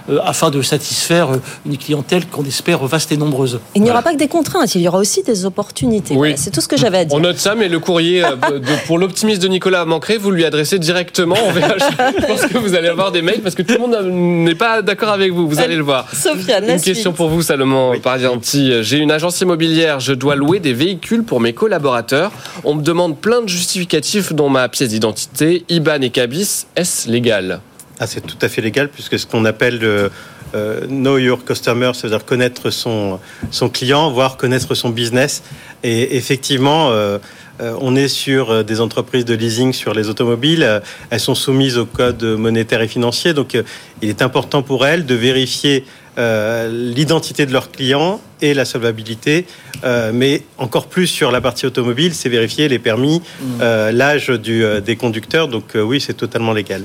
euh, 0.09 0.19
afin 0.23 0.49
de 0.49 0.61
satisfaire 0.61 1.31
euh, 1.33 1.37
une 1.65 1.77
clientèle 1.77 2.25
qu'on 2.27 2.45
espère 2.45 2.85
vaste 2.85 3.11
et 3.11 3.17
nombreuse. 3.17 3.59
Il 3.75 3.81
n'y 3.83 3.89
aura 3.91 4.01
pas 4.01 4.13
que 4.13 4.17
des 4.19 4.27
contraintes, 4.27 4.75
il 4.75 4.81
y 4.81 4.87
aura 4.87 4.99
aussi 4.99 5.23
des 5.23 5.45
opportunités. 5.45 6.13
Oui. 6.13 6.17
Voilà, 6.19 6.37
c'est 6.37 6.51
tout 6.51 6.61
ce 6.61 6.67
que 6.67 6.77
j'avais 6.77 6.99
à 6.99 7.05
dire. 7.05 7.17
On 7.17 7.21
note 7.21 7.37
ça, 7.37 7.55
mais 7.55 7.67
le 7.67 7.79
courrier 7.79 8.21
de- 8.21 8.85
pour 8.87 8.97
l'optimisme 8.97 9.41
de 9.41 9.47
Nicolas 9.47 9.85
Mancré, 9.85 10.17
vous 10.17 10.31
lui 10.31 10.45
adressez 10.45 10.79
directement. 10.79 11.35
On 11.45 11.51
verra. 11.51 11.75
Je 11.79 12.25
pense 12.25 12.45
que 12.45 12.57
vous 12.57 12.75
allez 12.75 12.87
avoir 12.87 13.11
des 13.11 13.21
mails 13.21 13.41
parce 13.41 13.55
que 13.55 13.61
tout 13.61 13.73
le 13.73 13.79
monde 13.79 13.97
n'est 14.45 14.55
pas 14.55 14.81
d'accord 14.81 15.09
avec 15.09 15.31
vous. 15.31 15.47
Vous 15.47 15.59
allez 15.59 15.75
le 15.75 15.83
voir. 15.83 16.07
Une 16.25 16.79
question 16.93 17.13
pour 17.13 17.29
vous, 17.29 17.41
Salomon 17.41 17.99
Parianti. 17.99 18.83
J'ai 18.83 18.97
une 18.99 19.09
agence 19.09 19.41
immobilière, 19.41 19.99
je 19.99 20.13
dois 20.13 20.35
louer 20.35 20.59
des 20.59 20.73
véhicules 20.73 21.23
pour 21.23 21.39
mes 21.39 21.51
collaborateurs. 21.53 22.31
On 22.63 22.75
me 22.75 22.83
demande 22.83 23.19
plein 23.19 23.41
de 23.41 23.49
justificatifs, 23.49 24.31
dont 24.31 24.47
ma 24.47 24.69
pièce 24.69 24.89
d'identité, 24.89 25.65
IBAN 25.69 26.01
et 26.01 26.11
CABIS. 26.11 26.67
Est-ce 26.75 27.09
légal? 27.09 27.61
Ah, 27.99 28.05
c'est 28.05 28.21
tout 28.21 28.37
à 28.43 28.47
fait 28.47 28.61
légal, 28.61 28.89
puisque 28.89 29.17
ce 29.17 29.25
qu'on 29.25 29.45
appelle 29.45 29.79
le 29.79 30.11
euh, 30.53 30.85
know 30.85 31.17
your 31.17 31.43
customer, 31.43 31.91
c'est-à-dire 31.95 32.25
connaître 32.25 32.69
son, 32.69 33.19
son 33.49 33.69
client, 33.69 34.11
voire 34.11 34.37
connaître 34.37 34.75
son 34.75 34.89
business. 34.89 35.41
Et 35.83 36.15
effectivement, 36.15 36.91
euh, 36.91 37.17
euh, 37.61 37.75
on 37.81 37.95
est 37.95 38.07
sur 38.07 38.51
euh, 38.51 38.63
des 38.63 38.81
entreprises 38.81 39.25
de 39.25 39.33
leasing 39.33 39.73
sur 39.73 39.95
les 39.95 40.09
automobiles. 40.09 40.63
Euh, 40.63 40.79
Elles 41.09 41.19
sont 41.19 41.33
soumises 41.35 41.79
au 41.79 41.85
code 41.87 42.23
monétaire 42.23 42.81
et 42.81 42.87
financier. 42.87 43.33
Donc, 43.33 43.55
euh, 43.55 43.63
il 44.03 44.09
est 44.09 44.21
important 44.21 44.61
pour 44.61 44.85
elles 44.85 45.05
de 45.07 45.15
vérifier 45.15 45.85
euh, 46.17 46.69
l'identité 46.69 47.45
de 47.45 47.53
leurs 47.53 47.71
clients 47.71 48.19
et 48.41 48.53
la 48.53 48.65
solvabilité. 48.65 49.45
Euh, 49.83 50.11
mais 50.13 50.43
encore 50.57 50.87
plus 50.87 51.07
sur 51.07 51.31
la 51.31 51.41
partie 51.41 51.65
automobile, 51.65 52.13
c'est 52.13 52.29
vérifier 52.29 52.69
les 52.69 52.79
permis, 52.79 53.21
euh, 53.61 53.91
l'âge 53.91 54.29
du, 54.29 54.63
euh, 54.63 54.79
des 54.79 54.95
conducteurs. 54.95 55.47
Donc, 55.47 55.75
euh, 55.75 55.81
oui, 55.81 55.99
c'est 55.99 56.13
totalement 56.13 56.53
légal. 56.53 56.83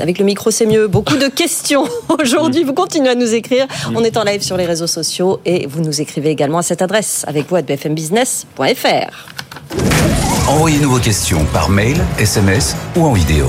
Avec 0.00 0.18
le 0.18 0.24
micro, 0.24 0.50
c'est 0.50 0.66
mieux. 0.66 0.88
Beaucoup 0.88 1.16
de 1.16 1.28
questions 1.28 1.88
aujourd'hui. 2.20 2.64
Vous 2.64 2.74
continuez 2.74 3.10
à 3.10 3.14
nous 3.14 3.34
écrire. 3.34 3.66
On 3.94 4.02
est 4.02 4.16
en 4.16 4.24
live 4.24 4.42
sur 4.42 4.56
les 4.56 4.66
réseaux 4.66 4.86
sociaux 4.86 5.40
et 5.44 5.66
vous 5.66 5.80
nous 5.80 6.00
écrivez 6.00 6.30
également 6.30 6.58
à 6.58 6.62
cette 6.62 6.82
adresse 6.82 7.24
avec 7.28 7.48
vous 7.48 7.56
à 7.56 7.62
bfmbusiness.fr. 7.62 9.28
Envoyez-nous 10.48 10.90
vos 10.90 10.98
questions 10.98 11.44
par 11.52 11.70
mail, 11.70 11.96
SMS 12.18 12.76
ou 12.96 13.04
en 13.04 13.12
vidéo. 13.12 13.46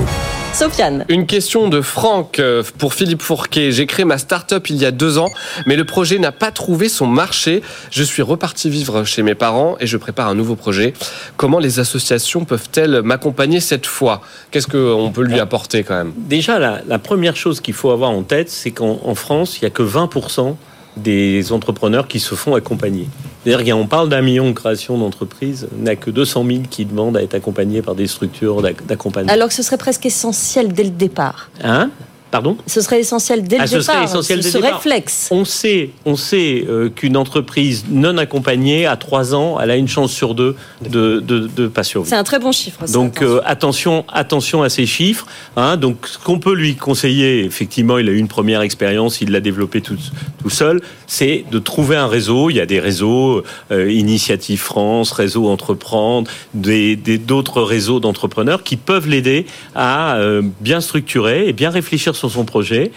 Sofiane. 0.56 1.04
Une 1.10 1.26
question 1.26 1.68
de 1.68 1.82
Franck 1.82 2.38
euh, 2.38 2.62
pour 2.78 2.94
Philippe 2.94 3.20
Fourquet. 3.20 3.72
J'ai 3.72 3.84
créé 3.84 4.06
ma 4.06 4.16
start-up 4.16 4.70
il 4.70 4.76
y 4.76 4.86
a 4.86 4.90
deux 4.90 5.18
ans, 5.18 5.28
mais 5.66 5.76
le 5.76 5.84
projet 5.84 6.18
n'a 6.18 6.32
pas 6.32 6.50
trouvé 6.50 6.88
son 6.88 7.06
marché. 7.06 7.60
Je 7.90 8.02
suis 8.02 8.22
reparti 8.22 8.70
vivre 8.70 9.04
chez 9.04 9.22
mes 9.22 9.34
parents 9.34 9.76
et 9.80 9.86
je 9.86 9.98
prépare 9.98 10.28
un 10.28 10.34
nouveau 10.34 10.56
projet. 10.56 10.94
Comment 11.36 11.58
les 11.58 11.78
associations 11.78 12.46
peuvent-elles 12.46 13.02
m'accompagner 13.02 13.60
cette 13.60 13.84
fois? 13.84 14.22
Qu'est-ce 14.50 14.66
qu'on 14.66 15.12
peut 15.12 15.24
lui 15.24 15.40
apporter 15.40 15.84
quand 15.84 15.96
même? 15.96 16.14
Déjà, 16.16 16.58
la, 16.58 16.80
la 16.88 16.98
première 16.98 17.36
chose 17.36 17.60
qu'il 17.60 17.74
faut 17.74 17.90
avoir 17.90 18.08
en 18.08 18.22
tête, 18.22 18.48
c'est 18.48 18.70
qu'en 18.70 18.98
en 19.04 19.14
France, 19.14 19.58
il 19.58 19.64
n'y 19.64 19.66
a 19.66 19.70
que 19.70 19.82
20% 19.82 20.56
des 20.96 21.52
entrepreneurs 21.52 22.08
qui 22.08 22.20
se 22.20 22.34
font 22.34 22.54
accompagner. 22.54 23.06
C'est-à-dire 23.44 23.74
qu'on 23.74 23.86
parle 23.86 24.08
d'un 24.08 24.22
million 24.22 24.48
de 24.48 24.54
créations 24.54 24.96
d'entreprises, 24.98 25.68
n'a 25.78 25.94
que 25.96 26.10
200 26.10 26.44
000 26.46 26.58
qui 26.70 26.84
demandent 26.84 27.16
à 27.16 27.22
être 27.22 27.34
accompagnés 27.34 27.82
par 27.82 27.94
des 27.94 28.06
structures 28.06 28.62
d'ac- 28.62 28.84
d'accompagnement. 28.86 29.32
Alors 29.32 29.48
que 29.48 29.54
ce 29.54 29.62
serait 29.62 29.76
presque 29.76 30.06
essentiel 30.06 30.72
dès 30.72 30.84
le 30.84 30.90
départ. 30.90 31.50
Hein? 31.62 31.90
Pardon 32.30 32.56
Ce 32.66 32.80
serait 32.80 33.00
essentiel 33.00 33.44
dès 33.44 33.56
Ah, 33.58 33.62
le 33.62 33.66
ce 33.68 33.80
serait 33.80 33.94
départ. 33.98 34.10
essentiel 34.10 34.42
ce 34.42 34.48
dès 34.48 34.54
le 34.58 34.62
départ. 34.64 34.78
réflexe. 34.82 35.28
On 35.30 35.44
sait, 35.44 35.90
on 36.04 36.16
sait 36.16 36.64
euh, 36.68 36.88
qu'une 36.90 37.16
entreprise 37.16 37.84
non 37.88 38.18
accompagnée, 38.18 38.84
à 38.84 38.96
3 38.96 39.34
ans, 39.34 39.58
elle 39.60 39.70
a 39.70 39.76
une 39.76 39.86
chance 39.88 40.10
sur 40.12 40.34
deux 40.34 40.56
de, 40.82 41.20
de, 41.20 41.46
de 41.46 41.68
pas 41.68 41.84
survivre. 41.84 42.10
C'est 42.10 42.18
un 42.18 42.24
très 42.24 42.40
bon 42.40 42.50
chiffre. 42.52 42.80
ça, 42.84 42.92
Donc 42.92 43.22
attention. 43.22 43.36
euh, 43.36 43.40
attention, 43.44 44.04
attention 44.12 44.62
à 44.64 44.68
ces 44.68 44.86
chiffres. 44.86 45.26
Hein. 45.56 45.76
Donc 45.76 46.06
ce 46.08 46.18
qu'on 46.18 46.40
peut 46.40 46.52
lui 46.54 46.74
conseiller, 46.74 47.44
effectivement, 47.44 47.96
il 47.98 48.08
a 48.08 48.12
eu 48.12 48.18
une 48.18 48.28
première 48.28 48.60
expérience, 48.62 49.20
il 49.20 49.30
l'a 49.30 49.40
développé 49.40 49.80
tout, 49.80 49.96
tout 50.42 50.50
seul, 50.50 50.80
c'est 51.06 51.44
de 51.52 51.58
trouver 51.60 51.96
un 51.96 52.08
réseau. 52.08 52.50
Il 52.50 52.56
y 52.56 52.60
a 52.60 52.66
des 52.66 52.80
réseaux, 52.80 53.44
euh, 53.70 53.90
Initiative 53.92 54.60
France, 54.60 55.12
Réseau 55.12 55.46
Entreprendre, 55.48 56.28
des 56.54 56.96
des- 56.96 57.18
d'autres 57.18 57.62
réseaux 57.62 58.00
d'entrepreneurs 58.00 58.64
qui 58.64 58.76
peuvent 58.76 59.08
l'aider 59.08 59.46
à 59.76 60.18
bien 60.60 60.80
structurer 60.80 61.48
et 61.48 61.52
bien 61.52 61.70
réfléchir 61.70 62.15
sur 62.16 62.30
son 62.30 62.44
projet. 62.44 62.90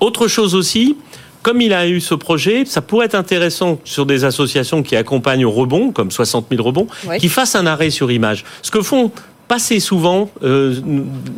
Autre 0.00 0.28
chose 0.28 0.54
aussi. 0.54 0.96
Comme 1.42 1.60
il 1.60 1.72
a 1.72 1.88
eu 1.88 2.00
ce 2.00 2.14
projet, 2.14 2.64
ça 2.66 2.82
pourrait 2.82 3.06
être 3.06 3.16
intéressant 3.16 3.80
sur 3.84 4.06
des 4.06 4.24
associations 4.24 4.84
qui 4.84 4.94
accompagnent 4.94 5.44
au 5.44 5.50
rebond, 5.50 5.90
comme 5.90 6.12
60 6.12 6.46
000 6.52 6.62
rebonds, 6.62 6.86
Ouais. 7.08 7.18
qui 7.18 7.28
fassent 7.28 7.56
un 7.56 7.66
arrêt 7.66 7.90
sur 7.90 8.12
image. 8.12 8.44
Ce 8.62 8.70
que 8.70 8.80
font 8.80 9.10
passer 9.48 9.80
souvent 9.80 10.30
euh, 10.44 10.76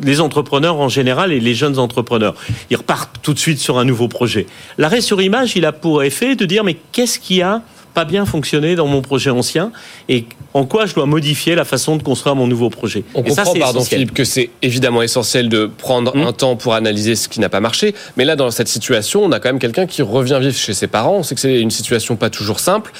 les 0.02 0.20
entrepreneurs 0.20 0.76
en 0.76 0.88
général 0.90 1.32
et 1.32 1.40
les 1.40 1.54
jeunes 1.54 1.78
entrepreneurs. 1.78 2.34
Ils 2.70 2.76
repartent 2.76 3.16
tout 3.22 3.32
de 3.32 3.38
suite 3.38 3.58
sur 3.58 3.78
un 3.78 3.84
nouveau 3.86 4.06
projet. 4.08 4.46
L'arrêt 4.78 5.00
sur 5.00 5.20
image, 5.22 5.56
il 5.56 5.64
a 5.64 5.72
pour 5.72 6.02
effet 6.02 6.36
de 6.36 6.44
dire 6.44 6.64
mais 6.64 6.76
qu'est-ce 6.92 7.18
qui 7.18 7.40
a 7.42 7.62
pas 7.94 8.04
bien 8.04 8.26
fonctionné 8.26 8.74
dans 8.74 8.86
mon 8.86 9.02
projet 9.02 9.30
ancien 9.30 9.70
et 10.08 10.26
en 10.52 10.64
quoi 10.64 10.86
je 10.86 10.94
dois 10.94 11.06
modifier 11.06 11.54
la 11.54 11.64
façon 11.64 11.96
de 11.96 12.02
construire 12.02 12.34
mon 12.34 12.46
nouveau 12.46 12.70
projet. 12.70 13.04
On 13.14 13.22
et 13.22 13.28
comprend, 13.28 13.54
pardon 13.54 13.80
essentiel. 13.80 14.00
Philippe, 14.00 14.14
que 14.14 14.24
c'est 14.24 14.50
évidemment 14.62 15.02
essentiel 15.02 15.48
de 15.48 15.66
prendre 15.66 16.14
Mmh. 16.14 16.22
un 16.26 16.32
temps 16.32 16.56
pour 16.56 16.74
analyser 16.74 17.16
ce 17.16 17.28
qui 17.28 17.40
n'a 17.40 17.48
pas 17.48 17.60
marché. 17.60 17.94
Mais 18.16 18.24
là, 18.24 18.36
dans 18.36 18.50
cette 18.50 18.68
situation, 18.68 19.24
on 19.24 19.32
a 19.32 19.40
quand 19.40 19.48
même 19.48 19.58
quelqu'un 19.58 19.86
qui 19.86 20.02
revient 20.02 20.38
vivre 20.40 20.54
chez 20.56 20.74
ses 20.74 20.86
parents. 20.86 21.16
On 21.16 21.22
sait 21.22 21.34
que 21.34 21.40
c'est 21.40 21.58
une 21.60 21.70
situation 21.70 22.16
pas 22.16 22.30
toujours 22.30 22.60
simple. 22.60 22.92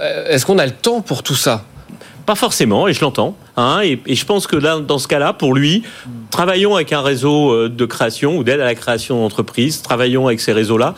Euh, 0.00 0.26
Est-ce 0.28 0.44
qu'on 0.46 0.58
a 0.58 0.66
le 0.66 0.72
temps 0.72 1.00
pour 1.00 1.22
tout 1.22 1.34
ça? 1.34 1.64
Pas 2.26 2.34
forcément, 2.34 2.88
et 2.88 2.92
je 2.92 3.00
l'entends. 3.00 3.36
Hein, 3.56 3.80
et, 3.82 4.00
et 4.06 4.14
je 4.14 4.24
pense 4.24 4.46
que 4.46 4.56
là, 4.56 4.78
dans 4.80 4.98
ce 4.98 5.08
cas-là, 5.08 5.32
pour 5.32 5.54
lui, 5.54 5.82
travaillons 6.30 6.74
avec 6.74 6.92
un 6.92 7.02
réseau 7.02 7.52
euh, 7.52 7.68
de 7.68 7.84
création 7.84 8.36
ou 8.36 8.44
d'aide 8.44 8.60
à 8.60 8.64
la 8.64 8.74
création 8.74 9.20
d'entreprise, 9.20 9.82
travaillons 9.82 10.26
avec 10.26 10.40
ces 10.40 10.52
réseaux-là, 10.52 10.94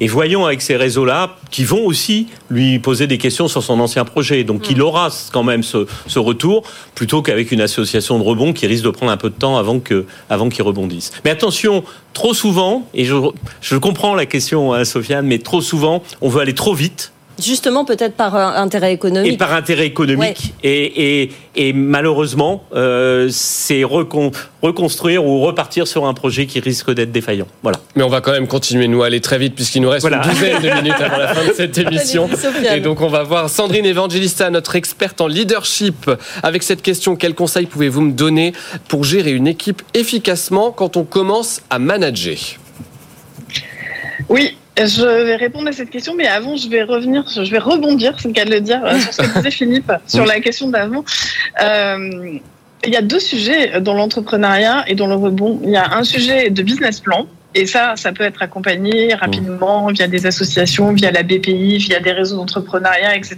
et 0.00 0.08
voyons 0.08 0.44
avec 0.44 0.62
ces 0.62 0.76
réseaux-là 0.76 1.36
qui 1.50 1.64
vont 1.64 1.84
aussi 1.84 2.26
lui 2.50 2.78
poser 2.78 3.06
des 3.06 3.18
questions 3.18 3.48
sur 3.48 3.62
son 3.62 3.80
ancien 3.80 4.04
projet. 4.04 4.44
Donc 4.44 4.70
il 4.70 4.82
aura 4.82 5.08
quand 5.32 5.42
même 5.42 5.62
ce, 5.62 5.86
ce 6.06 6.18
retour, 6.18 6.62
plutôt 6.94 7.22
qu'avec 7.22 7.52
une 7.52 7.60
association 7.60 8.18
de 8.18 8.24
rebond 8.24 8.52
qui 8.52 8.66
risque 8.66 8.84
de 8.84 8.90
prendre 8.90 9.12
un 9.12 9.16
peu 9.16 9.30
de 9.30 9.34
temps 9.34 9.56
avant 9.56 9.80
que 9.80 10.06
avant 10.28 10.48
qu'il 10.48 10.62
rebondisse. 10.62 11.12
Mais 11.24 11.30
attention, 11.30 11.84
trop 12.12 12.34
souvent, 12.34 12.88
et 12.94 13.04
je, 13.04 13.14
je 13.60 13.76
comprends 13.76 14.14
la 14.14 14.26
question, 14.26 14.72
hein, 14.72 14.84
Sofiane, 14.84 15.26
mais 15.26 15.38
trop 15.38 15.60
souvent, 15.60 16.02
on 16.20 16.28
veut 16.28 16.40
aller 16.40 16.54
trop 16.54 16.74
vite. 16.74 17.12
Justement, 17.42 17.84
peut-être 17.84 18.14
par 18.14 18.34
intérêt 18.34 18.92
économique. 18.94 19.34
Et 19.34 19.36
par 19.36 19.52
intérêt 19.52 19.86
économique. 19.86 20.54
Et, 20.62 21.22
et, 21.22 21.32
et 21.54 21.72
malheureusement, 21.74 22.64
euh, 22.74 23.28
c'est 23.30 23.82
recon- 23.82 24.32
reconstruire 24.62 25.24
ou 25.24 25.40
repartir 25.42 25.86
sur 25.86 26.06
un 26.06 26.14
projet 26.14 26.46
qui 26.46 26.60
risque 26.60 26.90
d'être 26.92 27.12
défaillant. 27.12 27.46
Voilà. 27.62 27.78
Mais 27.94 28.02
on 28.02 28.08
va 28.08 28.20
quand 28.22 28.32
même 28.32 28.46
continuer, 28.48 28.88
nous, 28.88 29.02
à 29.02 29.06
aller 29.06 29.20
très 29.20 29.38
vite, 29.38 29.54
puisqu'il 29.54 29.82
nous 29.82 29.90
reste 29.90 30.06
Voilà. 30.08 30.24
une 30.24 30.30
douzaine 30.32 30.62
de 30.62 30.70
minutes 30.82 31.00
avant 31.00 31.18
la 31.18 31.34
fin 31.34 31.46
de 31.46 31.52
cette 31.52 31.76
émission. 31.76 32.28
Et 32.74 32.80
donc, 32.80 33.00
on 33.02 33.08
va 33.08 33.22
voir 33.22 33.50
Sandrine 33.50 33.84
Evangelista, 33.86 34.48
notre 34.50 34.74
experte 34.76 35.20
en 35.20 35.26
leadership, 35.26 36.10
avec 36.42 36.62
cette 36.62 36.80
question. 36.80 37.16
Quels 37.16 37.34
conseils 37.34 37.66
pouvez-vous 37.66 38.00
me 38.00 38.12
donner 38.12 38.54
pour 38.88 39.04
gérer 39.04 39.32
une 39.32 39.46
équipe 39.46 39.82
efficacement 39.92 40.70
quand 40.72 40.96
on 40.96 41.04
commence 41.04 41.60
à 41.68 41.78
manager? 41.78 42.36
Oui, 44.28 44.56
je 44.78 45.24
vais 45.24 45.36
répondre 45.36 45.68
à 45.68 45.72
cette 45.72 45.90
question, 45.90 46.14
mais 46.14 46.26
avant, 46.26 46.56
je 46.56 46.68
vais 46.68 46.82
revenir, 46.82 47.24
je 47.28 47.50
vais 47.50 47.58
rebondir, 47.58 48.14
c'est 48.18 48.28
le 48.28 48.34
cas 48.34 48.44
de 48.44 48.50
le 48.50 48.60
dire, 48.60 48.84
euh, 48.84 48.98
sur 48.98 49.12
ce 49.12 49.22
que 49.22 49.38
disait 49.38 49.50
Philippe, 49.62 49.92
sur 50.06 50.26
la 50.26 50.40
question 50.40 50.68
d'avant. 50.68 51.04
Euh, 51.62 52.38
il 52.84 52.92
y 52.92 52.96
a 52.96 53.02
deux 53.02 53.20
sujets 53.20 53.80
dans 53.80 53.94
l'entrepreneuriat 53.94 54.84
et 54.86 54.94
dans 54.94 55.06
le 55.06 55.14
rebond. 55.14 55.60
Il 55.64 55.70
y 55.70 55.76
a 55.76 55.96
un 55.96 56.04
sujet 56.04 56.50
de 56.50 56.62
business 56.62 57.00
plan. 57.00 57.26
Et 57.56 57.64
ça, 57.64 57.94
ça 57.96 58.12
peut 58.12 58.22
être 58.22 58.42
accompagné 58.42 59.14
rapidement 59.14 59.86
via 59.86 60.06
des 60.08 60.26
associations, 60.26 60.92
via 60.92 61.10
la 61.10 61.22
BPI, 61.22 61.78
via 61.78 62.00
des 62.00 62.12
réseaux 62.12 62.36
d'entrepreneuriat, 62.36 63.16
etc. 63.16 63.36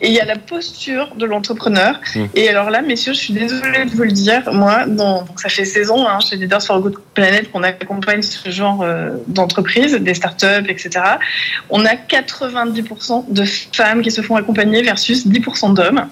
Et 0.00 0.06
il 0.06 0.12
y 0.12 0.20
a 0.20 0.24
la 0.24 0.36
posture 0.36 1.16
de 1.16 1.26
l'entrepreneur. 1.26 2.00
Mm. 2.14 2.24
Et 2.36 2.48
alors 2.48 2.70
là, 2.70 2.80
messieurs, 2.80 3.12
je 3.12 3.18
suis 3.18 3.34
désolée 3.34 3.86
de 3.86 3.90
vous 3.90 4.04
le 4.04 4.12
dire, 4.12 4.42
moi, 4.52 4.86
dans, 4.86 5.22
donc 5.24 5.40
ça 5.40 5.48
fait 5.48 5.64
16 5.64 5.90
ans 5.90 6.06
hein, 6.08 6.20
chez 6.20 6.36
Leaders 6.36 6.62
for 6.62 6.76
a 6.76 6.78
Good 6.78 6.96
Planet 7.14 7.50
qu'on 7.50 7.64
accompagne 7.64 8.22
ce 8.22 8.48
genre 8.50 8.82
euh, 8.82 9.10
d'entreprise, 9.26 9.94
des 9.94 10.14
startups, 10.14 10.68
etc. 10.68 10.90
On 11.70 11.84
a 11.84 11.94
90% 11.94 13.32
de 13.32 13.44
femmes 13.72 14.02
qui 14.02 14.12
se 14.12 14.20
font 14.20 14.36
accompagner 14.36 14.82
versus 14.82 15.26
10% 15.26 15.74
d'hommes. 15.74 16.06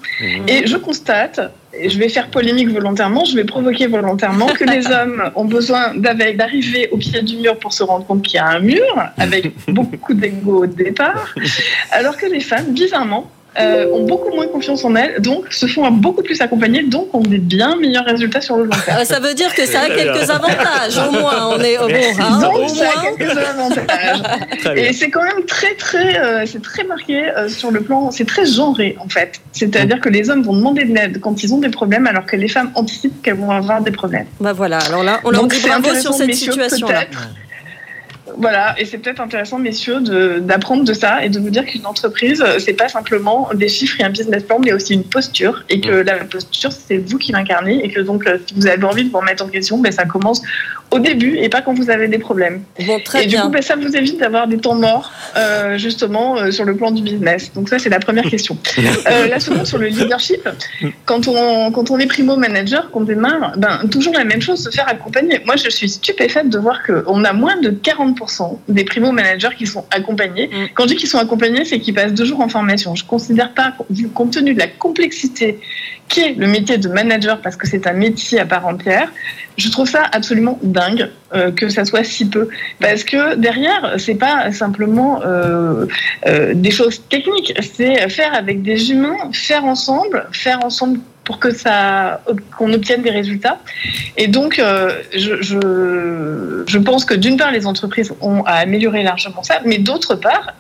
Et 0.49 0.67
je 0.67 0.77
constate, 0.77 1.41
je 1.79 1.99
vais 1.99 2.09
faire 2.09 2.29
polémique 2.29 2.69
volontairement, 2.69 3.25
je 3.25 3.35
vais 3.35 3.45
provoquer 3.45 3.87
volontairement 3.87 4.47
que 4.47 4.65
les 4.65 4.87
hommes 4.93 5.31
ont 5.35 5.45
besoin 5.45 5.95
d'arriver 5.95 6.89
au 6.91 6.99
pied 6.99 7.23
du 7.23 7.37
mur 7.37 7.59
pour 7.59 7.73
se 7.73 7.83
rendre 7.83 8.07
compte 8.07 8.23
qu'il 8.23 8.37
y 8.37 8.39
a 8.39 8.47
un 8.47 8.61
mur, 8.61 9.11
avec 9.19 9.53
beaucoup 9.69 10.15
d'ego 10.15 10.65
au 10.65 10.67
départ, 10.67 11.35
alors 11.91 12.17
que 12.17 12.27
les 12.27 12.41
femmes, 12.41 12.73
bizarrement, 12.73 13.31
euh, 13.59 13.87
ont 13.93 14.05
beaucoup 14.05 14.35
moins 14.35 14.47
confiance 14.47 14.85
en 14.85 14.95
elles, 14.97 15.21
donc 15.21 15.53
se 15.53 15.67
font 15.67 15.91
beaucoup 15.91 16.23
plus 16.23 16.41
accompagner, 16.41 16.83
donc 16.85 17.15
ont 17.15 17.21
des 17.21 17.39
bien 17.39 17.77
meilleurs 17.77 18.05
résultats 18.05 18.41
sur 18.41 18.57
le 18.57 18.65
long 18.65 18.71
terme. 18.85 19.01
Euh, 19.01 19.05
Ça 19.05 19.21
veut 19.21 19.35
dire 19.35 19.55
que 19.55 19.67
ça 19.67 19.81
a 19.83 19.89
quelques 19.89 20.31
avantages, 20.31 20.99
au 21.09 21.13
moins. 21.13 21.49
On 21.55 21.61
est 21.61 21.79
au 21.79 21.87
bon, 21.89 21.95
hein, 22.21 22.41
Donc, 22.41 22.59
au 22.61 22.69
ça 22.69 22.85
a 22.91 23.03
moins. 23.03 23.17
quelques 23.17 23.37
avantages. 23.37 24.23
Et 24.77 24.93
c'est 24.93 25.11
quand 25.11 25.23
même 25.23 25.45
très, 25.47 25.75
très, 25.75 26.19
euh, 26.19 26.45
c'est 26.47 26.63
très 26.63 26.85
marqué 26.85 27.29
euh, 27.29 27.49
sur 27.49 27.71
le 27.71 27.81
plan, 27.83 28.11
c'est 28.11 28.27
très 28.27 28.47
genré 28.47 28.97
en 28.99 29.09
fait. 29.09 29.41
C'est-à-dire 29.53 30.01
que 30.01 30.09
les 30.09 30.31
hommes 30.31 30.43
vont 30.43 30.55
demander 30.57 30.85
de 30.85 30.95
l'aide 30.95 31.21
quand 31.21 31.43
ils 31.43 31.53
ont 31.53 31.59
des 31.59 31.69
problèmes, 31.71 32.07
alors 32.07 32.25
que 32.27 32.37
les 32.37 32.49
femmes 32.49 32.71
anticipent 32.75 33.21
qu'elles 33.23 33.35
vont 33.37 33.51
avoir 33.51 33.83
des 33.83 33.91
problèmes. 33.91 34.27
Bah 34.41 34.53
voilà, 34.53 34.79
alors 34.79 35.03
là, 35.03 35.21
on 35.25 35.31
leur 35.31 35.43
Donc, 35.43 35.53
dit 35.55 35.61
bravo 35.67 35.95
sur 35.95 36.15
cette 36.15 36.35
situation-là. 36.35 37.05
Voilà, 38.37 38.75
et 38.79 38.85
c'est 38.85 38.99
peut-être 38.99 39.21
intéressant, 39.21 39.59
messieurs, 39.59 40.01
d'apprendre 40.41 40.85
de, 40.85 40.93
ça 40.93 41.25
et 41.25 41.29
de 41.29 41.39
vous 41.39 41.51
dire 41.51 41.65
qu'une 41.65 41.87
entreprise, 41.87 42.43
euh, 42.47 42.59
c'est 42.59 42.73
pas 42.73 42.89
simplement 42.89 43.49
des 43.55 43.69
chiffres 43.69 44.01
et 44.01 44.05
un 44.05 44.11
business 44.11 44.43
plan, 44.43 44.59
mais 44.59 44.73
aussi 44.73 44.95
une 44.95 45.05
posture, 45.05 45.65
et 45.69 45.81
que 45.81 45.91
la 45.91 46.17
posture, 46.25 46.73
c'est 46.73 46.99
vous 46.99 47.19
qui 47.19 47.33
l'incarnez, 47.33 47.85
et 47.85 47.91
que 47.91 48.01
donc, 48.01 48.27
euh, 48.27 48.39
si 48.47 48.55
vous 48.55 48.67
avez 48.67 48.85
envie 48.85 49.05
de 49.05 49.11
vous 49.11 49.19
remettre 49.19 49.45
en 49.45 49.49
question, 49.49 49.79
ben, 49.79 49.93
ça 49.93 50.05
commence 50.05 50.43
au 50.93 50.99
début 50.99 51.37
et 51.39 51.49
pas 51.49 51.63
quand 51.63 51.75
vous 51.75 51.91
avez 51.91 52.07
des 52.07 52.19
problèmes. 52.19 52.63
Bon, 52.87 53.01
très 53.01 53.25
et 53.25 53.27
bien. 53.27 53.41
du 53.41 53.47
coup, 53.47 53.53
ben, 53.53 53.63
ça 53.63 53.77
vous 53.77 53.97
évite 53.97 54.19
d'avoir 54.19 54.47
des 54.47 54.59
temps 54.59 54.75
morts, 54.75 55.11
euh, 55.37 55.79
justement, 55.79 56.37
euh, 56.37 56.51
sur 56.51 56.65
le 56.65 56.77
plan 56.77 56.91
du 56.91 57.03
business. 57.03 57.53
Donc 57.55 57.69
ça, 57.69 57.79
c'est 57.79 57.89
la 57.89 57.99
première 57.99 58.25
question. 58.25 58.57
Euh, 59.11 59.27
la 59.27 59.41
seconde, 59.41 59.67
sur 59.67 59.79
le 59.79 59.87
leadership, 59.87 60.49
quand 61.07 61.27
on, 61.27 61.73
quand 61.73 61.91
on 61.91 61.99
est 61.99 62.07
primo-manager, 62.07 62.91
qu'on 62.91 63.03
démarre, 63.03 63.55
ben, 63.57 63.89
toujours 63.91 64.13
la 64.15 64.25
même 64.25 64.41
chose, 64.41 64.63
se 64.63 64.71
faire 64.71 64.89
accompagner. 64.89 65.41
Moi, 65.45 65.57
je 65.57 65.69
suis 65.71 65.89
stupéfaite 65.89 66.49
de 66.49 66.59
voir 66.59 66.83
qu'on 66.85 67.25
a 67.25 67.33
moins 67.33 67.57
de 67.61 67.71
40% 67.71 68.22
des 68.69 68.85
primo-managers 68.85 69.55
qui 69.57 69.67
sont 69.67 69.85
accompagnés. 69.91 70.49
Mm. 70.49 70.69
Quand 70.75 70.85
je 70.85 70.89
dis 70.89 70.97
qu'ils 70.97 71.09
sont 71.09 71.19
accompagnés, 71.19 71.65
c'est 71.65 71.79
qu'ils 71.79 71.95
passent 71.95 72.15
deux 72.15 72.25
jours 72.25 72.41
en 72.41 72.49
formation. 72.49 72.95
Je 72.95 73.05
considère 73.05 73.53
pas, 73.53 73.75
compte 74.15 74.33
tenu 74.33 74.55
de 74.55 74.59
la 74.59 74.69
complexité 74.69 75.59
qu'est 76.09 76.35
le 76.35 76.47
métier 76.47 76.79
de 76.79 76.89
manager, 76.89 77.41
parce 77.41 77.57
que 77.57 77.67
c'est 77.67 77.87
un 77.87 77.95
métier 77.95 78.39
à 78.39 78.45
part 78.45 78.67
entière, 78.67 79.11
je 79.57 79.71
trouve 79.71 79.89
ça 79.89 80.03
absolument 80.13 80.59
dingue 80.63 81.11
euh, 81.35 81.51
que 81.51 81.69
ça 81.69 81.85
soit 81.85 82.05
si 82.05 82.29
peu, 82.29 82.49
parce 82.81 83.05
que 83.05 83.35
derrière, 83.37 83.95
c'est 83.99 84.15
pas 84.15 84.53
simplement 84.53 85.23
euh, 85.23 85.87
euh, 86.27 86.53
des 86.55 86.71
choses 86.71 87.03
techniques, 87.09 87.55
c'est 87.61 88.09
faire 88.11 88.35
avec 88.35 88.63
des 88.63 88.91
humains, 88.91 89.31
faire 89.33 89.65
ensemble, 89.65 90.27
faire 90.33 90.65
ensemble 90.65 91.01
pour 91.25 91.39
que 91.39 91.53
ça, 91.53 92.21
qu'on 92.57 92.73
obtienne 92.73 93.03
des 93.03 93.11
résultats. 93.11 93.59
Et 94.17 94.29
donc, 94.29 94.59
euh, 94.59 95.03
je, 95.15 95.41
je, 95.41 96.65
je 96.67 96.79
pense 96.79 97.05
que 97.05 97.15
d'une 97.15 97.37
part, 97.37 97.53
les 97.53 97.67
entreprises 97.67 98.13
ont 98.21 98.43
à 98.45 98.55
améliorer 98.55 99.03
largement 99.03 99.43
ça, 99.43 99.61
mais 99.65 99.79
d'autre 99.79 100.17
part, 100.17 100.55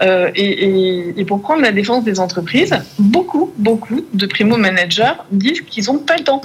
euh, 0.00 0.30
et, 0.34 0.64
et, 0.64 1.20
et 1.20 1.24
pour 1.24 1.40
prendre 1.40 1.62
la 1.62 1.72
défense 1.72 2.02
des 2.04 2.18
entreprises, 2.18 2.74
beaucoup, 2.98 3.52
beaucoup 3.58 4.00
de 4.12 4.26
primo-managers 4.26 5.14
disent 5.30 5.60
qu'ils 5.60 5.84
n'ont 5.84 5.98
pas 5.98 6.16
le 6.16 6.24
temps. 6.24 6.42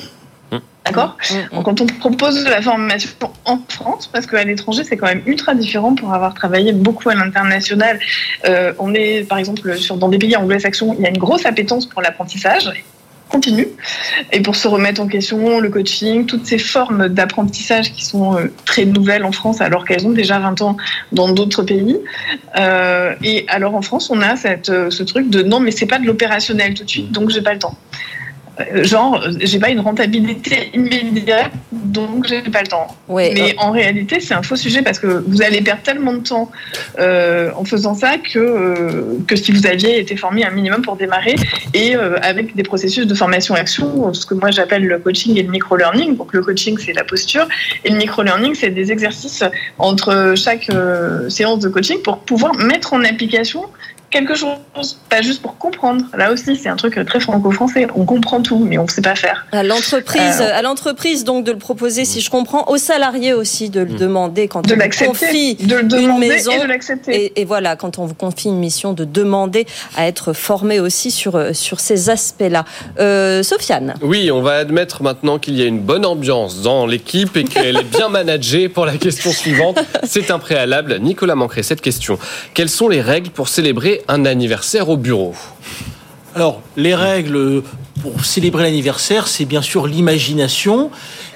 D'accord? 0.86 1.18
Mm, 1.30 1.60
mm. 1.60 1.64
Quand 1.64 1.82
on 1.82 1.86
propose 1.86 2.46
de 2.46 2.50
la 2.50 2.62
formation 2.62 3.10
en 3.44 3.60
France, 3.68 4.08
parce 4.08 4.26
qu'à 4.26 4.44
l'étranger, 4.46 4.84
c'est 4.86 4.96
quand 4.96 5.08
même 5.08 5.24
ultra 5.26 5.54
différent 5.54 5.96
pour 5.96 6.14
avoir 6.14 6.34
travaillé 6.34 6.72
beaucoup 6.72 7.10
à 7.10 7.16
l'international. 7.16 8.00
euh, 8.48 8.72
on 8.80 8.94
est, 8.94 9.28
par 9.28 9.38
exemple, 9.38 9.78
sur, 9.78 9.98
dans 9.98 10.08
des 10.08 10.18
pays 10.18 10.38
anglo-saxons, 10.38 10.96
il 10.98 11.04
y 11.04 11.06
a 11.06 11.10
une 11.10 11.18
grosse 11.18 11.46
appétence 11.46 11.86
pour 11.88 12.02
l'apprentissage 12.02 12.72
continu 13.30 13.68
et 14.32 14.42
pour 14.42 14.56
se 14.56 14.68
remettre 14.68 15.02
en 15.02 15.08
question, 15.08 15.60
le 15.60 15.70
coaching, 15.70 16.26
toutes 16.26 16.46
ces 16.46 16.58
formes 16.58 17.10
d'apprentissage 17.10 17.92
qui 17.94 18.06
sont 18.06 18.38
euh, 18.38 18.52
très 18.66 18.86
nouvelles 18.86 19.24
en 19.24 19.32
France 19.32 19.62
alors 19.62 19.86
qu'elles 19.86 20.06
ont 20.08 20.12
déjà 20.12 20.40
20 20.40 20.62
ans 20.62 20.78
dans 21.12 21.30
d'autres 21.30 21.64
pays. 21.64 21.98
Euh, 22.58 23.14
et 23.24 23.46
alors 23.48 23.76
en 23.76 23.82
France, 23.82 24.10
on 24.10 24.22
a 24.22 24.36
cette, 24.36 24.70
euh, 24.70 24.90
ce 24.90 25.04
truc 25.04 25.30
de 25.30 25.44
non, 25.44 25.60
mais 25.60 25.72
c'est 25.72 25.86
pas 25.86 26.00
de 26.00 26.06
l'opérationnel 26.06 26.74
tout 26.74 26.84
de 26.84 26.90
suite, 26.90 27.12
donc 27.12 27.30
j'ai 27.30 27.42
pas 27.42 27.54
le 27.54 27.60
temps. 27.60 27.78
Euh, 28.60 28.84
Genre, 28.84 29.24
j'ai 29.40 29.60
pas 29.60 29.70
une 29.70 29.80
rentabilité 29.80 30.72
immédiate, 30.74 31.52
donc 31.72 32.28
j'ai 32.28 32.42
pas 32.42 32.62
le 32.62 32.68
temps. 32.68 32.88
Ouais, 33.08 33.32
Mais 33.34 33.56
en 33.58 33.72
réalité, 33.72 34.20
c'est 34.20 34.34
un 34.34 34.42
faux 34.42 34.56
sujet 34.56 34.82
parce 34.82 35.00
que 35.00 35.24
vous 35.28 35.42
allez 35.42 35.62
perdre 35.62 35.82
tellement 35.82 36.14
de 36.14 36.20
temps 36.20 36.52
euh, 37.00 37.52
en 37.56 37.66
faisant 37.66 37.94
ça 37.94 38.18
que, 38.18 38.40
euh, 38.40 39.18
que 39.28 39.36
si 39.36 39.52
vous 39.52 39.68
aviez 39.68 40.00
été 40.00 40.16
formé 40.16 40.46
un 40.46 40.52
minimum 40.52 40.82
pour 40.82 40.96
démarrer 40.96 41.36
et 41.74 41.96
euh, 41.96 42.18
avec 42.22 42.56
des 42.56 42.64
processus 42.64 43.06
de 43.06 43.14
formation-action, 43.14 44.14
ce 44.14 44.26
que 44.26 44.34
moi 44.34 44.52
j'appelle 44.52 44.86
le 44.86 45.00
coaching 45.00 45.38
et 45.38 45.44
le 45.44 45.52
micro-learning. 45.52 46.18
Donc 46.18 46.34
le 46.34 46.42
coaching, 46.42 46.78
c'est 46.78 46.94
la 46.94 47.04
posture 47.04 47.48
et 47.84 47.90
le 47.90 47.98
micro-learning, 47.98 48.56
c'est 48.56 48.70
des 48.70 48.92
exercices 48.92 49.44
entre 49.78 50.34
chaque 50.36 50.70
séance 51.30 51.60
de 51.60 51.70
coaching 51.70 52.02
pour 52.02 52.20
pouvoir 52.20 52.54
mettre 52.56 52.94
en 52.94 53.04
application 53.04 53.64
quelque 54.10 54.36
chose, 54.36 54.98
pas 55.10 55.22
juste 55.22 55.42
pour 55.42 55.58
comprendre. 55.58 56.06
Là 56.18 56.32
aussi, 56.32 56.56
c'est 56.56 56.70
un 56.70 56.76
truc 56.78 56.98
très 57.06 57.20
franco-français. 57.20 57.88
On 57.96 58.06
comprend 58.06 58.42
tout, 58.42 58.60
mais 58.60 58.78
on 58.78 58.84
ne 58.86 58.90
sait 58.90 59.02
pas 59.02 59.16
faire. 59.16 59.46
À 59.52 59.64
l'entreprise, 59.64 60.42
Euh, 60.42 60.58
à 60.58 60.62
l'entreprise 60.62 61.24
donc 61.24 61.44
de 61.46 61.52
le 61.52 61.58
proposer, 61.58 62.06
si 62.06 62.22
je 62.22 62.30
comprends, 62.30 62.66
aux 62.70 62.78
salariés 62.78 63.34
aussi 63.34 63.70
de 63.70 63.82
le 63.82 63.94
Mm. 63.94 63.98
demander 63.98 64.48
quand 64.48 64.62
De 64.66 64.74
on 64.74 64.78
vous 64.78 65.06
confie 65.12 65.56
de 65.56 65.76
le 65.76 65.84
demander 65.84 66.28
maison 66.30 66.52
et 66.52 66.60
de 66.62 66.68
l'accepter. 66.68 67.26
Et, 67.26 67.42
et 67.42 67.46
voilà, 67.46 67.76
quand 67.76 68.00
on 68.00 68.06
vous 68.06 68.14
confie 68.16 68.48
une 68.50 68.60
mission, 68.60 68.94
de 68.94 69.04
demander 69.04 69.66
à 69.96 70.08
être 70.08 70.34
formé 70.34 70.80
aussi 70.80 71.12
sur, 71.12 71.36
euh, 71.36 71.54
sur 71.54 71.80
ces 71.80 72.10
aspects-là. 72.10 72.64
Euh, 73.00 73.44
Sofiane 73.44 73.96
Oui, 74.02 74.32
on 74.32 74.42
va 74.42 74.54
admettre 74.58 75.04
maintenant 75.04 75.38
qu'il 75.40 75.56
y 75.58 75.62
a 75.62 75.66
une 75.66 75.80
bonne 75.82 76.06
ambiance 76.06 76.62
dans 76.62 76.86
l'équipe 76.86 77.36
et 77.38 77.44
qu'elle 77.44 77.78
est 77.78 77.84
bien 77.92 78.10
managée. 78.10 78.70
Pour 78.70 78.86
la 78.86 78.98
question 78.98 79.32
suivante, 79.32 79.80
c'est 80.04 80.32
un 80.32 80.40
préalable. 80.40 81.00
Nicolas 81.00 81.36
manquerait 81.36 81.64
cette 81.64 81.82
question. 81.82 82.18
Quelles 82.54 82.70
sont 82.70 82.88
les 82.88 83.02
règles 83.02 83.30
pour 83.32 83.48
célébrer 83.50 83.97
un 84.08 84.26
anniversaire 84.26 84.90
au 84.90 84.98
bureau 84.98 85.34
Alors, 86.36 86.62
les 86.76 86.96
règles 86.96 87.64
pour 88.02 88.26
célébrer 88.26 88.64
l'anniversaire, 88.64 89.28
c'est 89.28 89.46
bien 89.46 89.62
sûr 89.62 89.88
l'imagination. 89.88 90.92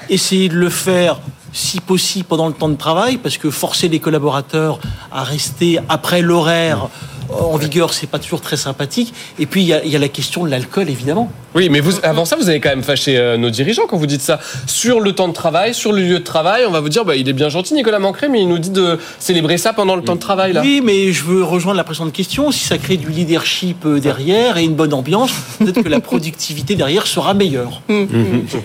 Essayer 0.09 0.49
de 0.49 0.55
le 0.55 0.69
faire, 0.69 1.19
si 1.53 1.79
possible, 1.79 2.25
pendant 2.25 2.47
le 2.47 2.53
temps 2.53 2.69
de 2.69 2.75
travail, 2.75 3.17
parce 3.17 3.37
que 3.37 3.49
forcer 3.49 3.87
les 3.87 3.99
collaborateurs 3.99 4.79
à 5.11 5.23
rester 5.23 5.79
après 5.89 6.21
l'horaire 6.21 6.89
en 7.29 7.57
vigueur, 7.57 7.93
c'est 7.93 8.07
pas 8.07 8.19
toujours 8.19 8.41
très 8.41 8.57
sympathique. 8.57 9.13
Et 9.39 9.45
puis, 9.45 9.61
il 9.61 9.67
y 9.67 9.73
a, 9.73 9.83
il 9.83 9.91
y 9.91 9.95
a 9.95 9.99
la 9.99 10.09
question 10.09 10.43
de 10.43 10.49
l'alcool, 10.49 10.89
évidemment. 10.89 11.31
Oui, 11.53 11.69
mais 11.69 11.81
vous, 11.81 11.93
avant 12.03 12.23
ça, 12.23 12.37
vous 12.37 12.47
avez 12.49 12.59
quand 12.59 12.69
même 12.69 12.83
fâché 12.83 13.17
euh, 13.17 13.37
nos 13.37 13.49
dirigeants 13.49 13.83
quand 13.87 13.97
vous 13.97 14.05
dites 14.05 14.21
ça. 14.21 14.39
Sur 14.67 15.01
le 15.01 15.13
temps 15.13 15.27
de 15.27 15.33
travail, 15.33 15.73
sur 15.73 15.91
le 15.91 16.01
lieu 16.01 16.19
de 16.19 16.23
travail, 16.23 16.65
on 16.65 16.71
va 16.71 16.79
vous 16.79 16.89
dire, 16.89 17.03
bah, 17.03 17.15
il 17.15 17.27
est 17.27 17.33
bien 17.33 17.49
gentil, 17.49 17.73
Nicolas 17.73 17.99
Mancré, 17.99 18.29
mais 18.29 18.41
il 18.41 18.47
nous 18.47 18.57
dit 18.57 18.69
de 18.69 18.97
célébrer 19.19 19.57
ça 19.57 19.73
pendant 19.73 19.95
le 19.95 20.01
temps 20.01 20.15
de 20.15 20.21
travail, 20.21 20.53
là. 20.53 20.61
Oui, 20.61 20.81
mais 20.83 21.11
je 21.11 21.23
veux 21.23 21.43
rejoindre 21.43 21.77
la 21.77 21.83
précédente 21.83 22.13
question. 22.13 22.51
Si 22.51 22.65
ça 22.65 22.77
crée 22.77 22.97
du 22.97 23.09
leadership 23.09 23.85
euh, 23.85 23.99
derrière 23.99 24.57
et 24.57 24.63
une 24.63 24.75
bonne 24.75 24.93
ambiance, 24.93 25.31
peut-être 25.59 25.83
que 25.83 25.89
la 25.89 25.99
productivité 26.11 26.75
derrière 26.75 27.05
sera 27.05 27.33
meilleure. 27.33 27.81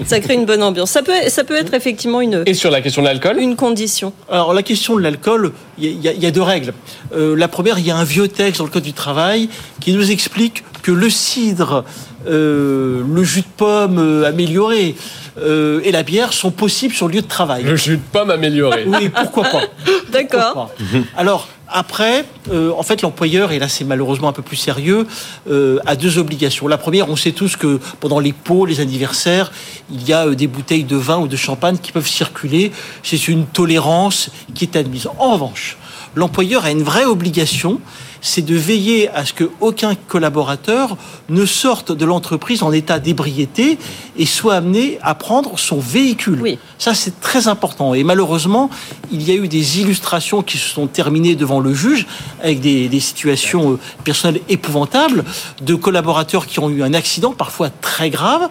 Ça 0.04 0.20
crée 0.20 0.34
une 0.34 0.46
bonne 0.46 0.62
ambiance. 0.62 0.90
Ça 0.90 1.02
peut, 1.02 1.12
ça 1.28 1.42
peut 1.42 1.56
être 1.56 1.74
effectivement 1.74 2.20
une, 2.20 2.44
Et 2.46 2.54
sur 2.54 2.70
la 2.70 2.75
question 2.80 3.02
de 3.02 3.06
l'alcool 3.06 3.38
une 3.38 3.56
condition. 3.56 4.12
Alors 4.30 4.52
la 4.54 4.62
question 4.62 4.96
de 4.96 5.00
l'alcool, 5.02 5.52
il 5.78 6.00
y, 6.02 6.08
a- 6.08 6.12
y 6.12 6.26
y 6.26 6.32
deux 6.32 6.42
règles. 6.42 6.72
Euh, 7.14 7.36
la 7.36 7.48
première, 7.48 7.78
il 7.78 7.86
y 7.86 7.90
a 7.90 7.96
un 7.96 8.04
vieux 8.04 8.28
texte 8.28 8.58
dans 8.58 8.64
le 8.64 8.70
Code 8.70 8.82
du 8.82 8.92
travail 8.92 9.48
qui 9.80 9.92
nous 9.92 10.10
explique 10.10 10.64
que 10.82 10.92
le 10.92 11.10
cidre, 11.10 11.84
euh, 12.28 13.02
le 13.12 13.24
jus 13.24 13.40
de 13.40 13.46
pomme 13.56 13.98
euh, 13.98 14.24
amélioré 14.28 14.94
euh, 15.38 15.80
et 15.84 15.92
la 15.92 16.02
bière 16.02 16.32
sont 16.32 16.50
possibles 16.50 16.94
sur 16.94 17.08
le 17.08 17.14
lieu 17.14 17.22
de 17.22 17.26
travail. 17.26 17.62
Le 17.64 17.76
jus 17.76 17.96
de 17.96 18.02
pomme 18.12 18.30
amélioré. 18.30 18.84
Oui, 18.86 19.08
pourquoi 19.10 19.44
pas 19.44 19.60
D'accord. 20.12 20.70
Alors, 21.16 21.48
après, 21.68 22.24
euh, 22.50 22.72
en 22.76 22.82
fait, 22.82 23.02
l'employeur, 23.02 23.52
et 23.52 23.58
là 23.58 23.68
c'est 23.68 23.84
malheureusement 23.84 24.28
un 24.28 24.32
peu 24.32 24.42
plus 24.42 24.56
sérieux, 24.56 25.06
euh, 25.50 25.78
a 25.86 25.96
deux 25.96 26.18
obligations. 26.18 26.68
La 26.68 26.78
première, 26.78 27.08
on 27.10 27.16
sait 27.16 27.32
tous 27.32 27.56
que 27.56 27.80
pendant 28.00 28.20
les 28.20 28.32
pots, 28.32 28.66
les 28.66 28.80
anniversaires, 28.80 29.50
il 29.90 30.06
y 30.06 30.12
a 30.12 30.26
euh, 30.26 30.34
des 30.34 30.46
bouteilles 30.46 30.84
de 30.84 30.96
vin 30.96 31.18
ou 31.18 31.26
de 31.26 31.36
champagne 31.36 31.78
qui 31.78 31.92
peuvent 31.92 32.08
circuler. 32.08 32.72
C'est 33.02 33.28
une 33.28 33.46
tolérance 33.46 34.30
qui 34.54 34.64
est 34.64 34.76
admise. 34.76 35.08
En 35.18 35.32
revanche, 35.32 35.76
l'employeur 36.14 36.64
a 36.64 36.70
une 36.70 36.82
vraie 36.82 37.04
obligation, 37.04 37.80
c'est 38.26 38.42
de 38.42 38.56
veiller 38.56 39.08
à 39.10 39.24
ce 39.24 39.32
que 39.32 39.48
aucun 39.60 39.94
collaborateur 39.94 40.96
ne 41.28 41.46
sorte 41.46 41.92
de 41.92 42.04
l'entreprise 42.04 42.64
en 42.64 42.72
état 42.72 42.98
d'ébriété 42.98 43.78
et 44.16 44.26
soit 44.26 44.54
amené 44.54 44.98
à 45.02 45.14
prendre 45.14 45.58
son 45.58 45.78
véhicule. 45.78 46.40
Oui. 46.42 46.58
Ça, 46.76 46.94
c'est 46.94 47.20
très 47.20 47.46
important. 47.46 47.94
Et 47.94 48.02
malheureusement, 48.02 48.68
il 49.12 49.22
y 49.22 49.30
a 49.30 49.34
eu 49.34 49.46
des 49.46 49.80
illustrations 49.80 50.42
qui 50.42 50.58
se 50.58 50.68
sont 50.68 50.88
terminées 50.88 51.36
devant 51.36 51.60
le 51.60 51.72
juge 51.72 52.06
avec 52.42 52.60
des, 52.60 52.88
des 52.88 53.00
situations 53.00 53.72
euh, 53.72 53.78
personnelles 54.02 54.42
épouvantables 54.48 55.24
de 55.62 55.74
collaborateurs 55.76 56.46
qui 56.46 56.58
ont 56.58 56.68
eu 56.68 56.82
un 56.82 56.94
accident, 56.94 57.32
parfois 57.32 57.70
très 57.70 58.10
grave. 58.10 58.48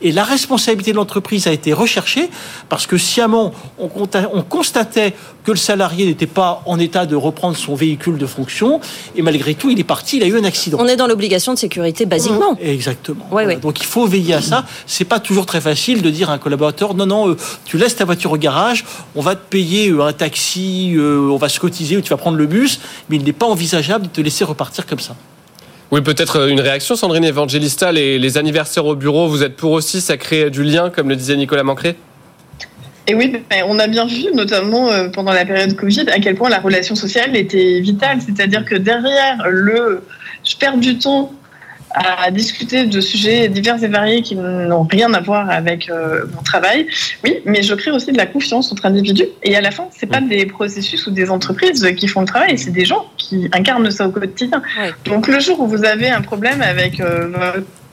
Et 0.00 0.10
la 0.10 0.24
responsabilité 0.24 0.92
de 0.92 0.96
l'entreprise 0.96 1.46
a 1.46 1.52
été 1.52 1.74
recherchée 1.74 2.30
parce 2.70 2.86
que 2.86 2.96
sciemment, 2.96 3.52
on 3.78 4.42
constatait 4.42 5.14
que 5.44 5.52
le 5.52 5.56
salarié 5.58 6.06
n'était 6.06 6.26
pas 6.26 6.62
en 6.66 6.78
état 6.78 7.06
de 7.06 7.16
reprendre 7.16 7.56
son 7.56 7.74
véhicule 7.74 8.18
de 8.18 8.26
fonction. 8.26 8.80
Et 9.18 9.22
malgré 9.22 9.54
tout, 9.54 9.68
il 9.68 9.80
est 9.80 9.84
parti, 9.84 10.18
il 10.18 10.22
a 10.22 10.26
eu 10.26 10.38
un 10.38 10.44
accident. 10.44 10.78
On 10.80 10.86
est 10.86 10.94
dans 10.94 11.08
l'obligation 11.08 11.52
de 11.52 11.58
sécurité 11.58 12.06
basiquement. 12.06 12.56
Exactement. 12.62 13.24
Ouais, 13.24 13.28
Voilà. 13.42 13.48
ouais. 13.48 13.56
Donc 13.56 13.80
il 13.80 13.84
faut 13.86 14.06
veiller 14.06 14.34
à 14.34 14.40
ça. 14.40 14.64
C'est 14.86 15.04
pas 15.04 15.18
toujours 15.18 15.44
très 15.44 15.60
facile 15.60 16.02
de 16.02 16.08
dire 16.08 16.30
à 16.30 16.34
un 16.34 16.38
collaborateur 16.38 16.94
non 16.94 17.04
non, 17.04 17.28
euh, 17.30 17.36
tu 17.64 17.78
laisses 17.78 17.96
ta 17.96 18.04
voiture 18.04 18.30
au 18.30 18.36
garage, 18.36 18.84
on 19.16 19.20
va 19.20 19.34
te 19.34 19.44
payer 19.50 19.88
euh, 19.90 20.02
un 20.06 20.12
taxi, 20.12 20.92
euh, 20.96 21.28
on 21.32 21.36
va 21.36 21.48
se 21.48 21.58
cotiser 21.58 21.96
ou 21.96 22.00
tu 22.00 22.10
vas 22.10 22.16
prendre 22.16 22.36
le 22.38 22.46
bus, 22.46 22.80
mais 23.10 23.16
il 23.16 23.24
n'est 23.24 23.32
pas 23.32 23.46
envisageable 23.46 24.04
de 24.04 24.10
te 24.10 24.20
laisser 24.20 24.44
repartir 24.44 24.86
comme 24.86 25.00
ça. 25.00 25.16
Oui, 25.90 26.00
peut-être 26.00 26.48
une 26.48 26.60
réaction, 26.60 26.94
Sandrine 26.94 27.24
Evangelista. 27.24 27.90
Les, 27.90 28.18
les 28.20 28.38
anniversaires 28.38 28.86
au 28.86 28.94
bureau, 28.94 29.26
vous 29.26 29.42
êtes 29.42 29.56
pour 29.56 29.72
aussi, 29.72 30.00
ça 30.00 30.16
crée 30.16 30.48
du 30.50 30.62
lien, 30.62 30.90
comme 30.90 31.08
le 31.08 31.16
disait 31.16 31.36
Nicolas 31.36 31.64
Mancré? 31.64 31.96
Et 33.08 33.14
oui, 33.14 33.32
ben, 33.48 33.64
on 33.66 33.78
a 33.78 33.86
bien 33.86 34.06
vu, 34.06 34.26
notamment 34.34 34.90
euh, 34.90 35.08
pendant 35.08 35.32
la 35.32 35.46
période 35.46 35.74
Covid, 35.74 36.10
à 36.10 36.20
quel 36.20 36.34
point 36.34 36.50
la 36.50 36.60
relation 36.60 36.94
sociale 36.94 37.34
était 37.36 37.80
vitale. 37.80 38.18
C'est-à-dire 38.20 38.66
que 38.66 38.74
derrière 38.74 39.48
le 39.48 40.02
je 40.44 40.56
perds 40.56 40.76
du 40.76 40.98
temps 40.98 41.32
à 41.90 42.30
discuter 42.30 42.84
de 42.84 43.00
sujets 43.00 43.48
divers 43.48 43.82
et 43.82 43.88
variés 43.88 44.20
qui 44.20 44.36
n'ont 44.36 44.82
rien 44.82 45.12
à 45.14 45.20
voir 45.20 45.50
avec 45.50 45.88
euh, 45.88 46.26
mon 46.34 46.42
travail, 46.42 46.86
oui, 47.24 47.38
mais 47.46 47.62
je 47.62 47.74
crée 47.74 47.90
aussi 47.90 48.12
de 48.12 48.18
la 48.18 48.26
confiance 48.26 48.70
entre 48.70 48.84
individus. 48.84 49.24
Et 49.42 49.56
à 49.56 49.62
la 49.62 49.70
fin, 49.70 49.88
c'est 49.96 50.06
pas 50.06 50.20
des 50.20 50.44
processus 50.44 51.06
ou 51.06 51.10
des 51.10 51.30
entreprises 51.30 51.86
qui 51.96 52.06
font 52.06 52.20
le 52.20 52.26
travail, 52.26 52.58
c'est 52.58 52.72
des 52.72 52.84
gens 52.84 53.06
qui 53.16 53.48
incarnent 53.52 53.90
ça 53.90 54.06
au 54.06 54.10
quotidien. 54.10 54.62
Ouais. 54.78 54.92
Donc 55.06 55.28
le 55.28 55.40
jour 55.40 55.60
où 55.60 55.66
vous 55.66 55.84
avez 55.84 56.10
un 56.10 56.20
problème 56.20 56.60
avec 56.60 57.00
euh, 57.00 57.28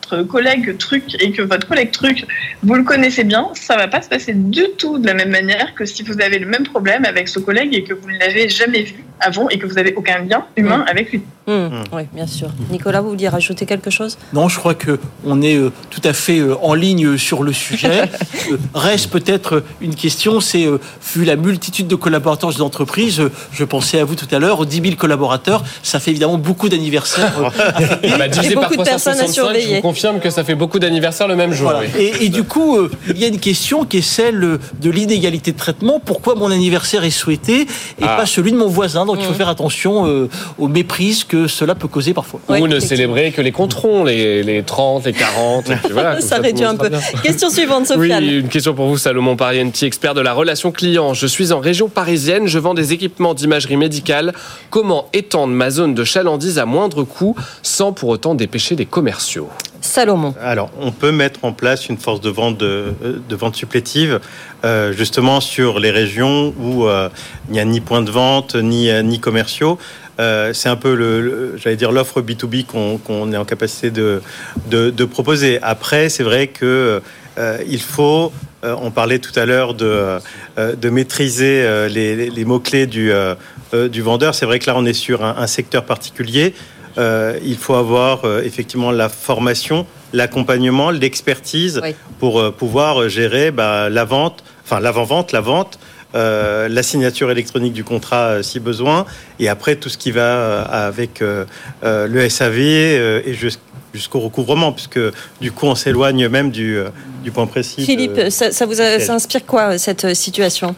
votre 0.09 0.23
collègue 0.23 0.77
truc 0.77 1.15
et 1.19 1.31
que 1.31 1.41
votre 1.41 1.67
collègue 1.67 1.91
truc 1.91 2.25
vous 2.63 2.73
le 2.75 2.83
connaissez 2.83 3.23
bien, 3.23 3.49
ça 3.53 3.75
va 3.75 3.87
pas 3.87 4.01
se 4.01 4.09
passer 4.09 4.33
du 4.33 4.63
tout 4.77 4.97
de 4.97 5.07
la 5.07 5.13
même 5.13 5.29
manière 5.29 5.73
que 5.75 5.85
si 5.85 6.03
vous 6.03 6.19
avez 6.21 6.39
le 6.39 6.47
même 6.47 6.63
problème 6.63 7.05
avec 7.05 7.27
ce 7.27 7.39
collègue 7.39 7.73
et 7.73 7.83
que 7.83 7.93
vous 7.93 8.09
ne 8.09 8.17
l'avez 8.19 8.49
jamais 8.49 8.83
vu 8.83 9.03
avant 9.19 9.47
et 9.49 9.57
que 9.57 9.65
vous 9.65 9.77
avez 9.77 9.93
aucun 9.95 10.19
lien 10.19 10.45
humain 10.57 10.83
avec 10.89 11.11
lui. 11.11 11.21
Hum, 11.47 11.83
Oui, 11.93 12.03
bien 12.11 12.25
sûr. 12.27 12.49
Nicolas, 12.71 13.01
vous 13.01 13.09
vouliez 13.11 13.29
rajouter 13.29 13.65
quelque 13.65 13.89
chose? 13.91 14.17
Non, 14.33 14.49
je 14.49 14.57
crois 14.57 14.73
que 14.73 14.99
on 15.23 15.41
est 15.43 15.55
euh, 15.55 15.71
tout 15.91 16.01
à 16.03 16.11
fait 16.11 16.39
euh, 16.39 16.55
en 16.61 16.73
ligne 16.73 17.17
sur 17.17 17.43
le 17.43 17.53
sujet. 17.53 18.03
Euh, 18.51 18.57
reste 18.75 19.09
peut-être 19.09 19.63
une 19.81 19.95
question, 19.95 20.39
c'est 20.39 20.65
euh, 20.67 20.79
vu 21.15 21.25
la 21.25 21.35
multitude 21.35 21.87
de 21.87 21.95
collaborateurs 21.95 22.51
des 22.53 22.61
entreprises, 22.61 23.19
euh, 23.19 23.31
je 23.51 23.63
pensais 23.63 23.99
à 23.99 24.03
vous 24.03 24.13
tout 24.13 24.27
à 24.31 24.37
l'heure, 24.37 24.67
10 24.67 24.81
000 24.81 24.95
collaborateurs, 24.97 25.63
ça 25.81 25.99
fait 25.99 26.11
évidemment 26.11 26.37
beaucoup 26.37 26.69
d'anniversaires. 26.69 27.33
euh, 27.41 28.17
Bah, 28.19 28.27
divisé 28.27 28.53
beaucoup 28.53 28.75
par 28.75 28.85
de 28.85 28.89
personnes 28.89 29.13
à 29.13 29.23
365, 29.23 29.27
je 29.27 29.31
surveiller. 29.33 29.81
Confirme 29.95 30.19
que 30.19 30.29
ça 30.29 30.43
fait 30.43 30.55
beaucoup 30.55 30.77
d'anniversaires 30.79 31.27
le 31.27 31.35
même 31.37 31.53
jour. 31.53 31.69
Voilà. 31.71 31.87
oui. 31.97 32.11
Et, 32.21 32.25
et 32.25 32.29
du 32.29 32.43
coup, 32.43 32.75
euh, 32.77 32.91
il 33.09 33.17
y 33.17 33.23
a 33.23 33.27
une 33.27 33.39
question 33.39 33.85
qui 33.85 33.97
est 33.97 34.01
celle 34.01 34.43
euh, 34.43 34.57
de 34.81 34.89
l'inégalité 34.89 35.53
de 35.53 35.57
traitement. 35.57 36.01
Pourquoi 36.03 36.35
mon 36.35 36.51
anniversaire 36.51 37.05
est 37.05 37.09
souhaité 37.11 37.61
et 37.61 37.67
Ah. 38.01 38.17
pas 38.17 38.25
celui 38.25 38.51
de 38.51 38.57
mon 38.57 38.67
voisin? 38.67 39.05
Donc 39.05 39.17
il 39.21 39.25
faut 39.25 39.33
faire 39.33 39.47
attention 39.47 40.05
euh, 40.05 40.27
aux 40.57 40.67
méprises 40.67 41.23
que 41.23 41.47
cela 41.47 41.75
peut 41.75 41.87
causer 41.87 42.13
parfois. 42.13 42.41
Ouais, 42.49 42.61
Ou 42.61 42.67
ne 42.67 42.79
célébrer 42.79 43.31
que 43.31 43.41
les 43.41 43.53
controns, 43.53 44.03
les, 44.03 44.43
les 44.43 44.63
30, 44.63 45.05
les 45.05 45.13
40. 45.13 45.69
et 45.69 45.75
puis 45.77 45.93
voilà, 45.93 46.15
comme 46.19 46.21
Ça 46.27 46.37
réduit 46.39 46.65
un 46.65 46.75
peu. 46.75 46.89
Question 47.23 47.49
suivante, 47.49 47.83
Oui, 47.95 48.09
Sofiane. 48.09 48.23
une 48.25 48.49
question 48.49 48.73
pour 48.73 48.87
vous, 48.87 48.97
Salomon 48.97 49.37
Parienti, 49.37 49.85
expert 49.85 50.13
de 50.13 50.21
la 50.21 50.33
relation 50.33 50.71
client. 50.73 51.13
Je 51.13 51.25
suis 51.27 51.53
en 51.53 51.59
région 51.61 51.87
parisienne, 51.87 52.47
je 52.47 52.59
vends 52.59 52.73
des 52.73 52.91
équipements 52.91 53.33
d'imagerie 53.33 53.77
médicale. 53.77 54.33
Comment 54.69 55.07
étendre 55.13 55.53
ma 55.53 55.69
zone 55.69 55.93
de 55.93 56.03
chalandise 56.03 56.59
à 56.59 56.65
moindre 56.65 57.03
coût 57.03 57.35
sans 57.63 57.93
pour 57.93 58.09
autant 58.09 58.35
dépêcher 58.35 58.75
les 58.75 58.85
commerciaux? 58.85 59.47
Salomon. 59.85 60.33
Alors, 60.41 60.69
on 60.79 60.91
peut 60.91 61.11
mettre 61.11 61.45
en 61.45 61.53
place 61.53 61.87
une 61.87 61.97
force 61.97 62.21
de 62.21 62.29
vente 62.29 62.57
de, 62.57 62.93
de 63.29 63.35
vente 63.35 63.55
supplétive, 63.55 64.19
euh, 64.63 64.91
justement 64.91 65.39
sur 65.41 65.79
les 65.79 65.91
régions 65.91 66.53
où 66.59 66.85
euh, 66.87 67.09
il 67.47 67.53
n'y 67.53 67.59
a 67.59 67.65
ni 67.65 67.79
point 67.81 68.01
de 68.01 68.11
vente 68.11 68.55
ni 68.55 68.89
euh, 68.89 69.01
ni 69.01 69.19
commerciaux. 69.19 69.77
Euh, 70.19 70.53
c'est 70.53 70.69
un 70.69 70.75
peu 70.75 71.57
j'allais 71.57 71.75
dire 71.75 71.91
l'offre 71.91 72.21
B2B 72.21 72.65
qu'on 72.65 73.33
est 73.33 73.37
en 73.37 73.45
capacité 73.45 73.91
de, 73.91 74.21
de, 74.69 75.05
proposer. 75.05 75.59
Après, 75.61 76.09
c'est 76.09 76.23
vrai 76.23 76.47
que 76.47 77.01
euh, 77.37 77.57
il 77.67 77.81
faut, 77.81 78.31
euh, 78.63 78.75
on 78.81 78.91
parlait 78.91 79.19
tout 79.19 79.37
à 79.37 79.45
l'heure 79.45 79.73
de, 79.73 80.19
euh, 80.57 80.75
de 80.75 80.89
maîtriser 80.89 81.61
euh, 81.63 81.89
les, 81.89 82.29
les- 82.29 82.45
mots-clés 82.45 82.87
du, 82.87 83.11
euh, 83.11 83.35
euh, 83.73 83.89
du 83.89 84.01
vendeur. 84.01 84.35
C'est 84.35 84.45
vrai 84.45 84.59
que 84.59 84.67
là, 84.67 84.75
on 84.77 84.85
est 84.85 84.93
sur 84.93 85.23
un 85.23 85.47
secteur 85.47 85.83
particulier. 85.83 86.53
Euh, 86.97 87.37
il 87.43 87.57
faut 87.57 87.73
avoir 87.75 88.23
euh, 88.23 88.41
effectivement 88.43 88.91
la 88.91 89.09
formation, 89.09 89.85
l'accompagnement, 90.13 90.91
l'expertise 90.91 91.81
Oui. 91.83 91.93
pour 92.19 92.39
euh, 92.39 92.51
pouvoir 92.51 93.09
gérer 93.09 93.51
bah, 93.51 93.89
la 93.89 94.05
vente, 94.05 94.43
enfin 94.63 94.79
l'avant-vente, 94.79 95.31
la 95.33 95.41
vente, 95.41 95.77
euh, 96.15 96.69
la 96.69 96.83
signature 96.83 97.29
électronique 97.31 97.73
du 97.73 97.83
contrat 97.83 98.27
euh, 98.27 98.41
si 98.43 98.61
besoin, 98.61 99.05
et 99.39 99.49
après 99.49 99.75
tout 99.75 99.89
ce 99.89 99.97
qui 99.97 100.11
va 100.11 100.21
euh, 100.21 100.63
avec 100.69 101.21
euh, 101.21 101.43
euh, 101.83 102.07
le 102.07 102.29
SAV 102.29 102.55
euh, 102.59 103.21
et 103.25 103.33
jus- 103.33 103.59
jusqu'au 103.93 104.21
recouvrement, 104.21 104.71
puisque 104.71 104.99
du 105.41 105.51
coup 105.51 105.65
on 105.67 105.75
s'éloigne 105.75 106.29
même 106.29 106.49
du, 106.51 106.79
du 107.23 107.31
point 107.31 107.45
précis. 107.47 107.81
de- 107.81 107.85
Philippe, 107.85 108.21
ça, 108.29 108.51
ça 108.53 108.65
vous 108.65 108.79
a- 108.79 108.99
ça 109.01 109.13
inspire 109.15 109.45
quoi, 109.45 109.77
cette 109.77 110.13
situation? 110.15 110.75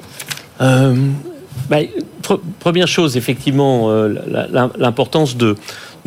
Euh, 0.62 0.96
bah, 1.70 1.78
pre- 2.24 2.40
première 2.60 2.88
chose, 2.88 3.18
effectivement, 3.18 3.92
euh, 3.92 4.16
l'importance 4.78 5.36
de, 5.38 5.56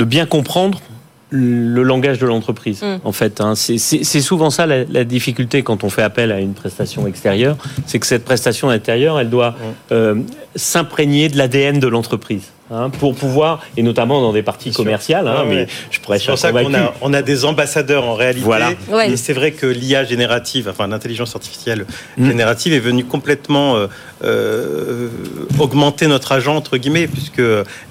de 0.00 0.04
bien 0.06 0.24
comprendre 0.24 0.80
le 1.28 1.82
langage 1.82 2.18
de 2.18 2.26
l'entreprise. 2.26 2.82
Mm. 2.82 3.00
En 3.04 3.12
fait, 3.12 3.40
hein. 3.40 3.54
c'est 3.54 4.20
souvent 4.20 4.50
ça 4.50 4.66
la, 4.66 4.84
la 4.84 5.04
difficulté 5.04 5.62
quand 5.62 5.84
on 5.84 5.90
fait 5.90 6.02
appel 6.02 6.32
à 6.32 6.40
une 6.40 6.54
prestation 6.54 7.06
extérieure, 7.06 7.56
c'est 7.86 7.98
que 8.00 8.06
cette 8.06 8.24
prestation 8.24 8.70
intérieure, 8.70 9.20
elle 9.20 9.30
doit 9.30 9.54
euh, 9.92 10.16
s'imprégner 10.56 11.28
de 11.28 11.36
l'ADN 11.36 11.78
de 11.78 11.86
l'entreprise. 11.86 12.48
Hein, 12.70 12.90
pour 12.90 13.14
pouvoir, 13.14 13.60
et 13.76 13.82
notamment 13.82 14.20
dans 14.20 14.32
des 14.32 14.42
parties 14.42 14.72
commerciales, 14.72 15.26
hein, 15.28 15.42
Ouais, 15.42 15.48
mais 15.48 15.56
ouais. 15.56 15.66
je 15.90 16.00
pourrais 16.00 16.18
C'est 16.18 16.26
pour 16.26 16.38
ça 16.38 16.52
qu'on 16.52 16.74
a, 16.74 16.94
on 17.00 17.12
a 17.14 17.22
des 17.22 17.44
ambassadeurs 17.44 18.04
en 18.04 18.14
réalité. 18.14 18.44
Voilà. 18.44 18.70
Ouais. 18.88 19.10
Et 19.10 19.16
c'est 19.16 19.32
vrai 19.32 19.52
que 19.52 19.66
l'IA 19.66 20.04
générative, 20.04 20.68
enfin 20.70 20.86
l'intelligence 20.86 21.34
artificielle 21.34 21.84
Mm. 22.16 22.26
générative 22.26 22.72
est 22.72 22.78
venue 22.80 23.04
complètement 23.04 23.76
euh, 23.76 23.86
euh, 24.24 25.08
augmenter 25.58 26.06
notre 26.06 26.32
agent, 26.32 26.54
entre 26.56 26.76
guillemets, 26.76 27.06
puisque 27.06 27.42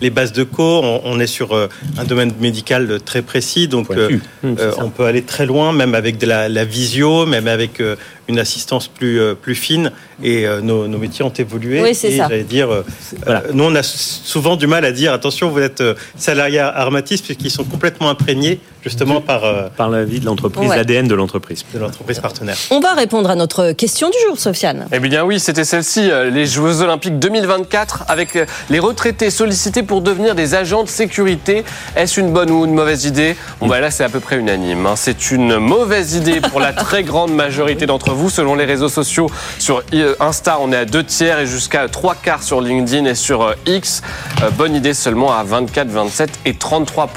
les 0.02 0.10
bases 0.10 0.34
de 0.34 0.44
co, 0.44 0.82
on, 0.84 1.02
on 1.06 1.20
est 1.20 1.28
sur 1.28 1.54
euh, 1.54 1.68
un 1.98 2.04
domaine 2.04 2.34
médical 2.40 3.00
très 3.04 3.22
précis. 3.22 3.68
Donc 3.68 3.88
ça. 3.88 4.84
on 4.84 4.90
peut 4.90 5.06
aller 5.06 5.22
très 5.24 5.46
loin, 5.46 5.72
même 5.74 5.96
avec 5.96 6.18
de 6.18 6.26
la, 6.26 6.50
la 6.50 6.66
visio, 6.66 7.26
même 7.26 7.48
avec 7.48 7.80
euh, 7.80 7.96
une 8.30 8.40
assistance 8.40 8.88
plus, 8.88 9.20
euh, 9.20 9.34
plus 9.34 9.56
fine. 9.56 9.92
Et 10.24 10.46
euh, 10.48 10.62
nos, 10.62 10.88
nos 10.88 10.98
métiers 11.00 11.26
ont 11.26 11.34
évolué. 11.34 11.82
Oui, 11.82 11.96
c'est 11.96 12.12
et 12.12 12.18
ça. 12.18 12.30
dire, 12.44 12.70
euh, 12.70 12.84
Voilà. 13.26 13.44
nous, 13.54 13.64
on 13.64 13.76
a 13.76 13.84
souvent 13.84 14.56
du 14.56 14.68
mal 14.68 14.86
à 14.86 14.92
dire 14.92 15.12
attention, 15.12 15.50
vous 15.50 15.60
êtes 15.60 15.84
salarié 16.16 16.60
Armatis, 16.60 17.22
puisqu'ils 17.22 17.50
sont 17.52 17.64
complètement 17.64 18.10
imprégnés 18.10 18.60
justement 18.84 19.22
par 19.22 19.44
euh, 19.44 19.68
par 19.76 19.90
la 19.90 20.04
vie 20.04 20.20
de 20.20 20.26
l'entreprise, 20.26 20.70
Ouais. 20.70 20.78
l'ADN 20.78 21.08
de 21.08 21.16
l'entreprise. 21.16 21.66
de 21.74 21.80
l'entreprise 21.80 22.20
partenaire. 22.20 22.56
On 22.72 22.80
va 22.80 22.94
répondre 22.94 23.30
à 23.30 23.36
notre 23.36 23.72
question 23.74 24.10
du 24.10 24.18
jour, 24.28 24.38
Sofiane. 24.40 24.88
Eh 24.92 25.00
bien 25.00 25.24
oui, 25.24 25.40
c'était 25.40 25.64
celle-ci, 25.66 26.10
euh, 26.12 26.30
les 26.30 26.46
Jeux 26.46 26.82
Olympiques 26.82 27.20
2024, 27.20 28.06
avec 28.08 28.36
euh, 28.36 28.46
les 28.70 28.80
retraités 28.80 29.30
sollicités 29.30 29.84
pour 29.84 30.02
devenir 30.02 30.36
des 30.36 30.56
agents 30.56 30.84
de 30.84 30.90
sécurité. 30.90 31.64
Est-ce 31.96 32.20
une 32.20 32.32
bonne 32.32 32.52
ou 32.52 32.66
une 32.66 32.74
mauvaise 32.74 33.06
idée? 33.06 33.36
Bon 33.60 33.68
bah 33.68 33.80
là 33.80 33.92
c'est 33.92 34.04
à 34.04 34.10
peu 34.10 34.20
près 34.20 34.38
unanime. 34.38 34.86
hein. 34.86 34.96
C'est 34.96 35.32
une 35.32 35.58
mauvaise 35.58 36.14
idée 36.16 36.40
pour 36.42 36.60
la 36.60 36.74
très 36.74 37.04
grande 37.04 37.34
majorité 37.34 37.86
d'entre 37.86 38.12
vous. 38.14 38.30
Selon 38.30 38.56
les 38.56 38.66
réseaux 38.66 38.90
sociaux, 38.90 39.30
sur 39.58 39.82
euh, 39.94 40.16
Insta 40.20 40.58
on 40.62 40.72
est 40.72 40.78
à 40.78 40.86
deux 40.86 41.04
tiers 41.04 41.40
et 41.40 41.48
jusqu'à 41.48 41.88
trois 41.90 42.16
quarts 42.16 42.44
sur 42.44 42.62
LinkedIn 42.62 43.06
et 43.06 43.16
sur 43.16 43.54
X. 43.66 44.02
Euh, 44.44 44.50
bonne 44.52 44.76
idée 44.76 44.94
seulement 44.94 45.34
à 45.34 45.44
24, 45.44 45.88
27 45.90 46.30
et 46.46 46.54
33 46.54 47.10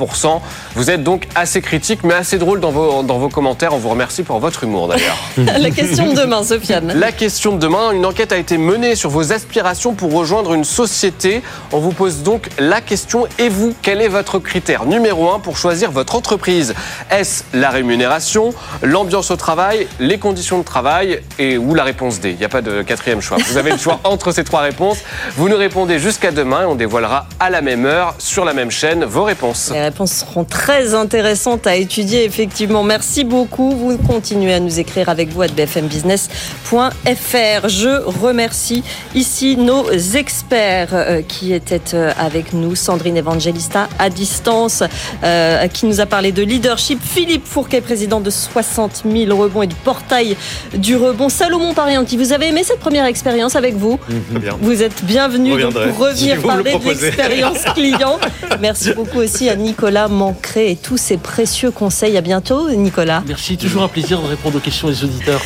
Vous 0.74 0.90
êtes 0.90 1.02
donc 1.04 1.28
assez 1.34 1.51
critique 1.60 2.04
mais 2.04 2.14
assez 2.14 2.38
drôle 2.38 2.60
dans 2.60 2.70
vos, 2.70 3.02
dans 3.02 3.18
vos 3.18 3.28
commentaires. 3.28 3.74
On 3.74 3.78
vous 3.78 3.88
remercie 3.88 4.22
pour 4.22 4.38
votre 4.38 4.64
humour 4.64 4.88
d'ailleurs. 4.88 5.18
La 5.36 5.70
question 5.70 6.12
de 6.12 6.20
demain, 6.20 6.42
Sofiane. 6.42 6.92
La 6.94 7.12
question 7.12 7.52
de 7.52 7.58
demain, 7.58 7.92
une 7.92 8.06
enquête 8.06 8.32
a 8.32 8.38
été 8.38 8.58
menée 8.58 8.94
sur 8.94 9.10
vos 9.10 9.32
aspirations 9.32 9.94
pour 9.94 10.12
rejoindre 10.12 10.54
une 10.54 10.64
société. 10.64 11.42
On 11.72 11.78
vous 11.78 11.92
pose 11.92 12.22
donc 12.22 12.48
la 12.58 12.80
question, 12.80 13.26
et 13.38 13.48
vous, 13.48 13.74
quel 13.82 14.00
est 14.00 14.08
votre 14.08 14.38
critère 14.38 14.86
numéro 14.86 15.30
un 15.30 15.38
pour 15.40 15.56
choisir 15.56 15.90
votre 15.90 16.14
entreprise? 16.14 16.74
Est-ce 17.10 17.44
la 17.52 17.70
rémunération, 17.70 18.54
l'ambiance 18.82 19.30
au 19.30 19.36
travail, 19.36 19.86
les 20.00 20.18
conditions 20.18 20.58
de 20.58 20.64
travail 20.64 21.20
et 21.38 21.58
ou 21.58 21.74
la 21.74 21.84
réponse 21.84 22.20
D? 22.20 22.30
Il 22.30 22.38
n'y 22.38 22.44
a 22.44 22.48
pas 22.48 22.62
de 22.62 22.82
quatrième 22.82 23.20
choix. 23.20 23.38
Vous 23.46 23.56
avez 23.56 23.72
le 23.72 23.78
choix 23.78 24.00
entre 24.04 24.32
ces 24.32 24.44
trois 24.44 24.60
réponses. 24.60 24.98
Vous 25.36 25.48
nous 25.48 25.56
répondez 25.56 25.98
jusqu'à 25.98 26.30
demain 26.30 26.62
et 26.62 26.66
on 26.66 26.74
dévoilera 26.74 27.26
à 27.40 27.50
la 27.50 27.60
même 27.60 27.84
heure, 27.84 28.14
sur 28.18 28.44
la 28.44 28.54
même 28.54 28.70
chaîne, 28.70 29.04
vos 29.04 29.24
réponses. 29.24 29.70
Les 29.72 29.82
réponses 29.82 30.12
seront 30.12 30.44
très 30.44 30.94
intéressantes 30.94 31.41
à 31.64 31.74
étudier, 31.74 32.24
effectivement. 32.24 32.84
Merci 32.84 33.24
beaucoup. 33.24 33.72
Vous 33.72 33.98
continuez 33.98 34.54
à 34.54 34.60
nous 34.60 34.78
écrire 34.78 35.08
avec 35.08 35.30
vous 35.30 35.42
à 35.42 35.48
bfmbusiness.fr. 35.48 37.68
Je 37.68 38.00
remercie 38.04 38.84
ici 39.16 39.56
nos 39.56 39.90
experts 39.90 40.90
euh, 40.92 41.22
qui 41.22 41.52
étaient 41.52 41.94
euh, 41.94 42.12
avec 42.16 42.52
nous. 42.52 42.76
Sandrine 42.76 43.16
Evangelista 43.16 43.88
à 43.98 44.08
distance, 44.08 44.84
euh, 45.24 45.66
qui 45.66 45.86
nous 45.86 46.00
a 46.00 46.06
parlé 46.06 46.30
de 46.30 46.42
leadership. 46.42 47.00
Philippe 47.02 47.46
Fourquet, 47.46 47.80
président 47.80 48.20
de 48.20 48.30
60 48.30 49.02
000 49.10 49.36
rebonds 49.36 49.62
et 49.62 49.66
du 49.66 49.74
portail 49.74 50.36
du 50.74 50.94
rebond. 50.94 51.28
Salomon 51.28 51.74
Parianti, 51.74 52.16
vous 52.16 52.32
avez 52.32 52.48
aimé 52.48 52.62
cette 52.62 52.78
première 52.78 53.06
expérience 53.06 53.56
avec 53.56 53.74
vous 53.74 53.98
bien. 54.30 54.56
Vous 54.60 54.82
êtes 54.82 55.04
bienvenu 55.04 55.58
pour 55.58 55.98
revenir 55.98 56.36
Si 56.36 56.46
parler 56.46 56.78
de 56.78 56.88
l'expérience 56.88 57.64
client. 57.74 58.20
Merci 58.60 58.92
beaucoup 58.92 59.18
aussi 59.18 59.48
à 59.48 59.56
Nicolas 59.56 60.06
Mancré 60.06 60.70
et 60.70 60.76
tous 60.76 60.96
ses 60.96 61.16
précieux 61.32 61.70
conseils. 61.70 62.16
À 62.16 62.20
bientôt, 62.20 62.70
Nicolas. 62.70 63.22
Merci, 63.26 63.56
toujours 63.56 63.82
un 63.82 63.88
plaisir 63.88 64.20
de 64.20 64.28
répondre 64.28 64.56
aux 64.56 64.60
questions 64.60 64.88
des 64.88 65.02
auditeurs. 65.04 65.40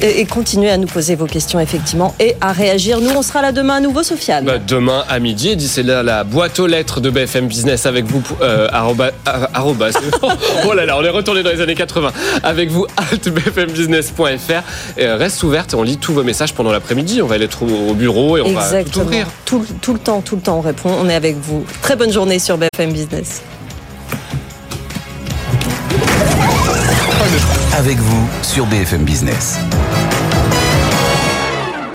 Et, 0.00 0.20
et 0.20 0.26
continuez 0.26 0.70
à 0.70 0.76
nous 0.76 0.86
poser 0.86 1.14
vos 1.14 1.26
questions, 1.26 1.60
effectivement, 1.60 2.14
et 2.20 2.36
à 2.40 2.52
réagir. 2.52 3.00
Nous, 3.00 3.10
on 3.10 3.22
sera 3.22 3.42
là 3.42 3.52
demain 3.52 3.76
à 3.76 3.80
nouveau, 3.80 4.02
Sofiane. 4.02 4.44
Bah, 4.44 4.58
demain 4.58 5.04
à 5.08 5.18
midi, 5.18 5.56
d'ici 5.56 5.82
là, 5.82 6.02
la 6.02 6.24
boîte 6.24 6.58
aux 6.60 6.66
lettres 6.66 7.00
de 7.00 7.10
BFM 7.10 7.46
Business 7.48 7.86
avec 7.86 8.04
vous, 8.06 8.22
euh, 8.40 8.68
arroba, 8.72 9.10
arroba, 9.24 9.90
oh 10.66 10.72
là 10.72 10.86
là, 10.86 10.96
on 10.98 11.04
est 11.04 11.10
retourné 11.10 11.42
dans 11.42 11.50
les 11.50 11.60
années 11.60 11.74
80, 11.74 12.12
avec 12.42 12.70
vous, 12.70 12.86
alt 12.96 13.28
bfmbusiness.fr, 13.28 14.62
Et, 14.96 15.06
euh, 15.06 15.16
reste 15.16 15.42
ouverte 15.42 15.74
on 15.74 15.82
lit 15.82 15.98
tous 15.98 16.12
vos 16.12 16.22
messages 16.22 16.54
pendant 16.54 16.70
l'après-midi, 16.72 17.20
on 17.22 17.26
va 17.26 17.34
aller 17.34 17.44
être 17.46 17.62
au 17.62 17.84
au 17.88 17.94
bureau 17.94 18.36
et 18.36 18.40
on 18.40 18.52
va 18.52 18.60
tout 18.60 18.76
Exactement. 18.76 19.04
ouvrir. 19.04 19.26
Tout, 19.44 19.64
tout 19.80 19.92
le 19.92 19.98
temps, 19.98 20.20
tout 20.20 20.36
le 20.36 20.42
temps, 20.42 20.58
on 20.58 20.60
répond. 20.60 20.90
On 21.00 21.08
est 21.08 21.14
avec 21.14 21.36
vous. 21.36 21.64
Très 21.82 21.96
bonne 21.96 22.12
journée 22.12 22.38
sur 22.38 22.56
BFM 22.58 22.92
Business. 22.92 23.42
Avec 27.76 27.98
vous 27.98 28.28
sur 28.42 28.66
BFM 28.66 29.02
Business. 29.02 29.58